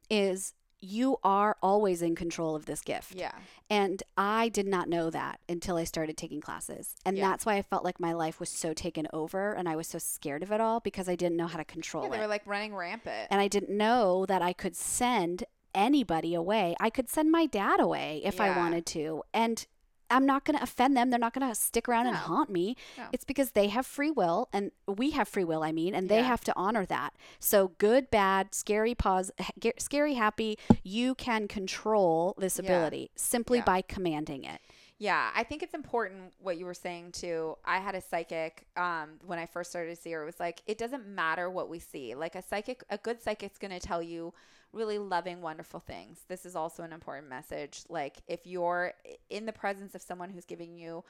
is 0.10 0.54
you 0.82 1.18
are 1.24 1.58
always 1.64 2.02
in 2.02 2.16
control 2.16 2.56
of 2.56 2.66
this 2.68 2.82
gift. 2.82 3.16
Yeah. 3.16 3.32
And 3.70 4.04
I 4.18 4.50
did 4.50 4.68
not 4.68 4.88
know 4.88 5.10
that 5.10 5.40
until 5.50 5.78
I 5.78 5.84
started 5.84 6.16
taking 6.16 6.42
classes. 6.42 6.96
And 7.06 7.18
Yeah. 7.18 7.30
that's 7.30 7.46
why 7.46 7.56
I 7.56 7.62
felt 7.64 7.84
like 7.84 8.00
my 8.00 8.14
life 8.14 8.40
was 8.40 8.50
so 8.50 8.74
taken 8.74 9.08
over 9.12 9.54
and 9.54 9.68
I 9.68 9.76
was 9.76 9.88
so 9.88 9.98
scared 9.98 10.44
of 10.44 10.52
it 10.52 10.62
all 10.62 10.80
because 10.80 11.10
I 11.10 11.16
didn't 11.16 11.38
know 11.38 11.48
how 11.48 11.58
to 11.58 11.66
control 11.66 12.04
Yeah. 12.04 12.10
They 12.12 12.18
it. 12.18 12.22
were 12.22 12.28
like 12.28 12.46
running 12.46 12.76
rampant. 12.76 13.28
and 13.32 13.42
I 13.42 13.48
didn't 13.48 13.76
know 13.76 14.26
that 14.28 14.42
I 14.44 14.54
could 14.54 14.76
send 14.76 15.46
anybody 15.74 16.34
away. 16.36 16.76
I 16.80 16.90
could 16.90 17.10
send 17.10 17.32
my 17.32 17.46
dad 17.48 17.80
away 17.80 18.22
if 18.24 18.40
I 18.40 18.56
wanted 18.56 18.86
to. 18.88 19.24
And 19.34 19.66
I'm 20.10 20.26
not 20.26 20.46
going 20.46 20.58
to 20.58 20.64
offend 20.64 20.96
them. 20.96 21.10
They're 21.10 21.20
not 21.20 21.34
going 21.34 21.48
to 21.48 21.56
stick 21.56 21.90
around 21.90 22.08
and 22.08 22.16
haunt 22.16 22.50
me. 22.50 22.76
No. 22.98 23.06
It's 23.12 23.26
because 23.26 23.52
they 23.52 23.68
have 23.70 23.86
free 23.86 24.12
will 24.12 24.50
and 24.54 24.72
we 24.88 25.12
have 25.12 25.28
free 25.28 25.44
will, 25.44 25.64
I 25.64 25.72
mean, 25.72 25.96
and 25.96 26.10
they 26.10 26.18
Yeah. 26.18 26.24
have 26.28 26.44
to 26.46 26.54
honor 26.56 26.86
that. 26.86 27.14
So 27.40 27.70
good, 27.78 28.12
bad, 28.12 28.54
scary, 28.54 28.94
pause, 28.96 29.32
scary, 29.78 30.14
happy, 30.14 30.58
you 30.84 31.16
can 31.16 31.48
control 31.48 32.36
this 32.38 32.58
Yeah. 32.60 32.66
ability 32.66 33.12
simply 33.16 33.60
Yeah. 33.60 33.66
by 33.66 33.82
commanding 33.82 34.44
it. 34.44 34.62
Yeah, 34.98 35.30
I 35.36 35.44
think 35.44 35.62
it's 35.62 35.74
important 35.74 36.34
what 36.40 36.58
you 36.58 36.66
were 36.66 36.74
saying 36.74 37.12
too. 37.12 37.58
I 37.66 37.80
had 37.80 37.96
a 37.96 38.02
psychic 38.02 38.66
um, 38.78 39.20
when 39.26 39.38
I 39.38 39.46
first 39.46 39.70
started 39.70 39.94
to 39.94 40.02
see 40.02 40.12
her. 40.12 40.24
It 40.24 40.26
was 40.26 40.40
like 40.40 40.62
it 40.68 40.78
doesn't 40.78 41.06
matter 41.06 41.50
what 41.50 41.70
we 41.70 41.80
see. 41.80 42.16
Like 42.16 42.36
a 42.36 42.42
psychic, 42.42 42.84
a 42.90 42.98
good 42.98 43.22
psychic's 43.22 43.58
going 43.58 43.78
to 43.78 43.80
tell 43.80 44.02
you 44.02 44.34
really 44.72 44.98
loving, 44.98 45.42
wonderful 45.42 45.82
things. 45.82 46.22
This 46.30 46.46
is 46.46 46.56
also 46.56 46.84
an 46.84 46.94
important 46.94 47.30
message. 47.30 47.84
Like 47.90 48.18
if 48.28 48.48
you're 48.48 48.94
in 49.30 49.46
the 49.46 49.52
presence 49.52 49.96
of 49.96 50.02
someone 50.02 50.30
who's 50.30 50.46
giving 50.46 50.74
you 50.76 51.04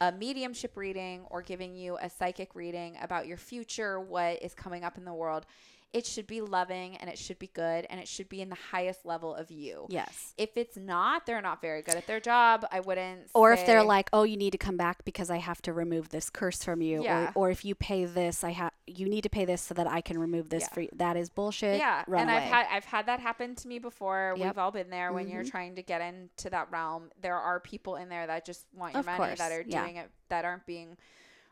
a 0.00 0.12
mediumship 0.12 0.76
reading 0.76 1.24
or 1.30 1.42
giving 1.42 1.74
you 1.74 1.96
a 2.00 2.08
psychic 2.08 2.54
reading 2.54 2.96
about 3.02 3.26
your 3.26 3.38
future, 3.38 3.98
what 3.98 4.40
is 4.42 4.54
coming 4.54 4.84
up 4.84 4.98
in 4.98 5.04
the 5.04 5.14
world, 5.14 5.46
it 5.92 6.04
should 6.04 6.26
be 6.26 6.40
loving 6.42 6.96
and 6.96 7.08
it 7.08 7.16
should 7.16 7.38
be 7.38 7.46
good 7.46 7.86
and 7.88 7.98
it 7.98 8.06
should 8.06 8.28
be 8.28 8.42
in 8.42 8.50
the 8.50 8.56
highest 8.70 9.06
level 9.06 9.34
of 9.34 9.50
you. 9.50 9.86
Yes. 9.88 10.34
If 10.36 10.50
it's 10.56 10.76
not, 10.76 11.24
they're 11.24 11.40
not 11.40 11.62
very 11.62 11.80
good 11.80 11.94
at 11.94 12.06
their 12.06 12.20
job. 12.20 12.66
I 12.70 12.80
wouldn't. 12.80 13.30
Or 13.34 13.52
if 13.52 13.64
they're 13.64 13.82
like, 13.82 14.10
"Oh, 14.12 14.24
you 14.24 14.36
need 14.36 14.50
to 14.50 14.58
come 14.58 14.76
back 14.76 15.04
because 15.04 15.30
I 15.30 15.38
have 15.38 15.62
to 15.62 15.72
remove 15.72 16.10
this 16.10 16.28
curse 16.28 16.62
from 16.62 16.82
you," 16.82 17.02
Yeah. 17.02 17.32
or, 17.34 17.46
or 17.46 17.50
if 17.50 17.64
you 17.64 17.74
pay 17.74 18.04
this, 18.04 18.44
I 18.44 18.50
have 18.50 18.72
you 18.86 19.08
need 19.08 19.22
to 19.22 19.30
pay 19.30 19.44
this 19.44 19.62
so 19.62 19.74
that 19.74 19.86
I 19.86 20.00
can 20.00 20.18
remove 20.18 20.48
this 20.50 20.62
Yeah. 20.64 20.68
for 20.74 20.80
you. 20.82 20.88
That 20.92 21.16
is 21.16 21.28
bullshit. 21.30 21.78
yeah, 21.78 22.04
Run 22.06 22.22
and 22.22 22.30
away. 22.30 22.38
I've 22.44 22.50
had 22.50 22.66
I've 22.70 22.84
had 22.84 23.06
that 23.06 23.20
happen 23.20 23.54
to 23.54 23.68
me 23.68 23.78
before. 23.78 24.34
Yep. 24.36 24.46
We've 24.46 24.58
all 24.58 24.70
been 24.70 24.90
there 24.90 25.12
when 25.12 25.28
you're 25.28 25.44
Mhm. 25.44 25.50
trying 25.50 25.74
to 25.76 25.82
get 25.82 26.00
into 26.02 26.50
that 26.50 26.70
realm. 26.70 27.10
There 27.20 27.36
are 27.36 27.58
people 27.58 27.96
in 27.96 28.08
there 28.10 28.26
that 28.26 28.44
just 28.44 28.66
want 28.74 28.92
your 28.92 29.00
Of 29.00 29.06
money 29.06 29.16
course, 29.18 29.38
that 29.38 29.50
are 29.52 29.64
yeah. 29.66 29.80
doing 29.82 29.96
it 29.96 30.10
that 30.28 30.44
aren't 30.44 30.66
being 30.66 30.96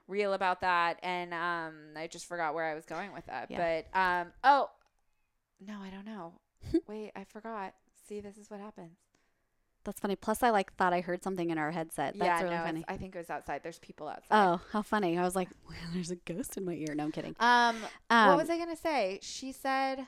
real 0.08 0.32
about 0.32 0.60
that. 0.62 0.98
And 1.02 1.32
um, 1.34 1.74
I 1.96 2.06
just 2.06 2.26
forgot 2.26 2.54
where 2.54 2.64
I 2.64 2.74
was 2.74 2.84
going 2.84 3.12
with 3.12 3.26
that. 3.26 3.50
Yeah. 3.50 3.82
But 3.92 3.98
um, 3.98 4.32
oh 4.42 4.70
no, 5.66 5.74
I 5.80 5.90
don't 5.90 6.06
know. 6.06 6.34
Wait, 6.88 7.12
I 7.14 7.24
forgot. 7.24 7.74
See, 8.08 8.20
this 8.20 8.36
is 8.36 8.50
what 8.50 8.60
happens. 8.60 8.98
That's 9.84 10.00
funny. 10.00 10.16
Plus, 10.16 10.42
I 10.42 10.50
like 10.50 10.74
thought 10.76 10.94
I 10.94 11.02
heard 11.02 11.22
something 11.22 11.50
in 11.50 11.58
our 11.58 11.70
headset. 11.70 12.14
That's 12.18 12.40
yeah, 12.40 12.42
really 12.42 12.56
no, 12.56 12.64
funny. 12.64 12.84
I 12.88 12.96
think 12.96 13.14
it 13.14 13.18
was 13.18 13.28
outside. 13.28 13.62
There's 13.62 13.78
people 13.78 14.08
outside. 14.08 14.26
Oh, 14.30 14.60
how 14.72 14.80
funny! 14.80 15.18
I 15.18 15.22
was 15.22 15.36
like, 15.36 15.48
well, 15.68 15.76
"There's 15.92 16.10
a 16.10 16.16
ghost 16.16 16.56
in 16.56 16.64
my 16.64 16.72
ear." 16.72 16.94
No, 16.94 17.04
I'm 17.04 17.12
kidding. 17.12 17.36
Um, 17.38 17.76
Um, 18.08 18.28
what 18.28 18.38
was 18.38 18.50
I 18.50 18.58
gonna 18.58 18.76
say? 18.76 19.18
She 19.22 19.52
said 19.52 20.06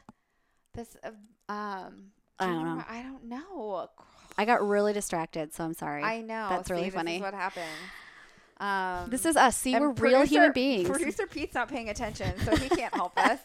this. 0.73 0.97
Uh, 1.03 1.11
um, 1.53 2.13
I 2.39 2.47
don't 2.47 2.65
know. 2.65 2.85
I 2.89 3.03
don't 3.03 3.25
know. 3.25 3.91
I 4.39 4.45
got 4.45 4.67
really 4.67 4.93
distracted, 4.93 5.55
so 5.55 5.65
I'm 5.65 5.75
sorry. 5.75 6.03
I 6.03 6.21
know. 6.21 6.49
That's 6.51 6.71
really 6.71 6.85
See, 6.85 6.91
funny. 6.91 7.17
Is 7.17 7.23
what 7.23 7.35
happened. 7.35 7.65
Um, 8.59 9.11
this 9.11 9.27
is 9.27 9.37
us. 9.37 9.57
See, 9.57 9.79
we're 9.79 9.91
real 9.91 10.23
human 10.23 10.53
beings. 10.53 10.89
Producer 10.89 11.27
Pete's 11.27 11.55
not 11.55 11.69
paying 11.69 11.91
attention, 11.91 12.33
so 12.45 12.57
he 12.57 12.69
can't 12.69 12.95
help 12.95 13.13
us. 13.19 13.39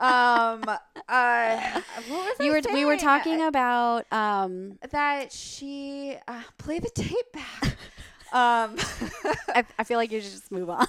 Um, 0.00 0.64
uh, 1.08 1.80
what 2.08 2.38
was 2.38 2.40
you 2.40 2.52
were 2.52 2.60
we 2.72 2.84
were 2.84 2.96
talking 2.96 3.42
about 3.42 4.10
um 4.12 4.78
that 4.90 5.32
she 5.32 6.16
uh, 6.26 6.42
play 6.58 6.78
the 6.80 6.90
tape 6.90 7.32
back. 7.32 7.62
um, 8.32 8.76
I, 9.54 9.64
I 9.78 9.84
feel 9.84 9.98
like 9.98 10.10
you 10.10 10.20
should 10.20 10.32
just 10.32 10.50
move 10.50 10.68
on. 10.68 10.86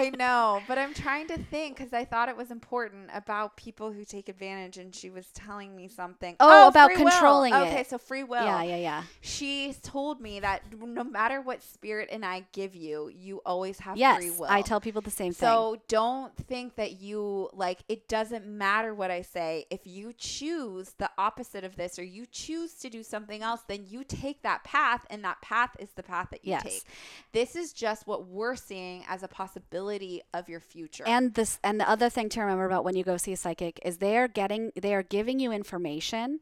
I 0.00 0.10
know, 0.10 0.62
but 0.66 0.78
I'm 0.78 0.94
trying 0.94 1.28
to 1.28 1.38
think 1.38 1.76
because 1.76 1.92
I 1.92 2.04
thought 2.04 2.28
it 2.28 2.36
was 2.36 2.50
important 2.50 3.10
about 3.12 3.56
people 3.56 3.92
who 3.92 4.04
take 4.04 4.28
advantage, 4.28 4.78
and 4.78 4.94
she 4.94 5.10
was 5.10 5.26
telling 5.28 5.76
me 5.76 5.88
something. 5.88 6.36
Oh, 6.40 6.64
oh 6.64 6.68
about 6.68 6.86
free 6.86 6.96
will. 6.96 7.10
controlling 7.10 7.54
Okay, 7.54 7.84
so 7.84 7.98
free 7.98 8.22
will. 8.22 8.42
yeah, 8.42 8.62
yeah, 8.62 8.76
yeah. 8.76 9.02
She 9.20 9.74
told 9.82 10.20
me 10.20 10.40
that 10.40 10.62
no 10.72 11.04
matter 11.04 11.40
what 11.40 11.62
spirit 11.62 12.08
and 12.10 12.24
I 12.24 12.46
give 12.52 12.74
you, 12.74 13.10
you 13.14 13.42
always 13.44 13.78
have 13.80 13.98
Yes, 13.98 14.16
free 14.16 14.30
will. 14.30 14.46
I 14.48 14.62
tell 14.62 14.80
people 14.80 15.02
the 15.02 15.10
same 15.10 15.32
thing. 15.32 15.46
So 15.46 15.76
don't 15.88 16.34
think 16.36 16.76
that 16.76 17.00
you 17.00 17.50
like 17.52 17.80
it 17.88 18.08
doesn't 18.08 18.46
matter 18.46 18.94
what 18.94 19.10
I 19.10 19.22
say. 19.22 19.66
If 19.70 19.86
you 19.86 20.12
choose 20.16 20.94
the 20.98 21.10
opposite 21.18 21.64
of 21.64 21.76
this 21.76 21.98
or 21.98 22.04
you 22.04 22.24
choose 22.26 22.74
to 22.74 22.88
do 22.88 23.02
something 23.02 23.42
else, 23.42 23.60
then 23.68 23.84
you 23.88 24.04
take 24.04 24.42
that 24.42 24.64
path 24.64 25.04
and 25.10 25.22
that 25.24 25.42
path 25.42 25.76
is 25.78 25.90
the 25.90 26.02
path 26.02 26.28
that 26.30 26.44
you 26.44 26.50
Yes. 26.50 26.62
take. 26.62 26.84
This 27.32 27.54
is 27.54 27.72
just 27.72 28.06
what 28.06 28.26
we're 28.26 28.56
seeing 28.56 29.04
as 29.08 29.22
a 29.22 29.28
possibility 29.28 29.89
of 30.34 30.48
your 30.48 30.60
future. 30.60 31.04
And 31.06 31.34
this 31.34 31.58
and 31.64 31.80
the 31.80 31.88
other 31.88 32.08
thing 32.08 32.28
to 32.30 32.40
remember 32.40 32.64
about 32.64 32.84
when 32.84 32.96
you 32.96 33.04
go 33.04 33.16
see 33.16 33.32
a 33.32 33.36
psychic 33.36 33.80
is 33.84 33.98
they 33.98 34.16
are 34.16 34.28
getting 34.28 34.72
they 34.80 34.94
are 34.94 35.02
giving 35.02 35.40
you 35.40 35.52
information 35.52 36.40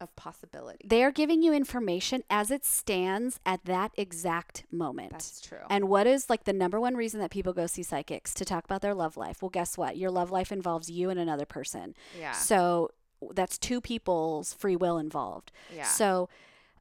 of 0.00 0.14
possibility. 0.16 0.86
They 0.86 1.04
are 1.04 1.12
giving 1.12 1.42
you 1.42 1.52
information 1.52 2.24
as 2.28 2.50
it 2.50 2.64
stands 2.64 3.38
at 3.46 3.64
that 3.64 3.92
exact 3.96 4.64
moment. 4.70 5.12
That's 5.12 5.40
true. 5.40 5.58
And 5.70 5.88
what 5.88 6.06
is 6.06 6.28
like 6.28 6.44
the 6.44 6.52
number 6.52 6.80
one 6.80 6.96
reason 6.96 7.20
that 7.20 7.30
people 7.30 7.52
go 7.52 7.66
see 7.66 7.82
psychics 7.82 8.34
to 8.34 8.44
talk 8.44 8.64
about 8.64 8.82
their 8.82 8.94
love 8.94 9.16
life? 9.16 9.40
Well, 9.40 9.50
guess 9.50 9.78
what? 9.78 9.96
Your 9.96 10.10
love 10.10 10.30
life 10.30 10.50
involves 10.50 10.90
you 10.90 11.10
and 11.10 11.18
another 11.18 11.46
person. 11.46 11.94
yeah. 12.18 12.32
So 12.32 12.90
that's 13.32 13.56
two 13.56 13.80
people's 13.80 14.52
free 14.52 14.76
will 14.76 14.98
involved. 14.98 15.50
yeah. 15.74 15.84
So, 15.84 16.28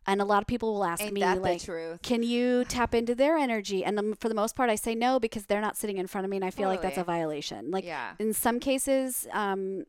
and 0.05 0.21
a 0.21 0.25
lot 0.25 0.41
of 0.41 0.47
people 0.47 0.73
will 0.73 0.83
ask 0.83 1.01
Ain't 1.01 1.13
me 1.13 1.23
like, 1.23 1.61
can 2.01 2.23
you 2.23 2.65
tap 2.65 2.93
into 2.93 3.15
their 3.15 3.37
energy? 3.37 3.85
And 3.85 3.97
um, 3.97 4.13
for 4.13 4.27
the 4.29 4.35
most 4.35 4.55
part, 4.55 4.69
I 4.69 4.75
say 4.75 4.95
no 4.95 5.19
because 5.19 5.45
they're 5.45 5.61
not 5.61 5.77
sitting 5.77 5.97
in 5.97 6.07
front 6.07 6.25
of 6.25 6.31
me, 6.31 6.37
and 6.37 6.45
I 6.45 6.49
feel 6.49 6.67
like 6.67 6.81
that's 6.81 6.97
a 6.97 7.03
violation. 7.03 7.71
Like 7.71 7.85
yeah. 7.85 8.13
in 8.19 8.33
some 8.33 8.59
cases, 8.59 9.27
um, 9.31 9.85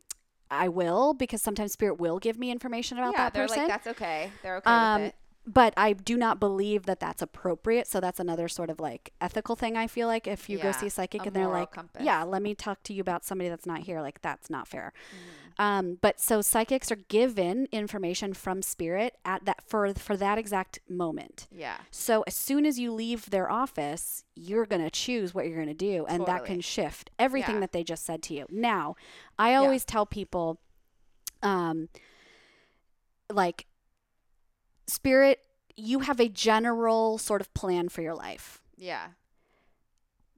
I 0.49 0.69
will 0.69 1.13
because 1.13 1.41
sometimes 1.41 1.73
spirit 1.73 1.99
will 1.99 2.19
give 2.19 2.37
me 2.37 2.51
information 2.51 2.97
about 2.97 3.13
yeah, 3.13 3.25
that 3.25 3.33
they're 3.33 3.47
person. 3.47 3.63
like 3.63 3.67
that's 3.67 3.87
okay. 3.87 4.31
They're 4.43 4.57
okay 4.57 4.69
um, 4.69 5.01
with 5.01 5.09
it. 5.09 5.15
but 5.45 5.73
I 5.75 5.93
do 5.93 6.17
not 6.17 6.39
believe 6.39 6.85
that 6.85 6.99
that's 6.99 7.21
appropriate. 7.21 7.87
So 7.87 7.99
that's 7.99 8.19
another 8.19 8.47
sort 8.47 8.69
of 8.69 8.79
like 8.79 9.11
ethical 9.19 9.55
thing. 9.55 9.75
I 9.75 9.87
feel 9.87 10.07
like 10.07 10.27
if 10.27 10.49
you 10.49 10.59
go 10.59 10.71
see 10.71 10.87
a 10.87 10.89
psychic 10.89 11.23
a 11.23 11.25
and 11.25 11.35
they're 11.35 11.47
like, 11.47 11.71
compass. 11.71 12.03
yeah, 12.03 12.23
let 12.23 12.41
me 12.41 12.55
talk 12.55 12.83
to 12.83 12.93
you 12.93 13.01
about 13.01 13.25
somebody 13.25 13.49
that's 13.49 13.65
not 13.65 13.81
here. 13.81 14.01
Like 14.01 14.21
that's 14.21 14.49
not 14.49 14.67
fair. 14.67 14.93
Mm-hmm. 15.09 15.44
Um, 15.57 15.97
but 16.01 16.19
so 16.19 16.41
psychics 16.41 16.91
are 16.91 16.97
given 16.97 17.67
information 17.71 18.33
from 18.33 18.61
spirit 18.61 19.15
at 19.23 19.45
that 19.45 19.61
for 19.65 19.93
for 19.93 20.17
that 20.17 20.37
exact 20.37 20.79
moment. 20.89 21.47
Yeah. 21.51 21.77
So 21.91 22.23
as 22.27 22.35
soon 22.35 22.65
as 22.65 22.77
you 22.77 22.91
leave 22.91 23.29
their 23.29 23.49
office, 23.49 24.25
you're 24.35 24.65
going 24.65 24.83
to 24.83 24.89
choose 24.89 25.33
what 25.33 25.45
you're 25.47 25.55
going 25.55 25.67
to 25.67 25.73
do 25.73 26.05
and 26.07 26.25
that 26.25 26.43
can 26.45 26.59
shift 26.61 27.09
everything 27.17 27.55
Yeah. 27.55 27.61
that 27.61 27.71
they 27.71 27.83
just 27.83 28.05
said 28.05 28.21
to 28.23 28.33
you. 28.33 28.45
Now, 28.49 28.95
I 29.39 29.55
always 29.55 29.85
tell 29.85 30.05
people 30.05 30.59
um 31.41 31.89
like 33.31 33.65
spirit 34.87 35.39
you 35.77 35.99
have 35.99 36.19
a 36.19 36.29
general 36.29 37.17
sort 37.17 37.41
of 37.41 37.53
plan 37.53 37.89
for 37.89 38.01
your 38.01 38.15
life. 38.15 38.61
Yeah. 38.77 39.07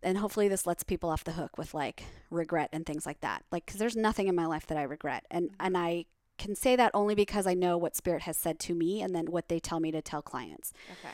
And 0.08 0.18
hopefully 0.18 0.48
this 0.48 0.66
lets 0.66 0.84
people 0.84 1.10
off 1.10 1.26
the 1.26 1.34
hook 1.34 1.58
with 1.58 1.74
like 1.74 2.04
regret 2.30 2.70
and 2.72 2.86
things 2.86 3.06
like 3.06 3.20
that. 3.20 3.44
Like 3.52 3.66
cuz 3.66 3.78
there's 3.78 3.98
nothing 3.98 4.28
in 4.28 4.36
my 4.36 4.46
life 4.46 4.66
that 4.68 4.78
I 4.78 4.84
regret. 4.84 5.26
And 5.30 5.50
and 5.60 5.78
I 5.78 6.06
can 6.38 6.56
say 6.56 6.78
that 6.78 6.92
only 6.94 7.14
because 7.14 7.46
I 7.46 7.54
know 7.54 7.78
what 7.78 7.96
spirit 7.96 8.22
has 8.22 8.38
said 8.38 8.58
to 8.60 8.74
me 8.74 9.02
and 9.02 9.14
then 9.14 9.32
what 9.32 9.50
they 9.50 9.60
tell 9.60 9.82
me 9.82 9.92
to 9.92 10.02
tell 10.02 10.22
clients. 10.22 10.72
Okay. 10.92 11.14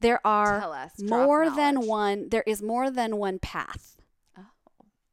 There 0.00 0.20
are 0.26 0.60
us. 0.60 0.92
More 1.00 1.48
than 1.50 1.86
one 1.86 2.30
there 2.30 2.42
is 2.44 2.60
more 2.62 2.90
than 2.90 3.16
one 3.16 3.38
path. 3.38 3.96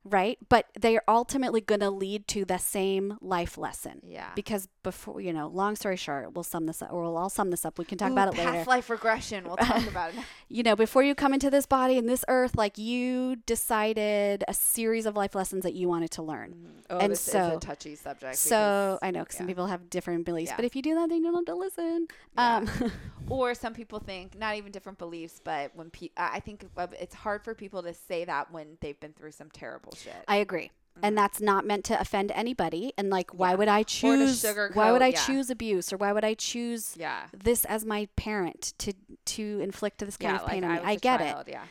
Right 0.09 0.37
but 0.49 0.65
they 0.79 0.95
are 0.95 1.03
ultimately 1.07 1.61
going 1.61 1.79
to 1.81 1.89
lead 1.89 2.27
to 2.27 2.45
the 2.45 2.57
same 2.57 3.17
life 3.21 3.57
lesson 3.57 4.01
Yeah. 4.03 4.29
because 4.35 4.67
before 4.83 5.21
you 5.21 5.33
know 5.33 5.47
long 5.47 5.75
story 5.75 5.95
short 5.97 6.33
we'll 6.33 6.43
sum 6.43 6.65
this 6.65 6.81
up 6.81 6.91
or 6.91 7.03
we'll 7.03 7.17
all 7.17 7.29
sum 7.29 7.49
this 7.51 7.65
up 7.65 7.77
we 7.77 7.85
can 7.85 7.97
talk 7.97 8.09
Ooh, 8.09 8.13
about 8.13 8.29
it 8.29 8.35
past 8.35 8.45
later 8.47 8.69
life 8.69 8.89
regression. 8.89 9.43
We'll 9.45 9.57
talk 9.57 9.87
about 9.87 10.13
it. 10.13 10.19
you 10.49 10.63
know 10.63 10.75
before 10.75 11.03
you 11.03 11.15
come 11.15 11.33
into 11.33 11.49
this 11.49 11.65
body 11.65 11.97
and 11.97 12.07
this 12.09 12.23
earth 12.27 12.55
like 12.55 12.77
you 12.77 13.37
decided 13.45 14.43
a 14.47 14.53
series 14.53 15.05
of 15.05 15.15
life 15.15 15.35
lessons 15.35 15.63
that 15.63 15.73
you 15.73 15.87
wanted 15.87 16.11
to 16.11 16.23
learn 16.23 16.55
Oh, 16.91 16.97
And 16.97 17.11
this 17.11 17.27
is 17.27 17.35
a 17.35 17.57
touchy 17.61 17.93
subject. 17.95 18.35
so 18.35 18.97
because- 18.99 18.99
i 19.07 19.11
know 19.11 19.23
'cause 19.25 19.37
some 19.37 19.45
yeah. 19.47 19.51
people 19.51 19.67
have 19.67 19.89
different 19.91 20.25
beliefs 20.25 20.49
Yeah. 20.51 20.55
but 20.55 20.65
if 20.65 20.75
you 20.75 20.81
do 20.81 20.95
that 20.95 21.09
then 21.09 21.19
you 21.19 21.25
don't 21.25 21.35
have 21.35 21.45
to 21.45 21.55
listen 21.55 22.07
Yeah. 22.35 22.57
um 22.57 22.91
or 23.29 23.53
some 23.53 23.73
people 23.75 23.99
think 23.99 24.35
not 24.37 24.55
even 24.55 24.71
different 24.71 24.97
beliefs, 24.97 25.39
but 25.43 25.75
when 25.75 25.91
pe- 25.91 26.09
I 26.17 26.37
I 26.37 26.39
think 26.39 26.65
it's 26.99 27.13
hard 27.13 27.43
for 27.43 27.53
people 27.53 27.83
to 27.83 27.93
say 27.93 28.25
that 28.25 28.51
when 28.51 28.77
they've 28.81 28.99
been 28.99 29.13
through 29.13 29.33
some 29.33 29.49
terrible 29.51 29.91
shit. 30.03 30.23
I 30.27 30.37
agree. 30.37 30.71
And 31.01 31.13
mm. 31.13 31.17
that's 31.17 31.39
not 31.39 31.65
meant 31.65 31.85
to 31.85 31.99
offend 31.99 32.31
anybody. 32.33 32.93
And 32.97 33.09
like, 33.09 33.31
why. 33.31 33.51
Yeah. 33.51 33.55
would 33.55 33.67
I 33.67 33.83
choose? 33.83 34.45
Why 34.73 34.91
would 34.91 35.01
I 35.01 35.07
yeah. 35.07 35.25
choose 35.25 35.49
abuse, 35.49 35.93
or 35.93 35.97
why 35.97 36.11
would 36.11 36.25
I 36.25 36.33
choose 36.33 36.95
yeah. 36.97 37.27
this 37.35 37.65
as 37.65 37.85
my 37.85 38.07
parent 38.15 38.73
to 38.79 38.93
to 39.25 39.59
inflict 39.61 39.99
this 39.99 40.17
kind 40.17 40.35
yeah, 40.35 40.43
of 40.43 40.49
pain 40.49 40.63
like 40.63 40.71
on 40.71 40.77
I, 40.77 40.81
me? 40.81 40.87
I, 40.87 40.95
get 40.95 41.19
child, 41.19 41.45
Yeah. 41.47 41.63
it. 41.63 41.67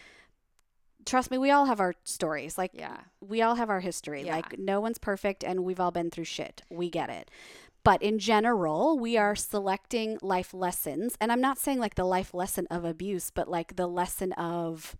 Trust 1.07 1.31
me, 1.31 1.39
we 1.39 1.51
all 1.51 1.65
have 1.65 1.81
our 1.81 1.95
stories. 2.05 2.59
Like, 2.59 2.73
Yeah. 2.75 2.99
we 3.21 3.41
all 3.41 3.55
have 3.55 3.71
our 3.71 3.81
history. 3.81 4.25
Yeah. 4.25 4.37
Like, 4.37 4.59
no 4.59 4.81
one's 4.81 4.99
perfect, 4.99 5.43
and 5.43 5.65
we've 5.65 5.81
all 5.81 5.91
been 5.91 6.11
through 6.11 6.25
shit. 6.25 6.63
We 6.71 6.91
get 6.91 7.09
it. 7.09 7.31
But 7.85 8.03
in 8.03 8.19
general, 8.19 8.99
we 8.99 9.17
are 9.17 9.35
selecting 9.35 10.19
life 10.21 10.53
lessons. 10.53 11.17
And 11.21 11.33
I'm 11.33 11.41
not 11.41 11.59
saying 11.59 11.79
like 11.79 11.95
the 11.95 12.05
life 12.05 12.35
lesson 12.35 12.67
of 12.71 12.85
abuse, 12.85 13.31
but 13.31 13.49
like 13.49 13.77
the 13.77 13.87
lesson 13.87 14.33
of 14.33 14.97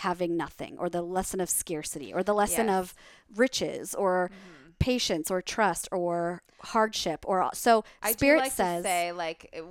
having 0.00 0.36
nothing, 0.36 0.76
or 0.78 0.88
the 0.90 1.02
lesson 1.02 1.40
of 1.40 1.48
scarcity, 1.48 2.12
or 2.12 2.22
the 2.22 2.34
lesson 2.34 2.66
Yes. 2.66 2.78
of 2.78 2.94
riches, 3.36 3.94
or 3.94 4.30
patience, 4.78 5.30
or 5.30 5.40
trust, 5.42 5.88
or 5.92 6.42
hardship. 6.62 7.24
Or 7.26 7.48
so 7.54 7.84
I 8.02 8.12
Spirit 8.12 8.38
do 8.38 8.42
like 8.44 8.52
says, 8.52 8.82
to 8.82 8.88
say 8.88 9.12
like 9.12 9.48
it, 9.52 9.64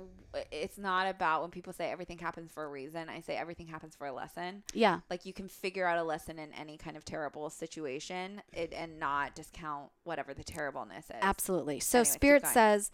it's 0.52 0.78
not 0.78 1.08
about 1.08 1.42
when 1.42 1.50
people 1.50 1.72
say 1.72 1.90
everything 1.90 2.18
happens 2.18 2.52
for 2.52 2.62
a 2.64 2.68
reason. 2.68 3.08
I 3.08 3.20
say 3.20 3.34
everything 3.36 3.66
happens 3.66 3.96
for 3.96 4.06
a 4.06 4.12
lesson. 4.12 4.62
yeah, 4.72 5.00
Like 5.10 5.26
you 5.26 5.32
can 5.32 5.48
figure 5.48 5.84
out 5.86 5.98
a 5.98 6.04
lesson 6.04 6.38
in 6.38 6.52
any 6.52 6.76
kind 6.76 6.96
of 6.96 7.04
terrible 7.04 7.50
situation 7.50 8.40
it, 8.52 8.72
and 8.72 9.00
not 9.00 9.34
discount 9.34 9.90
whatever 10.04 10.32
the 10.34 10.44
terribleness 10.44 11.06
is. 11.10 11.16
absolutely. 11.22 11.80
So 11.80 11.98
Anyways, 11.98 12.12
Spirit 12.12 12.46
says, 12.46 12.90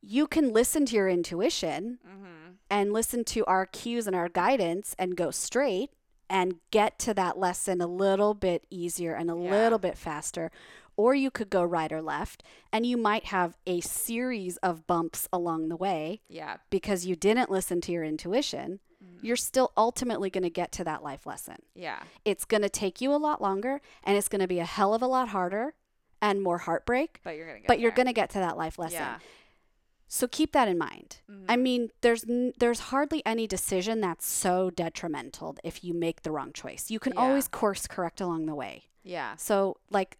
you 0.00 0.26
can 0.26 0.52
listen 0.52 0.86
to 0.86 0.96
your 0.96 1.08
intuition 1.10 1.98
Mm-hmm. 2.08 2.52
and 2.70 2.92
listen 2.94 3.24
to 3.24 3.44
our 3.44 3.66
cues 3.66 4.06
and 4.06 4.16
our 4.16 4.30
guidance 4.30 4.96
and 4.98 5.14
go 5.16 5.30
straight 5.30 5.90
and 6.32 6.54
get 6.70 6.98
to 7.00 7.12
that 7.14 7.38
lesson 7.38 7.80
a 7.82 7.86
little 7.86 8.32
bit 8.32 8.64
easier 8.70 9.12
and 9.14 9.30
a 9.30 9.36
Yeah. 9.36 9.50
little 9.50 9.78
bit 9.78 9.98
faster. 9.98 10.50
Or 10.96 11.14
you 11.14 11.30
could 11.30 11.48
go 11.50 11.62
right 11.62 11.92
or 11.92 12.02
left, 12.02 12.42
and 12.72 12.84
you 12.84 12.96
might 12.96 13.26
have 13.26 13.56
a 13.66 13.80
series 13.80 14.56
of 14.58 14.86
bumps 14.86 15.28
along 15.32 15.68
the 15.68 15.76
way 15.76 16.20
Yeah. 16.28 16.56
because 16.70 17.06
you 17.06 17.16
didn't 17.16 17.50
listen 17.50 17.80
to 17.82 17.92
your 17.92 18.04
intuition. 18.04 18.80
Mm-hmm. 19.02 19.26
You're 19.26 19.36
still 19.36 19.72
ultimately 19.76 20.28
going 20.30 20.42
to 20.44 20.50
get 20.50 20.70
to 20.72 20.84
that 20.84 21.02
life 21.02 21.26
lesson. 21.26 21.56
Yeah. 21.74 22.02
It's 22.24 22.44
going 22.44 22.62
to 22.62 22.68
take 22.68 23.00
you 23.00 23.12
a 23.14 23.16
lot 23.16 23.40
longer, 23.42 23.80
and 24.04 24.16
it's 24.16 24.28
going 24.28 24.40
to 24.42 24.48
be 24.48 24.58
a 24.58 24.64
hell 24.66 24.94
of 24.94 25.02
a 25.02 25.06
lot 25.06 25.28
harder 25.28 25.74
and 26.20 26.42
more 26.42 26.58
heartbreak, 26.58 27.20
But 27.24 27.36
you're 27.36 27.46
gonna 27.46 27.58
get 27.60 27.68
but 27.68 27.80
you're 27.80 27.90
going 27.90 28.06
to 28.06 28.12
get 28.12 28.30
to 28.30 28.38
that 28.38 28.56
life 28.56 28.78
lesson. 28.78 29.00
Yeah. 29.00 29.18
So 30.14 30.28
keep 30.28 30.52
that 30.52 30.68
in 30.68 30.76
mind. 30.76 31.20
I 31.48 31.56
Mhm. 31.56 31.62
mean, 31.62 31.90
there's 32.02 32.22
n- 32.28 32.52
there's 32.58 32.80
hardly 32.92 33.22
any 33.24 33.46
decision 33.46 34.02
that's 34.02 34.26
so 34.26 34.68
detrimental 34.68 35.56
if 35.64 35.82
you 35.82 35.94
make 35.94 36.20
the 36.22 36.30
wrong 36.30 36.52
choice. 36.52 36.90
You 36.90 37.00
can 37.00 37.14
Yeah. 37.14 37.20
always 37.20 37.48
course 37.48 37.86
correct 37.86 38.20
along 38.20 38.44
the 38.44 38.54
way. 38.54 38.90
Yeah. 39.02 39.36
So 39.36 39.78
like 39.90 40.18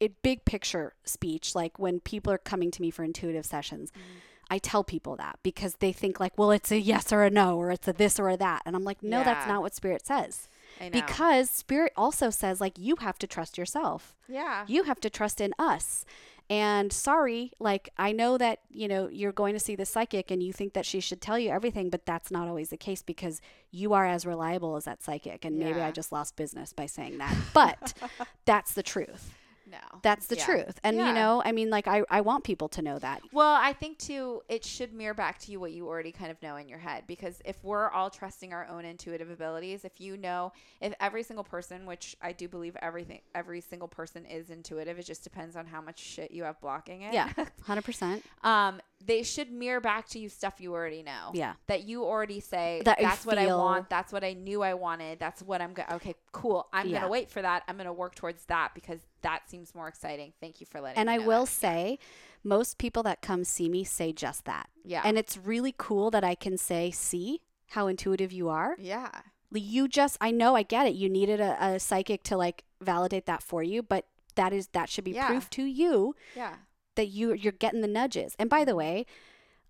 it 0.00 0.22
big 0.22 0.46
picture 0.46 0.94
speech, 1.04 1.54
like 1.54 1.78
when 1.78 2.00
people 2.00 2.32
are 2.32 2.38
coming 2.38 2.70
to 2.70 2.80
me 2.80 2.90
for 2.90 3.04
intuitive 3.04 3.44
sessions, 3.44 3.90
Mm-hmm. 3.92 4.18
I 4.48 4.58
tell 4.58 4.84
people 4.84 5.16
that 5.16 5.38
because 5.42 5.74
they 5.80 5.92
think 5.92 6.18
like, 6.20 6.38
well, 6.38 6.52
it's 6.52 6.70
a 6.72 6.78
yes 6.80 7.12
or 7.12 7.24
a 7.24 7.30
no, 7.30 7.58
or 7.58 7.70
it's 7.72 7.88
a 7.88 7.92
this 7.92 8.18
or 8.18 8.28
a 8.30 8.36
that, 8.38 8.62
and 8.64 8.74
I'm 8.76 8.84
like, 8.84 9.02
no, 9.02 9.22
that's 9.24 9.46
not 9.48 9.60
what 9.60 9.74
spirit 9.74 10.06
says. 10.06 10.48
I 10.80 10.84
know. 10.88 10.90
Because 11.00 11.50
spirit 11.50 11.92
also 11.96 12.30
says 12.30 12.60
like 12.60 12.78
you 12.78 12.96
have 13.00 13.18
to 13.18 13.26
trust 13.26 13.58
yourself 13.58 14.14
yeah. 14.28 14.64
you 14.68 14.82
have 14.84 15.00
to 15.00 15.10
trust 15.10 15.40
in 15.40 15.52
us 15.58 16.04
and 16.48 16.92
sorry 16.92 17.52
like 17.58 17.88
i 17.98 18.12
know 18.12 18.38
that 18.38 18.60
you 18.70 18.86
know 18.86 19.08
you're 19.08 19.32
going 19.32 19.54
to 19.54 19.60
see 19.60 19.74
the 19.74 19.84
psychic 19.86 20.30
and 20.30 20.42
you 20.42 20.52
think 20.52 20.74
that 20.74 20.86
she 20.86 21.00
should 21.00 21.20
tell 21.20 21.38
you 21.38 21.50
everything 21.50 21.90
but 21.90 22.06
that's 22.06 22.30
not 22.30 22.46
always 22.46 22.68
the 22.68 22.76
case 22.76 23.02
because 23.02 23.40
you 23.70 23.92
are 23.92 24.06
as 24.06 24.24
reliable 24.24 24.76
as 24.76 24.84
that 24.84 25.02
psychic. 25.02 25.44
And 25.44 25.58
maybe 25.58 25.80
i 25.80 25.90
just 25.90 26.12
lost 26.12 26.36
business 26.36 26.72
by 26.72 26.86
saying 26.86 27.18
that 27.18 27.34
but 27.52 27.94
that's 28.44 28.74
the 28.74 28.82
truth 28.82 29.32
no. 29.66 29.78
that's 30.02 30.26
the 30.26 30.36
Yeah. 30.36 30.44
truth 30.46 30.78
and 30.84 30.96
you 30.96 31.12
know 31.12 31.42
i 31.44 31.52
mean 31.52 31.70
like 31.70 31.86
I, 31.88 32.02
I 32.10 32.20
want 32.20 32.44
people 32.44 32.68
to 32.70 32.82
know 32.82 32.98
that 32.98 33.20
Well, 33.32 33.54
I 33.54 33.72
think 33.72 33.98
too, 33.98 34.42
it 34.48 34.64
should 34.64 34.92
mirror 34.92 35.14
back 35.14 35.38
to 35.40 35.50
you 35.52 35.58
what 35.60 35.72
you 35.72 35.86
already 35.88 36.12
kind 36.12 36.30
of 36.30 36.40
know 36.42 36.56
in 36.56 36.68
your 36.68 36.78
head. 36.78 37.04
Because 37.06 37.40
if 37.44 37.56
we're 37.62 37.90
all 37.90 38.08
trusting 38.10 38.52
our 38.52 38.66
own 38.68 38.84
intuitive 38.84 39.30
abilities, 39.30 39.84
if 39.84 40.00
you 40.00 40.16
know, 40.16 40.52
if 40.80 40.94
every 41.00 41.22
single 41.22 41.44
person, 41.44 41.84
which 41.86 42.16
I 42.22 42.32
do 42.32 42.48
believe 42.48 42.76
everything, 42.80 43.20
every 43.34 43.60
single 43.60 43.88
person 43.88 44.24
is 44.24 44.50
intuitive, 44.50 44.98
it 44.98 45.04
just 45.06 45.22
depends 45.24 45.56
on 45.56 45.66
how 45.66 45.80
much 45.80 45.98
shit 45.98 46.30
you 46.30 46.44
have 46.44 46.60
blocking 46.60 47.02
it. 47.02 47.12
yeah 47.12 47.30
100% 47.66 48.22
um, 48.44 48.80
they 49.04 49.22
should 49.22 49.50
mirror 49.50 49.80
back 49.80 50.08
to 50.08 50.18
you 50.18 50.28
stuff 50.28 50.54
you 50.60 50.72
already 50.72 51.02
know. 51.02 51.30
yeah 51.34 51.54
That 51.66 51.84
you 51.84 52.04
already 52.04 52.40
say, 52.40 52.82
That 52.84 52.98
that's 53.00 53.26
what 53.26 53.38
I 53.38 53.54
want. 53.54 53.90
That's 53.90 54.12
what 54.12 54.24
I 54.24 54.32
knew 54.32 54.62
I 54.62 54.74
wanted. 54.74 55.18
That's 55.18 55.42
what 55.42 55.60
I'm 55.60 55.74
going 55.74 55.88
to, 55.88 55.94
okay, 55.96 56.14
cool. 56.32 56.68
I'm 56.72 56.86
Yeah. 56.88 56.92
going 57.00 57.02
to 57.02 57.08
wait 57.10 57.30
for 57.30 57.42
that. 57.42 57.62
I'm 57.68 57.76
going 57.76 57.86
to 57.86 57.92
work 57.92 58.14
towards 58.14 58.44
that 58.46 58.72
because 58.74 59.00
that 59.26 59.50
seems 59.50 59.74
more 59.74 59.88
exciting. 59.88 60.32
Thank 60.40 60.60
you 60.60 60.66
for 60.70 60.80
letting 60.80 60.98
and 60.98 61.08
me 61.08 61.14
i 61.14 61.18
will 61.18 61.44
that. 61.44 61.50
say 61.50 61.98
most 62.44 62.78
people 62.78 63.02
that 63.02 63.20
come 63.22 63.42
see 63.44 63.68
me 63.68 63.82
say 63.84 64.12
just 64.12 64.44
that 64.44 64.68
Yeah. 64.84 65.02
and 65.04 65.18
it's 65.18 65.36
really 65.36 65.74
cool 65.76 66.10
that 66.12 66.24
i 66.24 66.34
can 66.34 66.56
say 66.56 66.90
see 66.90 67.40
how 67.70 67.88
intuitive 67.88 68.32
you 68.32 68.48
are 68.48 68.76
yeah. 68.78 69.10
you 69.52 69.88
just 69.88 70.16
i 70.20 70.30
know 70.30 70.54
i 70.54 70.62
get 70.62 70.86
it 70.86 70.94
you 70.94 71.08
needed 71.08 71.40
a, 71.40 71.52
a 71.64 71.80
psychic 71.80 72.22
to 72.24 72.36
like 72.36 72.62
validate 72.80 73.26
that 73.26 73.42
for 73.42 73.62
you 73.62 73.82
but 73.82 74.06
that 74.36 74.52
is 74.52 74.68
that 74.68 74.88
should 74.88 75.04
be 75.04 75.12
Yeah. 75.12 75.26
proof 75.26 75.50
to 75.50 75.64
you 75.64 76.14
Yeah. 76.36 76.54
that 76.94 77.06
you 77.06 77.32
you're 77.32 77.52
getting 77.52 77.80
the 77.80 77.88
nudges 77.88 78.36
and 78.38 78.48
by 78.48 78.64
the 78.64 78.72
mm-hmm. 78.72 78.78
way 78.78 79.06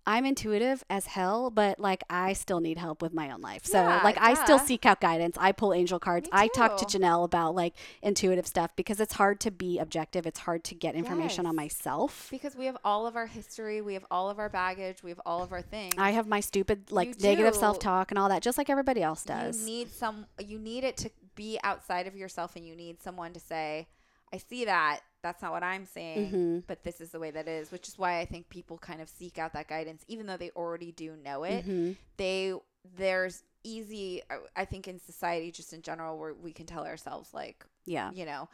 I'm 0.07 0.25
intuitive 0.25 0.85
as 0.89 1.05
hell, 1.05 1.49
but 1.49 1.81
like 1.81 2.01
I 2.09 2.31
still 2.31 2.61
need 2.61 2.77
help 2.77 3.01
with 3.01 3.13
my 3.13 3.29
own 3.29 3.41
life. 3.41 3.65
So 3.65 3.77
Yeah, 3.77 3.99
like 4.05 4.17
I 4.17 4.35
still 4.35 4.57
seek 4.57 4.85
out 4.85 5.01
guidance. 5.01 5.35
I 5.37 5.51
pull 5.51 5.73
angel 5.73 5.99
cards. 5.99 6.29
I 6.31 6.47
talk 6.47 6.77
to. 6.77 6.87
Janelle 6.87 7.25
about 7.25 7.53
like 7.53 7.73
intuitive 8.01 8.47
stuff 8.47 8.73
because 8.77 9.01
it's 9.01 9.13
hard 9.13 9.41
to 9.41 9.51
be 9.51 9.77
objective. 9.77 10.25
It's 10.25 10.39
hard 10.39 10.63
to 10.63 10.75
get 10.75 10.95
information 10.95 11.45
on 11.45 11.57
myself. 11.57 12.29
Because 12.31 12.55
we 12.55 12.65
have 12.65 12.77
all 12.85 13.05
of 13.05 13.17
our 13.17 13.25
history, 13.25 13.81
we 13.81 13.93
have 13.95 14.05
all 14.09 14.29
of 14.29 14.39
our 14.39 14.47
baggage, 14.47 15.03
we 15.03 15.09
have 15.09 15.19
all 15.25 15.43
of 15.43 15.51
our 15.51 15.61
things. 15.61 15.95
I 15.97 16.11
have 16.11 16.27
my 16.27 16.39
stupid 16.39 16.89
like 16.89 17.09
You 17.09 17.15
negative 17.19 17.55
self-talk 17.55 18.11
and 18.11 18.17
all 18.17 18.29
that 18.29 18.41
just 18.41 18.57
like 18.57 18.69
everybody 18.69 19.03
else 19.03 19.23
does. 19.23 19.59
You 19.59 19.65
need 19.65 19.91
some 19.91 20.25
you 20.39 20.57
need 20.57 20.85
it 20.85 20.95
to 20.97 21.11
be 21.35 21.59
outside 21.63 22.07
of 22.07 22.15
yourself 22.15 22.55
and 22.55 22.65
you 22.65 22.75
need 22.77 23.03
someone 23.03 23.33
to 23.33 23.41
say, 23.41 23.89
I 24.33 24.37
see 24.37 24.63
that. 24.65 25.01
That's 25.27 25.41
not 25.41 25.51
what 25.51 25.61
I'm 25.63 25.85
saying, 25.85 26.31
Mhm. 26.31 26.63
but 26.67 26.83
this 26.85 27.01
is 27.01 27.11
the 27.11 27.19
way 27.19 27.31
that 27.31 27.49
is, 27.49 27.69
which 27.69 27.89
is 27.89 27.97
why 27.97 28.19
I 28.19 28.25
think 28.25 28.47
people 28.47 28.77
kind 28.77 29.01
of 29.01 29.09
seek 29.09 29.37
out 29.37 29.51
that 29.53 29.67
guidance 29.67 30.05
even 30.07 30.25
though 30.25 30.37
they 30.37 30.51
already 30.51 30.93
do 30.93 31.17
know 31.17 31.43
it. 31.43 31.65
Mhm. 31.67 31.97
They 32.15 32.53
there's 32.95 33.43
easy 33.65 34.21
I- 34.29 34.61
I 34.61 34.63
think 34.65 34.87
in 34.87 34.99
society 34.99 35.51
just 35.51 35.73
in 35.73 35.81
general 35.81 36.17
where 36.17 36.33
we 36.33 36.53
can 36.53 36.65
tell 36.65 36.85
ourselves 36.85 37.33
like, 37.33 37.65
Yeah. 37.85 38.11
you 38.11 38.25
know, 38.25 38.47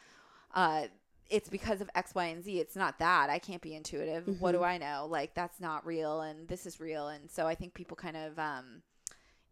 uh 0.56 0.88
it's 1.30 1.48
because 1.50 1.80
of 1.82 1.90
X, 1.96 2.14
Y, 2.16 2.26
and 2.26 2.44
Z. 2.44 2.60
It's 2.60 2.76
not 2.76 2.98
that. 3.00 3.30
I 3.30 3.38
can't 3.40 3.62
be 3.62 3.76
intuitive. 3.76 4.42
What 4.42 4.52
do 4.54 4.60
Mhm. 4.60 4.66
I 4.68 4.78
know? 4.80 5.06
Like 5.08 5.36
that's 5.36 5.60
not 5.60 5.86
real 5.86 6.22
and 6.22 6.48
this 6.48 6.66
is 6.66 6.80
real. 6.80 7.08
And 7.08 7.30
so 7.30 7.46
I 7.46 7.54
think 7.56 7.76
people 7.76 7.96
kind 7.96 8.18
of 8.18 8.40
um, 8.40 8.82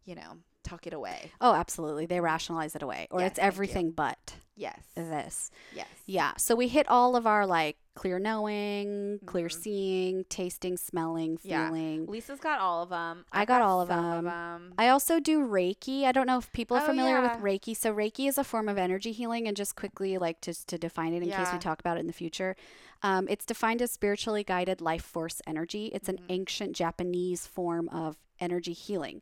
you 0.04 0.16
know, 0.16 0.38
tuck 0.64 0.86
it 0.88 0.92
away. 0.92 1.30
Oh, 1.40 1.54
absolutely. 1.54 2.06
They 2.06 2.18
rationalize 2.20 2.74
it 2.74 2.82
away 2.82 3.06
or 3.12 3.20
Yes, 3.20 3.30
it's 3.32 3.38
everything 3.38 3.92
but 3.92 4.34
Yes. 4.62 4.80
this. 4.94 5.50
Yes. 5.74 5.88
Yeah. 6.06 6.32
So 6.36 6.54
we 6.54 6.68
hit 6.68 6.86
all 6.88 7.16
of 7.16 7.26
our 7.26 7.46
like 7.46 7.76
clear 7.94 8.18
knowing, 8.18 9.18
clear 9.26 9.48
Mhm. 9.48 9.62
seeing, 9.62 10.24
tasting, 10.24 10.76
smelling, 10.76 11.36
feeling 11.36 12.04
Yeah. 12.04 12.10
Lisa's 12.10 12.40
got 12.40 12.58
all 12.60 12.82
of 12.82 12.88
them. 12.88 13.26
I 13.32 13.44
got 13.44 13.60
all 13.60 13.80
of 13.82 13.88
some 13.88 14.18
'em. 14.18 14.24
them. 14.24 14.74
I 14.78 14.88
also 14.88 15.20
do 15.20 15.46
Reiki. 15.46 16.04
I 16.04 16.12
don't 16.12 16.26
know 16.26 16.38
if 16.38 16.50
people 16.52 16.76
are 16.76 16.82
Oh, 16.82 16.86
familiar 16.86 17.20
yeah. 17.20 17.34
with 17.34 17.42
Reiki. 17.42 17.76
So 17.76 17.92
Reiki 17.94 18.28
is 18.28 18.38
a 18.38 18.44
form 18.44 18.68
of 18.68 18.78
energy 18.78 19.12
healing, 19.12 19.46
and 19.46 19.56
just 19.56 19.76
quickly, 19.76 20.16
like 20.16 20.40
just 20.40 20.68
to 20.68 20.78
define 20.78 21.12
it 21.12 21.22
in 21.22 21.30
case 21.30 21.52
we 21.52 21.58
talk 21.58 21.80
about 21.80 21.96
it 21.98 22.00
in 22.00 22.06
the 22.06 22.12
future, 22.12 22.56
um, 23.02 23.26
it's 23.28 23.44
defined 23.44 23.82
as 23.82 23.90
spiritually 23.90 24.44
guided 24.44 24.80
life 24.80 25.04
force 25.04 25.42
energy. 25.46 25.86
It's 25.92 26.08
an 26.08 26.18
Mhm. 26.18 26.26
ancient 26.30 26.76
Japanese 26.76 27.46
form 27.46 27.88
of 27.90 28.16
energy 28.40 28.72
healing, 28.72 29.20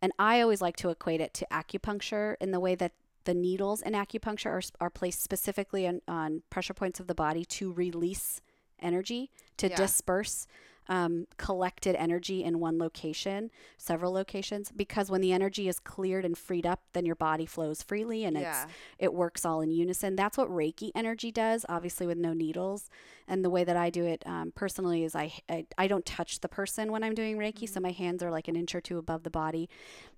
and 0.00 0.12
I 0.18 0.40
always 0.40 0.62
like 0.62 0.76
to 0.76 0.88
equate 0.90 1.20
it 1.20 1.34
to 1.34 1.46
acupuncture 1.50 2.36
in 2.40 2.50
the 2.50 2.60
way 2.60 2.74
that 2.76 2.92
the 3.26 3.34
needles 3.34 3.82
in 3.82 3.92
acupuncture 3.92 4.46
are, 4.46 4.62
are 4.80 4.90
placed 4.90 5.22
specifically 5.22 5.86
on, 5.86 6.00
on 6.08 6.42
pressure 6.48 6.74
points 6.74 6.98
of 6.98 7.06
the 7.06 7.14
body 7.14 7.44
to 7.44 7.72
release 7.72 8.40
energy, 8.80 9.30
to 9.58 9.68
Yeah. 9.68 9.76
disperse 9.76 10.46
um, 10.88 11.26
collected 11.36 11.96
energy 11.96 12.44
in 12.44 12.60
one 12.60 12.78
location, 12.78 13.50
several 13.76 14.12
locations, 14.12 14.70
because 14.70 15.10
when 15.10 15.20
the 15.20 15.32
energy 15.32 15.68
is 15.68 15.78
cleared 15.78 16.24
and 16.24 16.36
freed 16.36 16.66
up, 16.66 16.82
then 16.92 17.04
your 17.04 17.14
body 17.16 17.46
flows 17.46 17.82
freely 17.82 18.24
and 18.24 18.36
yeah. 18.36 18.64
it's 18.64 18.72
it 18.98 19.14
works 19.14 19.44
all 19.44 19.60
in 19.60 19.70
unison. 19.70 20.16
That's 20.16 20.38
what 20.38 20.48
Reiki 20.48 20.90
energy 20.94 21.32
does, 21.32 21.66
obviously 21.68 22.06
with 22.06 22.18
no 22.18 22.32
needles. 22.32 22.88
And 23.28 23.44
the 23.44 23.50
way 23.50 23.64
that 23.64 23.76
I 23.76 23.90
do 23.90 24.04
it 24.04 24.22
um, 24.26 24.52
personally 24.54 25.02
is 25.02 25.16
I, 25.16 25.32
I 25.48 25.66
I 25.76 25.88
don't 25.88 26.06
touch 26.06 26.40
the 26.40 26.48
person 26.48 26.92
when 26.92 27.02
I'm 27.02 27.14
doing 27.14 27.36
Reiki, 27.36 27.68
so 27.68 27.80
my 27.80 27.90
hands 27.90 28.22
are 28.22 28.30
like 28.30 28.48
an 28.48 28.56
inch 28.56 28.74
or 28.74 28.80
two 28.80 28.98
above 28.98 29.24
the 29.24 29.30
body, 29.30 29.68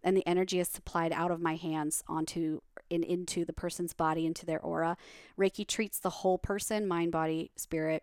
and 0.05 0.17
the 0.17 0.27
energy 0.27 0.61
is 0.61 0.69
supplied 0.69 1.13
out 1.13 1.31
of 1.31 1.41
my 1.41 1.57
hands 1.57 2.05
onto 2.07 2.61
and 2.91 3.05
into 3.05 3.45
the 3.45 3.53
person's 3.53 3.93
body, 3.95 4.27
into 4.27 4.47
their 4.47 4.61
aura. 4.61 4.97
Reiki 5.39 5.67
treats 5.67 5.99
the 5.99 6.11
whole 6.11 6.39
person, 6.39 6.87
mind, 6.87 7.13
body, 7.13 7.51
spirit, 7.57 8.03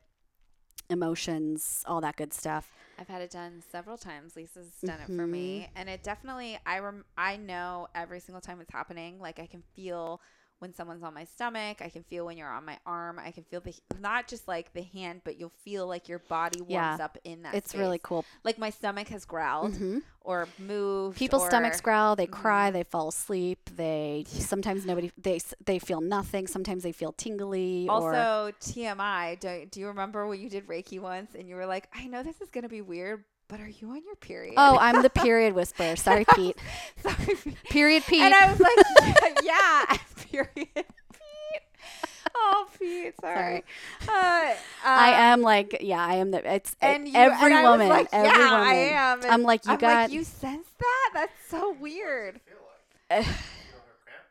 emotions, 0.90 1.84
all 1.86 2.02
that 2.02 2.16
good 2.16 2.34
stuff. 2.34 2.72
I've 2.98 3.08
had 3.08 3.22
it 3.22 3.32
done 3.32 3.62
several 3.72 3.98
times. 3.98 4.36
Lisa's 4.36 4.72
done 4.84 5.00
it 5.02 5.08
for 5.08 5.28
me, 5.28 5.68
mm-hmm. 5.68 5.78
and 5.78 5.90
it 5.90 6.04
definitely 6.04 6.58
I 6.66 6.80
rem- 6.80 7.06
I 7.18 7.38
know 7.38 7.88
every 7.94 8.20
single 8.20 8.42
time 8.42 8.62
it's 8.62 8.72
happening. 8.72 9.20
Like 9.20 9.40
I 9.40 9.48
can 9.48 9.64
feel 9.76 10.22
when 10.60 10.74
someone's 10.74 11.04
on 11.04 11.14
my 11.14 11.26
stomach. 11.26 11.78
I 11.82 11.90
can 11.90 12.04
feel 12.04 12.26
when 12.26 12.38
you're 12.38 12.50
on 12.52 12.66
my 12.66 12.78
arm. 12.86 13.20
I 13.20 13.32
can 13.32 13.44
feel 13.44 13.60
the 13.62 13.74
not 14.00 14.28
just 14.28 14.48
like 14.48 14.74
the 14.74 14.82
hand, 14.82 15.22
but 15.24 15.38
you'll 15.38 15.50
feel 15.64 15.86
like 15.88 16.08
your 16.08 16.20
body 16.20 16.62
warms 16.62 17.00
Yeah. 17.00 17.06
up 17.06 17.18
in 17.24 17.44
that. 17.44 17.56
It's 17.56 17.76
really 17.76 18.00
cool. 18.02 18.24
like 18.44 18.58
my 18.58 18.70
stomach 18.70 19.08
has 19.10 19.26
growled 19.26 19.74
Mhm. 19.74 20.02
or 20.22 20.48
moved. 20.58 21.18
People's 21.18 21.44
or, 21.44 21.50
stomachs 21.50 21.82
growl, 21.82 22.16
they 22.16 22.28
cry, 22.28 22.70
Mhm. 22.70 22.74
they 22.74 22.84
fall 22.84 23.10
asleep, 23.10 23.70
they 23.76 24.26
sometimes 24.28 24.86
nobody 24.86 25.12
they 25.18 25.40
they 25.64 25.80
feel 25.80 26.02
nothing, 26.02 26.48
sometimes 26.48 26.84
they 26.84 26.92
feel 26.92 27.12
tingly 27.12 27.88
or 27.90 28.14
Also, 28.16 28.52
TMI. 28.60 29.36
Do, 29.40 29.66
do 29.66 29.80
you 29.80 29.88
remember 29.88 30.26
when 30.28 30.40
you 30.40 30.50
did 30.50 30.68
Reiki 30.68 31.00
once 31.00 31.36
and 31.36 31.48
you 31.50 31.56
were 31.56 31.66
like, 31.66 31.90
I 31.94 32.08
know 32.08 32.24
this 32.24 32.40
is 32.42 32.50
gonna 32.50 32.70
be 32.70 32.82
weird, 32.82 33.24
but 33.48 33.60
are 33.60 33.68
you 33.68 33.90
on 33.90 34.02
your 34.04 34.16
period? 34.16 34.56
Oh, 34.58 34.78
I'm 34.80 35.02
the 35.02 35.10
period 35.26 35.54
whisperer. 35.54 35.96
Sorry, 35.96 36.26
Pete. 36.36 36.58
sorry. 37.04 37.36
Pete. 37.44 37.64
Period 37.70 38.04
Pete. 38.08 38.22
And 38.22 38.34
I 38.34 38.50
was 38.50 38.60
like, 38.60 38.78
yeah, 39.44 39.86
yeah, 39.90 39.98
period. 40.32 40.68
Pete. 40.76 41.62
Oh, 42.36 42.68
Pete, 42.80 43.14
sorry. 43.22 43.64
Uh, 44.08 44.54
I 44.84 45.12
uh, 45.12 45.34
am 45.34 45.42
like, 45.42 45.78
yeah, 45.82 46.04
I 46.04 46.16
am 46.16 46.32
the 46.32 46.54
it's 46.54 46.76
And 46.82 47.08
you, 47.08 47.14
every 47.16 47.46
and 47.46 47.54
I 47.54 47.62
was 47.64 47.72
woman, 47.72 47.90
like, 47.90 48.08
every 48.12 48.30
yeah, 48.30 48.52
woman. 48.52 48.68
I 48.68 48.74
am. 48.74 49.22
And 49.22 49.32
I'm 49.32 49.44
like, 49.44 49.66
you 49.66 49.74
I'm 49.74 49.78
got 49.80 50.04
like, 50.04 50.12
you 50.12 50.24
sense 50.24 50.68
that? 50.80 51.12
That's 51.14 51.50
so 51.50 51.74
weird. 51.80 52.42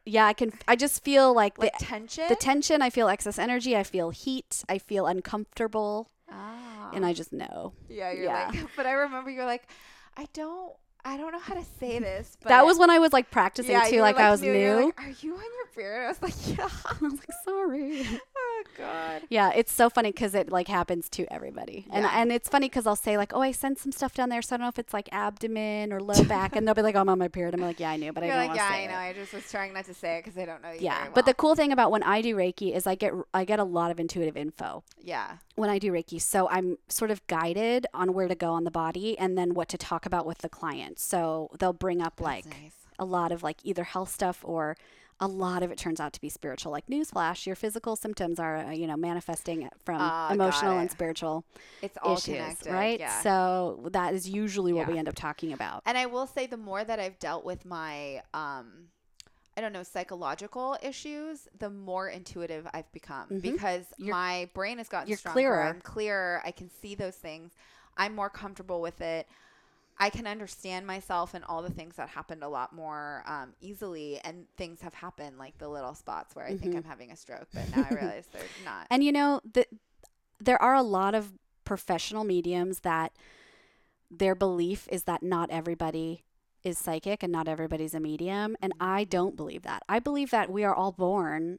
yeah, 0.05 0.27
I 0.27 0.33
can 0.33 0.53
I 0.69 0.77
just 0.77 1.03
feel 1.05 1.33
like, 1.33 1.59
Like 1.59 1.79
the 1.79 1.85
tension. 1.85 2.25
the 2.29 2.37
tension, 2.37 2.83
I 2.83 2.91
feel 2.91 3.09
excess 3.09 3.39
energy, 3.39 3.77
I 3.77 3.85
feel 3.85 4.11
heat, 4.11 4.65
I 4.69 4.79
feel 4.79 5.07
uncomfortable, 5.07 6.11
ah. 6.31 6.64
And 6.95 7.05
I 7.07 7.13
just 7.13 7.33
know. 7.33 7.73
yeah, 7.89 8.13
you're 8.13 8.25
yeah. 8.25 8.51
like. 8.53 8.67
But 8.77 8.87
I 8.87 8.93
remember 8.93 9.31
you're 9.31 9.47
like, 9.47 9.69
I 10.17 10.27
don't, 10.33 10.73
I 11.05 11.17
don't 11.17 11.33
know 11.33 11.39
how 11.39 11.55
to 11.55 11.65
say 11.79 11.99
this. 12.11 12.37
But 12.41 12.49
that 12.49 12.65
was 12.65 12.79
when 12.79 12.91
I 12.91 12.99
was 12.99 13.13
like 13.13 13.31
practicing 13.31 13.73
yeah, 13.73 13.85
too, 13.85 13.97
were, 13.97 14.03
like, 14.03 14.17
I 14.17 14.31
was 14.31 14.41
new. 14.41 14.53
New. 14.53 14.87
like, 14.87 15.01
Are 15.01 15.15
you 15.21 15.35
on 15.35 15.43
your 15.43 15.67
period? 15.75 16.05
I 16.05 16.09
was 16.09 16.23
like, 16.23 16.35
yeah. 16.59 16.69
I 16.85 16.97
was 17.01 17.13
like, 17.13 17.33
sorry. 17.45 18.07
Oh 18.45 18.63
God. 18.77 19.23
Yeah, 19.29 19.51
it's 19.55 19.73
so 19.73 19.89
funny 19.91 20.11
because 20.13 20.35
it 20.35 20.51
like 20.51 20.69
happens 20.69 21.09
to 21.11 21.33
everybody, 21.33 21.87
and 21.91 22.05
Yeah. 22.05 22.21
and 22.21 22.33
it's 22.33 22.49
funny 22.49 22.69
because 22.69 22.87
I'll 22.87 22.97
say 22.97 23.17
like, 23.17 23.33
oh, 23.35 23.41
I 23.41 23.53
sent 23.53 23.79
some 23.79 23.93
stuff 23.93 24.15
down 24.15 24.29
there, 24.29 24.43
so 24.43 24.55
I 24.55 24.59
don't 24.59 24.65
know 24.65 24.69
if 24.69 24.79
it's 24.79 24.93
like 24.95 25.09
abdomen 25.13 25.93
or 25.93 26.01
low 26.01 26.23
back, 26.25 26.57
and 26.57 26.67
they'll 26.67 26.75
be 26.75 26.83
like, 26.83 26.95
oh, 26.97 27.01
I'm 27.01 27.09
on 27.09 27.19
my 27.19 27.29
period. 27.29 27.55
I'm 27.55 27.61
like, 27.61 27.81
yeah, 27.81 27.91
I 27.91 27.97
knew, 27.97 28.13
but 28.13 28.23
I 28.23 28.27
You're 28.27 28.37
didn't 28.37 28.49
like, 28.51 28.57
yeah, 28.57 28.69
say 28.69 28.85
I 28.85 28.87
know. 28.87 28.93
it. 28.93 28.97
I 28.97 29.13
just 29.13 29.33
was 29.33 29.51
trying 29.51 29.73
not 29.73 29.85
to 29.87 29.95
say 29.95 30.19
it 30.19 30.25
because 30.25 30.39
I 30.39 30.45
don't 30.45 30.63
know. 30.63 30.73
Yeah, 30.79 30.99
very 31.03 31.11
but 31.15 31.27
the 31.27 31.35
cool 31.35 31.55
thing 31.55 31.73
about 31.73 31.91
when 31.91 32.03
I 32.03 32.21
do 32.21 32.37
Reiki 32.37 32.75
is 32.75 32.87
I 32.87 32.95
get 32.95 33.13
I 33.33 33.45
get 33.45 33.59
a 33.59 33.65
lot 33.65 33.91
of 33.91 33.99
intuitive 34.01 34.37
info 34.37 34.83
yeah, 35.03 35.37
when 35.55 35.71
I 35.71 35.79
do 35.79 35.93
Reiki, 35.93 36.21
so 36.21 36.49
I'm 36.49 36.79
sort 36.89 37.11
of 37.11 37.27
guided 37.27 37.87
on 37.95 38.13
where 38.15 38.29
to 38.29 38.35
go 38.35 38.53
on 38.53 38.65
the 38.65 38.71
body 38.71 39.19
and 39.19 39.37
then 39.39 39.55
what 39.55 39.69
to 39.71 39.79
talk 39.79 40.07
about 40.07 40.27
with 40.27 40.39
the 40.39 40.49
client. 40.49 40.99
So 40.99 41.51
they'll 41.59 41.73
bring 41.73 42.01
up 42.03 42.21
like 42.21 42.47
nice. 42.47 42.73
a 42.99 43.05
lot 43.05 43.33
of 43.33 43.43
like 43.43 43.59
either 43.65 43.85
health 43.85 44.11
stuff 44.13 44.41
or 44.43 44.77
a 45.21 45.27
lot 45.29 45.63
of 45.63 45.71
it 45.71 45.79
turns 45.79 46.01
out 46.01 46.13
to 46.13 46.21
be 46.21 46.29
spiritual. 46.29 46.73
Like 46.73 46.87
newsflash, 46.87 47.47
your 47.47 47.57
physical 47.57 47.97
symptoms 47.97 48.39
are 48.39 48.57
uh, 48.57 48.71
you 48.73 48.87
know 48.87 48.97
manifesting 48.97 49.69
from 49.85 49.99
got 49.99 50.33
emotional 50.33 50.79
and 50.79 50.91
spiritual 50.91 51.45
It's 51.83 51.97
all 52.03 52.15
issues, 52.15 52.25
connected, 52.37 52.73
right? 52.73 52.99
Yeah. 53.01 53.23
So 53.23 53.89
that 53.93 54.15
is 54.15 54.29
usually 54.29 54.73
what 54.73 54.89
we 54.89 54.99
end 54.99 55.09
up 55.09 55.15
talking 55.15 55.53
about. 55.53 55.83
And 55.87 55.97
I 55.97 56.07
will 56.07 56.27
say, 56.27 56.47
the 56.47 56.57
more 56.57 56.83
that 56.85 56.99
I've 56.99 57.19
dealt 57.19 57.45
with 57.45 57.65
my, 57.65 58.23
um, 58.35 58.89
I 59.57 59.61
don't 59.61 59.73
know, 59.73 59.85
psychological 59.85 60.77
issues, 60.83 61.47
the 61.59 61.71
more 61.71 62.09
intuitive 62.09 62.67
I've 62.75 62.91
become 62.91 63.29
Mhm. 63.29 63.41
because 63.43 63.85
You're- 63.99 64.11
my 64.11 64.51
brain 64.53 64.79
has 64.79 64.89
gotten 64.89 65.09
you're 65.09 65.17
stronger. 65.19 65.35
clearer. 65.35 65.63
I'm 65.63 65.81
clearer. 65.81 66.43
I 66.45 66.51
can 66.51 66.69
see 66.71 66.95
those 66.97 67.15
things. 67.17 67.53
I'm 67.97 68.17
more 68.17 68.29
comfortable 68.31 68.81
with 68.81 69.01
it. 69.01 69.29
I 69.99 70.11
can 70.11 70.27
understand 70.27 70.87
myself 70.87 71.35
and 71.35 71.45
all 71.45 71.63
the 71.63 71.71
things 71.71 71.97
that 71.97 72.09
happened 72.09 72.43
a 72.43 72.49
lot 72.49 72.73
more 72.75 73.23
um, 73.27 73.55
easily, 73.61 74.21
and 74.25 74.47
things 74.57 74.81
have 74.83 74.95
happened 74.95 75.39
like 75.39 75.59
the 75.59 75.69
little 75.69 75.95
spots 75.95 76.35
where 76.35 76.47
I 76.47 76.55
think 76.55 76.73
Mhm. 76.73 76.77
I'm 76.79 76.85
having 76.85 77.13
a 77.13 77.17
stroke, 77.17 77.49
but 77.55 77.69
now 77.71 77.83
I 77.85 77.93
realize 77.93 78.27
they're 78.33 78.49
not. 78.65 78.87
And 78.91 79.05
you 79.05 79.13
know, 79.13 79.41
the, 79.51 79.67
there 80.41 80.61
are 80.61 80.75
a 80.75 80.83
lot 80.83 81.15
of 81.15 81.33
professional 81.65 82.25
mediums 82.25 82.81
that 82.81 83.13
their 84.11 84.35
belief 84.35 84.89
is 84.91 85.05
that 85.05 85.23
not 85.23 85.51
everybody 85.51 86.25
is 86.63 86.79
psychic 86.79 87.23
and 87.23 87.33
not 87.33 87.49
everybody's 87.49 87.95
a 87.95 88.01
medium. 88.01 88.57
And 88.61 88.73
I 88.81 89.05
don't 89.05 89.37
believe 89.37 89.63
that. 89.63 89.83
I 89.89 89.99
believe 89.99 90.31
that 90.31 90.51
we 90.51 90.65
are 90.65 90.75
all 90.75 90.93
born 90.93 91.59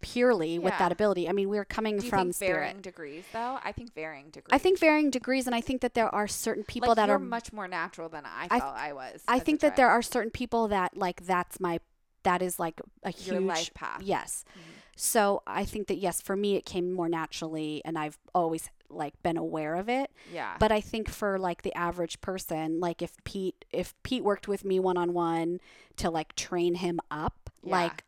purely 0.00 0.58
with 0.58 0.76
that 0.78 0.92
ability. 0.92 1.28
I 1.28 1.32
mean, 1.32 1.48
we're 1.48 1.64
coming 1.64 2.00
from 2.00 2.32
varying 2.32 2.80
degrees, 2.80 3.24
though? 3.32 3.58
I 3.64 3.72
think 3.72 3.94
varying 3.94 4.26
degrees. 4.30 4.50
I 4.52 4.58
think 4.58 4.78
varying 4.78 5.10
degrees, 5.10 5.46
and 5.46 5.54
I 5.54 5.60
think 5.60 5.80
that 5.80 5.94
there 5.94 6.14
are 6.14 6.28
certain 6.28 6.64
people 6.64 6.88
like 6.90 6.96
that 6.96 7.06
you're 7.08 7.16
are. 7.16 7.20
much 7.20 7.52
more 7.52 7.68
natural 7.68 8.08
than 8.08 8.24
I 8.24 8.46
I 8.50 8.60
felt 8.60 8.74
I 8.76 8.92
was. 8.92 9.22
I 9.28 9.38
think 9.38 9.60
that 9.60 9.76
there 9.76 9.88
are 9.88 10.02
certain 10.02 10.30
people 10.30 10.68
that 10.68 10.96
like 10.96 11.24
that's 11.26 11.58
my 11.60 11.80
that 12.22 12.42
is 12.42 12.58
like 12.58 12.80
a 13.04 13.10
huge 13.10 13.32
your 13.32 13.40
life 13.40 13.72
path. 13.74 14.02
Yes. 14.02 14.44
Mhm. 14.56 14.60
So 14.98 15.42
I 15.46 15.64
think 15.64 15.88
that 15.88 15.96
yes, 15.96 16.20
for 16.20 16.36
me 16.36 16.56
it 16.56 16.64
came 16.64 16.92
more 16.92 17.08
naturally, 17.08 17.82
and 17.84 17.98
I've 17.98 18.18
always 18.34 18.70
like 18.88 19.20
been 19.22 19.36
aware 19.36 19.74
of 19.74 19.88
it. 19.88 20.10
Yeah. 20.32 20.56
But 20.58 20.72
I 20.72 20.80
think 20.80 21.08
for 21.08 21.38
like 21.38 21.62
the 21.62 21.74
average 21.74 22.20
person, 22.20 22.80
like 22.80 23.02
if 23.02 23.12
Pete 23.24 23.64
if 23.72 23.94
Pete 24.04 24.24
worked 24.24 24.48
with 24.48 24.64
me 24.64 24.78
one 24.80 24.96
on 24.96 25.12
one 25.12 25.60
to 25.96 26.10
like 26.10 26.34
train 26.34 26.76
him 26.76 26.98
up, 27.10 27.50
Yeah. 27.62 27.72
like 27.72 28.04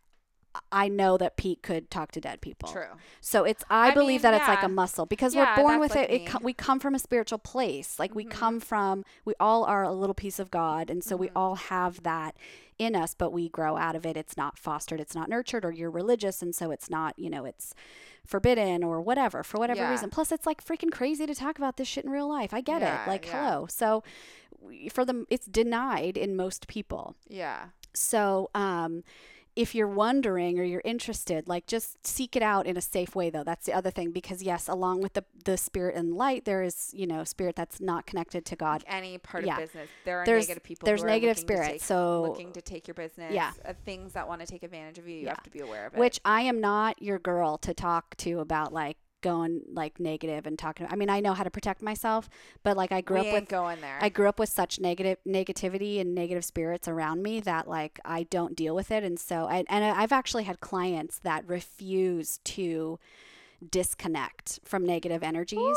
I 0.73 0.89
know 0.89 1.17
that 1.19 1.37
Pete 1.37 1.63
could 1.63 1.91
talk 1.91 2.11
to 2.13 2.21
dead 2.21 2.41
people. 2.41 2.71
True. 2.71 2.87
So 3.21 3.45
it's 3.45 3.65
I, 3.71 3.89
I 3.91 3.95
believe 3.95 4.23
mean, 4.25 4.33
that 4.33 4.35
it's 4.35 4.49
like 4.49 4.63
a 4.63 4.69
muscle 4.69 5.07
because 5.07 5.35
Yeah, 5.35 5.57
we're 5.57 5.63
born 5.63 5.79
with 5.81 5.95
like 5.95 6.09
it. 6.11 6.23
it 6.23 6.27
co- 6.27 6.39
we 6.43 6.53
come 6.53 6.81
from 6.81 6.95
a 6.95 6.99
spiritual 6.99 7.39
place. 7.39 7.99
Like 7.99 8.15
we 8.15 8.25
Mhm. 8.25 8.31
come 8.31 8.61
from 8.61 9.05
we 9.25 9.35
all 9.39 9.65
are 9.65 9.83
a 9.85 9.93
little 9.93 10.15
piece 10.15 10.39
of 10.39 10.51
God 10.51 10.91
and 10.91 11.05
so 11.05 11.17
we 11.17 11.29
Mhm. 11.29 11.33
all 11.37 11.55
have 11.57 12.03
that 12.03 12.35
in 12.79 12.95
us 12.97 13.15
but 13.15 13.31
we 13.33 13.49
grow 13.49 13.77
out 13.77 13.95
of 13.95 14.05
it. 14.07 14.17
It's 14.17 14.37
not 14.37 14.59
fostered, 14.59 15.01
it's 15.01 15.15
not 15.15 15.29
nurtured 15.29 15.65
or 15.65 15.71
you're 15.71 15.91
religious 15.91 16.43
and 16.43 16.55
so 16.55 16.71
it's 16.71 16.89
not, 16.91 17.19
you 17.19 17.29
know, 17.31 17.45
it's 17.45 17.75
forbidden 18.27 18.83
or 18.85 19.01
whatever 19.01 19.43
for 19.43 19.59
whatever 19.59 19.81
Yeah. 19.83 19.91
reason. 19.91 20.11
Plus 20.11 20.33
it's 20.33 20.47
like 20.47 20.65
freaking 20.65 20.91
crazy 20.93 21.27
to 21.27 21.35
talk 21.35 21.59
about 21.59 21.77
this 21.77 21.89
shit 21.89 22.05
in 22.05 22.11
real 22.11 22.29
life. 22.29 22.53
I 22.53 22.61
get 22.61 22.81
Yeah, 22.83 23.05
it. 23.05 23.09
Like 23.09 23.27
yeah. 23.27 23.51
hello. 23.51 23.67
So 23.69 24.03
for 24.93 25.05
them 25.05 25.27
it's 25.31 25.47
denied 25.47 26.17
in 26.17 26.37
most 26.37 26.69
people. 26.69 27.15
Yeah. 27.29 27.67
So, 27.95 28.51
um, 28.55 29.03
if 29.59 29.75
you're 29.75 29.89
wondering 29.89 30.59
or 30.61 30.63
you're 30.63 30.83
interested, 30.85 31.49
like 31.49 31.67
just 31.67 32.07
seek 32.07 32.37
it 32.37 32.43
out 32.43 32.65
in 32.65 32.77
a 32.77 32.81
safe 32.81 33.17
way, 33.17 33.29
though. 33.29 33.43
That's 33.43 33.67
the 33.67 33.73
other 33.73 33.91
thing, 33.91 34.13
because 34.13 34.41
yes, 34.43 34.69
along 34.69 35.01
with 35.03 35.15
the 35.15 35.25
the 35.45 35.57
spirit 35.57 35.97
and 35.97 36.15
light, 36.15 36.45
there 36.45 36.63
is 36.63 36.91
you 36.95 37.07
know 37.09 37.25
spirit 37.25 37.57
that's 37.57 37.81
not 37.81 38.07
connected 38.07 38.45
to 38.47 38.57
God. 38.57 38.85
Any 38.87 39.19
part 39.19 39.45
Yeah. 39.45 39.55
of 39.55 39.59
business, 39.59 39.89
there 40.05 40.21
are 40.21 40.25
There's- 40.25 40.47
negative 40.47 40.63
people. 40.63 40.87
there's 40.87 41.03
negative 41.03 41.39
spirits, 41.39 41.69
take- 41.69 41.83
so- 41.83 42.23
looking 42.23 42.53
to 42.53 42.63
take 42.63 42.87
your 42.87 42.95
business. 42.95 43.33
Yeah. 43.35 43.53
uh, 43.65 43.73
things 43.85 44.13
that 44.13 44.29
want 44.29 44.41
to 44.43 44.47
take 44.47 44.63
advantage 44.63 44.99
of 44.99 45.09
you. 45.09 45.17
You 45.17 45.23
Yeah. 45.25 45.31
have 45.31 45.43
to 45.43 45.51
be 45.51 45.59
aware 45.61 45.87
of 45.87 45.95
it. 45.95 45.99
Which 45.99 46.21
I 46.25 46.43
am 46.43 46.61
not 46.61 47.03
your 47.03 47.19
girl 47.19 47.59
to 47.59 47.75
talk 47.75 48.17
to 48.19 48.39
about 48.41 48.73
like 48.73 48.97
going 49.21 49.63
like 49.73 49.99
negative 50.01 50.47
and 50.47 50.59
talking. 50.59 50.87
I 50.91 50.97
mean, 50.97 51.11
I 51.11 51.21
know 51.21 51.35
how 51.35 51.43
to 51.45 51.51
protect 51.51 51.83
myself, 51.83 52.29
but 52.63 52.77
like 52.77 52.93
I 52.93 53.01
grew 53.01 53.21
we 53.21 53.29
up 53.29 53.33
with 53.35 53.49
going 53.49 53.81
there. 53.81 53.99
I 54.01 54.09
grew 54.09 54.29
up 54.29 54.39
with 54.39 54.49
such 54.49 54.79
negative 54.81 55.19
negativity 55.27 56.01
and 56.01 56.15
negative 56.15 56.45
spirits 56.45 56.89
around 56.89 57.23
me 57.23 57.41
that 57.41 57.69
like 57.69 58.01
I 58.05 58.25
don't 58.25 58.55
deal 58.57 58.75
with 58.75 58.91
it, 58.91 59.05
and 59.05 59.19
so 59.19 59.47
I 59.47 59.65
and 59.69 59.85
I've 59.85 60.13
actually 60.13 60.45
had 60.45 60.61
clients 60.61 61.19
that 61.21 61.47
refuse 61.49 62.39
to 62.45 62.99
disconnect 63.71 64.61
from 64.65 64.85
negative 64.85 65.23
energies, 65.23 65.77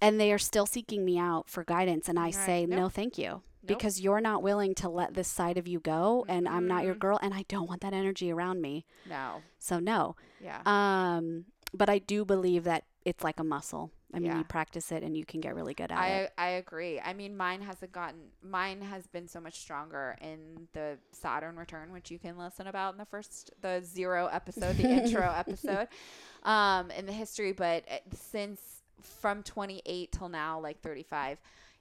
and 0.00 0.20
they 0.20 0.32
are 0.32 0.38
still 0.38 0.66
seeking 0.66 1.04
me 1.04 1.18
out 1.18 1.48
for 1.48 1.64
guidance, 1.64 2.08
and 2.08 2.18
I 2.18 2.24
Right. 2.24 2.34
say 2.34 2.66
no, 2.66 2.76
Nope. 2.76 2.92
thank 2.92 3.18
you. 3.18 3.42
Nope. 3.66 3.78
Because 3.78 3.98
you're 4.00 4.20
not 4.20 4.42
willing 4.42 4.74
to 4.76 4.90
let 4.90 5.14
this 5.14 5.28
side 5.28 5.56
of 5.56 5.66
you 5.66 5.80
go, 5.80 6.26
and 6.28 6.46
I'm 6.46 6.66
not 6.66 6.84
your 6.84 6.94
girl, 6.94 7.18
and 7.22 7.32
I 7.32 7.44
don't 7.48 7.66
want 7.68 7.80
that 7.80 7.94
energy 7.94 8.30
around 8.30 8.60
me. 8.60 8.84
no. 9.08 9.42
So 9.58 9.78
no. 9.78 10.16
Yeah. 10.42 10.60
Um, 10.66 11.46
but 11.74 11.88
I 11.90 11.98
do 11.98 12.24
believe 12.24 12.64
that 12.64 12.84
it's 13.04 13.22
like 13.24 13.38
a 13.40 13.44
muscle. 13.44 13.90
I 14.14 14.20
mean, 14.20 14.30
Yeah. 14.30 14.38
you 14.38 14.44
practice 14.44 14.92
it, 14.92 15.02
and 15.02 15.16
you 15.16 15.24
can 15.24 15.40
get 15.40 15.56
really 15.56 15.74
good 15.74 15.90
at 15.90 15.98
I 15.98 16.08
it. 16.08 16.32
I 16.38 16.48
agree. 16.50 17.00
I 17.00 17.12
mean, 17.14 17.36
mine 17.36 17.60
hasn't 17.62 17.90
gotten. 17.90 18.30
Mine 18.42 18.80
has 18.80 19.08
been 19.08 19.26
so 19.26 19.40
much 19.40 19.58
stronger 19.58 20.16
in 20.20 20.68
the 20.72 20.98
Saturn 21.10 21.56
return, 21.56 21.90
which 21.92 22.12
you 22.12 22.18
can 22.20 22.38
listen 22.38 22.68
about 22.68 22.94
in 22.94 22.98
the 22.98 23.06
first, 23.06 23.50
the 23.60 23.80
zero 23.84 24.26
episode, 24.32 24.76
the 24.76 24.88
intro 24.88 25.22
episode, 25.36 25.88
um, 26.44 26.92
in 26.92 27.06
the 27.06 27.12
history. 27.12 27.52
But 27.52 27.84
uh, 27.90 27.96
since 28.14 28.60
from 29.02 29.42
28 29.42 30.12
till 30.12 30.28
now, 30.28 30.60
like 30.60 30.80
35, 30.80 31.38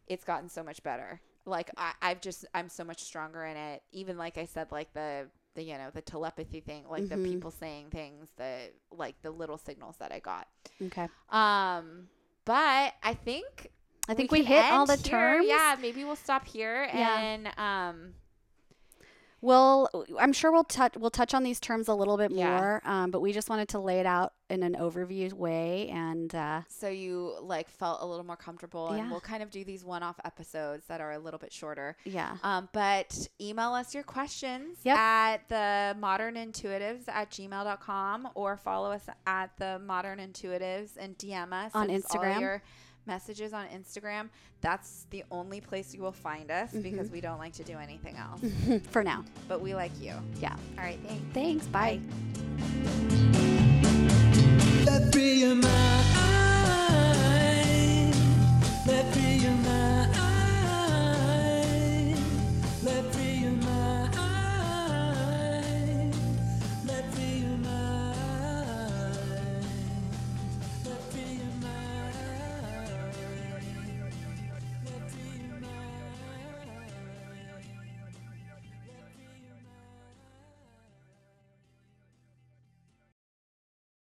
it's 0.08 0.24
gotten 0.24 0.50
so 0.50 0.64
much 0.64 0.82
better. 0.82 1.22
Like 1.46 1.70
I, 1.78 1.92
I've 2.02 2.20
just, 2.22 2.46
I'm 2.56 2.68
so 2.70 2.84
much 2.84 3.04
stronger 3.04 3.44
in 3.46 3.58
it. 3.58 3.84
Even 3.92 4.18
like 4.18 4.38
I 4.40 4.46
said, 4.46 4.72
like 4.72 4.92
the. 4.94 5.28
The 5.56 5.64
you 5.64 5.78
know 5.78 5.90
the 5.94 6.02
telepathy 6.02 6.62
thing, 6.62 6.86
like 6.90 7.04
Mhm. 7.04 7.10
the 7.10 7.30
people 7.30 7.52
saying 7.52 7.90
things, 7.92 8.28
the 8.38 8.72
like 8.92 9.22
the 9.22 9.30
little 9.32 9.58
signals 9.58 9.98
that 9.98 10.12
I 10.12 10.20
got. 10.20 10.48
Okay. 10.82 11.08
Um, 11.30 12.10
but 12.46 12.94
I 13.04 13.14
think 13.14 13.70
I 14.10 14.14
think 14.16 14.32
we, 14.32 14.40
can 14.40 14.48
hit 14.48 14.72
all 14.72 14.86
the 14.86 14.96
here. 14.98 15.04
terms. 15.04 15.48
Yeah, 15.48 15.76
maybe 15.80 16.04
we'll 16.04 16.16
stop 16.16 16.46
here 16.48 16.84
Yeah. 16.86 17.20
and 17.20 17.48
um 17.58 18.14
Well, 19.44 19.90
I'm 20.18 20.32
sure 20.32 20.54
we'll 20.54 20.64
touch 20.64 20.96
we'll 20.98 21.10
touch 21.12 21.34
on 21.34 21.44
these 21.44 21.60
terms 21.60 21.90
a 21.90 21.94
little 21.94 22.16
bit 22.16 22.32
Yeah. 22.32 22.58
more, 22.58 22.82
um, 22.86 23.12
but 23.12 23.20
we 23.20 23.34
just 23.34 23.50
wanted 23.50 23.68
to 23.70 23.80
lay 23.80 24.00
it 24.00 24.06
out 24.06 24.32
in 24.50 24.64
an 24.64 24.76
overview 24.80 25.34
way, 25.34 25.90
and 25.90 26.34
uh, 26.34 26.62
so 26.70 26.88
you 26.88 27.36
like 27.42 27.68
felt 27.68 28.02
a 28.02 28.06
little 28.06 28.26
more 28.26 28.38
comfortable 28.38 28.88
and 28.90 29.10
we'll 29.12 29.20
kind 29.20 29.44
of 29.44 29.50
do 29.50 29.64
these 29.66 29.84
one-off 29.84 30.18
episodes 30.24 30.86
that 30.88 31.02
are 31.02 31.12
a 31.12 31.20
little 31.20 31.40
bit 31.40 31.52
shorter. 31.52 31.98
yeah, 32.06 32.38
Um, 32.44 32.70
but 32.72 33.28
email 33.42 33.74
us 33.74 33.94
your 33.94 34.04
questions 34.04 34.78
Yep. 34.84 34.98
at 34.98 35.50
the 35.50 35.96
modern 36.00 36.36
intuitives 36.36 37.10
at 37.10 37.30
gmail.com 37.32 38.30
or 38.36 38.56
follow 38.58 38.92
us 38.92 39.08
at 39.28 39.58
the 39.58 39.80
modern 39.80 40.20
intuitives 40.20 40.92
and 40.98 41.18
DM 41.18 41.52
us 41.52 41.72
On 41.74 41.88
Instagram 41.90 42.62
messages 43.06 43.54
on 43.54 43.68
Instagram. 43.68 44.30
That's 44.62 45.06
the 45.10 45.24
only 45.32 45.62
place 45.62 45.94
you 45.94 46.02
will 46.02 46.12
find 46.12 46.52
us 46.52 46.72
mm-hmm. 46.72 46.82
because 46.82 47.10
we 47.10 47.22
don't 47.22 47.40
like 47.40 47.54
to 47.54 47.64
do 47.64 47.78
anything 47.78 48.18
else. 48.18 48.42
For 48.90 49.04
now. 49.04 49.24
But 49.48 49.62
we 49.62 49.76
like 49.76 49.92
you. 50.00 50.14
Yeah. 50.42 50.56
All 50.78 50.84
right. 50.84 51.00
Thanks. 51.34 51.34
Thanks. 51.34 51.68
Bye. 51.68 52.00
Bye. 52.00 52.34